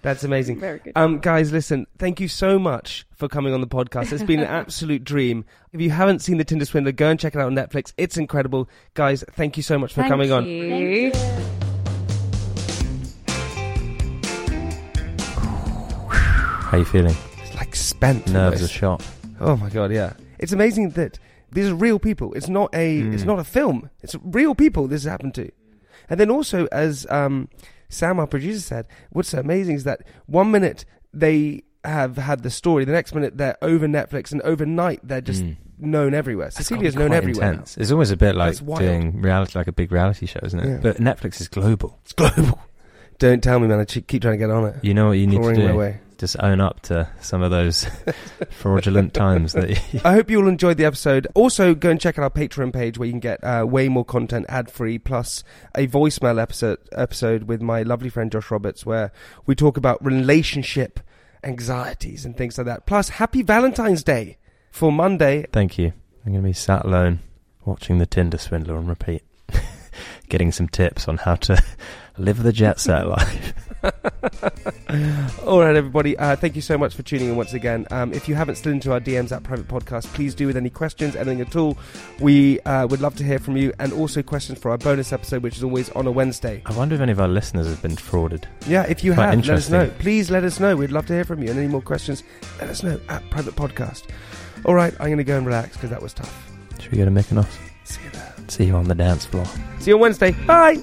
That's 0.06 0.22
amazing. 0.22 0.60
Very 0.60 0.78
good. 0.78 0.92
Um, 0.94 1.18
guys, 1.18 1.50
listen, 1.50 1.84
thank 1.98 2.20
you 2.20 2.28
so 2.28 2.60
much 2.60 3.04
for 3.16 3.26
coming 3.26 3.52
on 3.52 3.60
the 3.60 3.66
podcast. 3.66 4.12
It's 4.12 4.22
been 4.22 4.38
an 4.38 4.46
absolute 4.62 5.02
dream. 5.02 5.44
If 5.72 5.80
you 5.80 5.90
haven't 5.90 6.20
seen 6.20 6.36
The 6.38 6.44
Tinder 6.44 6.64
Swindler, 6.64 6.92
go 6.92 7.08
and 7.10 7.18
check 7.18 7.34
it 7.34 7.40
out 7.40 7.46
on 7.46 7.56
Netflix. 7.56 7.92
It's 7.98 8.16
incredible. 8.16 8.68
Guys, 8.94 9.24
thank 9.32 9.56
you 9.56 9.64
so 9.64 9.80
much 9.80 9.92
for 9.92 10.02
Thank 10.02 10.12
coming 10.12 10.30
on. 10.30 10.44
Thank 10.44 10.80
you. 10.80 11.12
How 16.70 16.76
you 16.78 16.84
feeling? 16.84 17.16
It's 17.42 17.54
like 17.56 17.74
spent. 17.74 18.28
Nerves 18.32 18.62
are 18.62 18.68
shot. 18.68 19.04
Oh 19.40 19.56
my 19.56 19.70
god, 19.70 19.92
yeah. 19.92 20.12
It's 20.38 20.52
amazing 20.52 20.90
that 20.90 21.18
these 21.50 21.68
are 21.68 21.74
real 21.74 21.98
people. 21.98 22.32
It's 22.34 22.48
not 22.48 22.74
a 22.74 22.98
it's 22.98 23.22
Mm. 23.24 23.26
not 23.26 23.38
a 23.40 23.44
film. 23.44 23.90
It's 24.02 24.14
real 24.22 24.54
people 24.54 24.86
this 24.88 25.02
has 25.04 25.10
happened 25.10 25.34
to. 25.34 25.50
And 26.08 26.20
then 26.20 26.30
also 26.30 26.66
as 26.72 27.06
um 27.10 27.48
Sam 27.88 28.18
our 28.18 28.26
producer 28.26 28.60
said, 28.60 28.86
what's 29.10 29.28
so 29.30 29.38
amazing 29.38 29.76
is 29.76 29.84
that 29.84 30.02
one 30.26 30.50
minute 30.50 30.84
they 31.12 31.62
have 31.84 32.16
had 32.16 32.42
the 32.42 32.50
story, 32.50 32.84
the 32.84 32.92
next 32.92 33.14
minute 33.14 33.38
they're 33.38 33.56
over 33.62 33.86
Netflix 33.86 34.32
and 34.32 34.42
overnight 34.42 35.00
they're 35.06 35.20
just 35.20 35.44
Mm. 35.44 35.56
known 35.78 36.14
everywhere. 36.14 36.50
Cecilia's 36.50 36.96
known 36.96 37.12
everywhere. 37.12 37.44
now. 37.44 37.50
intense. 37.52 37.76
It's 37.76 37.90
almost 37.92 38.10
a 38.12 38.16
bit 38.16 38.34
like 38.34 38.56
doing 38.78 39.20
reality, 39.22 39.58
like 39.58 39.68
a 39.68 39.72
big 39.72 39.92
reality 39.92 40.26
show, 40.26 40.40
isn't 40.42 40.58
it? 40.58 40.68
Yeah. 40.68 40.78
But 40.82 40.96
Netflix 40.96 41.40
is 41.40 41.48
global. 41.48 41.98
It's 42.02 42.12
global. 42.12 42.58
Don't 43.18 43.42
tell 43.42 43.60
me, 43.60 43.68
man. 43.68 43.80
I 43.80 43.84
keep 43.84 44.20
trying 44.22 44.34
to 44.34 44.38
get 44.38 44.50
on 44.50 44.66
it. 44.66 44.76
You 44.82 44.92
know 44.94 45.06
what 45.08 45.12
you 45.12 45.26
need 45.26 45.38
Clawing 45.40 45.56
to 45.56 45.62
my 45.66 45.72
do? 45.72 45.76
way. 45.78 46.00
Just 46.18 46.36
own 46.40 46.60
up 46.60 46.80
to 46.82 47.08
some 47.20 47.42
of 47.42 47.50
those 47.50 47.86
fraudulent 48.50 49.12
times 49.12 49.52
that 49.52 49.70
you, 49.70 50.00
I 50.04 50.14
hope 50.14 50.30
you 50.30 50.40
all 50.40 50.48
enjoyed 50.48 50.78
the 50.78 50.84
episode. 50.86 51.26
Also, 51.34 51.74
go 51.74 51.90
and 51.90 52.00
check 52.00 52.18
out 52.18 52.22
our 52.22 52.30
Patreon 52.30 52.72
page 52.72 52.96
where 52.96 53.06
you 53.06 53.12
can 53.12 53.20
get 53.20 53.44
uh, 53.44 53.66
way 53.68 53.88
more 53.88 54.04
content 54.04 54.46
ad 54.48 54.70
free, 54.70 54.98
plus 54.98 55.44
a 55.74 55.86
voicemail 55.86 56.40
episode 56.40 56.78
episode 56.92 57.44
with 57.44 57.60
my 57.60 57.82
lovely 57.82 58.08
friend 58.08 58.32
Josh 58.32 58.50
Roberts, 58.50 58.86
where 58.86 59.12
we 59.44 59.54
talk 59.54 59.76
about 59.76 60.04
relationship 60.04 61.00
anxieties 61.44 62.24
and 62.24 62.36
things 62.36 62.58
like 62.58 62.66
that. 62.66 62.86
Plus, 62.86 63.10
happy 63.10 63.42
Valentine's 63.42 64.02
Day 64.02 64.38
for 64.70 64.90
Monday. 64.90 65.46
Thank 65.52 65.78
you. 65.78 65.92
I'm 66.24 66.32
going 66.32 66.42
to 66.42 66.48
be 66.48 66.52
sat 66.52 66.84
alone 66.84 67.20
watching 67.64 67.98
the 67.98 68.06
Tinder 68.06 68.38
Swindler 68.38 68.76
on 68.76 68.86
repeat, 68.86 69.22
getting 70.28 70.50
some 70.50 70.68
tips 70.68 71.08
on 71.08 71.18
how 71.18 71.36
to 71.36 71.62
live 72.18 72.42
the 72.42 72.52
jet 72.52 72.80
set 72.80 73.06
life. 73.06 73.54
All 75.46 75.60
right, 75.60 75.76
everybody. 75.76 76.16
Uh, 76.18 76.36
thank 76.36 76.56
you 76.56 76.62
so 76.62 76.76
much 76.78 76.94
for 76.94 77.02
tuning 77.02 77.28
in 77.28 77.36
once 77.36 77.52
again. 77.52 77.86
Um, 77.90 78.12
if 78.12 78.28
you 78.28 78.34
haven't 78.34 78.56
slid 78.56 78.74
into 78.74 78.92
our 78.92 79.00
DMs 79.00 79.32
at 79.32 79.42
Private 79.42 79.68
Podcast, 79.68 80.06
please 80.14 80.34
do 80.34 80.46
with 80.46 80.56
any 80.56 80.70
questions, 80.70 81.16
anything 81.16 81.40
at 81.40 81.56
all. 81.56 81.76
We 82.20 82.60
uh, 82.60 82.86
would 82.86 83.00
love 83.00 83.16
to 83.16 83.24
hear 83.24 83.38
from 83.38 83.56
you, 83.56 83.72
and 83.78 83.92
also 83.92 84.22
questions 84.22 84.58
for 84.58 84.70
our 84.70 84.78
bonus 84.78 85.12
episode, 85.12 85.42
which 85.42 85.56
is 85.56 85.64
always 85.64 85.90
on 85.90 86.06
a 86.06 86.10
Wednesday. 86.10 86.62
I 86.66 86.72
wonder 86.76 86.94
if 86.94 87.00
any 87.00 87.12
of 87.12 87.20
our 87.20 87.28
listeners 87.28 87.66
have 87.66 87.82
been 87.82 87.96
frauded. 87.96 88.44
Yeah, 88.66 88.82
if 88.84 89.04
you 89.04 89.14
Quite 89.14 89.34
have, 89.34 89.46
let 89.46 89.58
us 89.58 89.70
know. 89.70 89.90
Please 89.98 90.30
let 90.30 90.44
us 90.44 90.58
know. 90.60 90.76
We'd 90.76 90.90
love 90.92 91.06
to 91.06 91.14
hear 91.14 91.24
from 91.24 91.42
you. 91.42 91.50
And 91.50 91.58
any 91.58 91.68
more 91.68 91.82
questions, 91.82 92.22
let 92.60 92.68
us 92.70 92.82
know 92.82 93.00
at 93.08 93.28
Private 93.30 93.54
Podcast. 93.54 94.04
All 94.64 94.74
right, 94.74 94.92
I'm 94.94 95.06
going 95.06 95.18
to 95.18 95.24
go 95.24 95.36
and 95.36 95.46
relax 95.46 95.76
because 95.76 95.90
that 95.90 96.02
was 96.02 96.12
tough. 96.14 96.50
Should 96.80 96.92
we 96.92 96.98
go 96.98 97.04
to 97.04 97.10
Mykonos? 97.10 97.46
See 97.84 98.02
you 98.02 98.10
there. 98.10 98.34
See 98.48 98.64
you 98.64 98.74
on 98.74 98.88
the 98.88 98.94
dance 98.94 99.24
floor. 99.24 99.44
See 99.78 99.90
you 99.90 99.94
on 99.94 100.00
Wednesday. 100.00 100.32
Bye. 100.46 100.82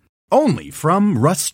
Only 0.31 0.71
from 0.71 1.17
Rust 1.17 1.53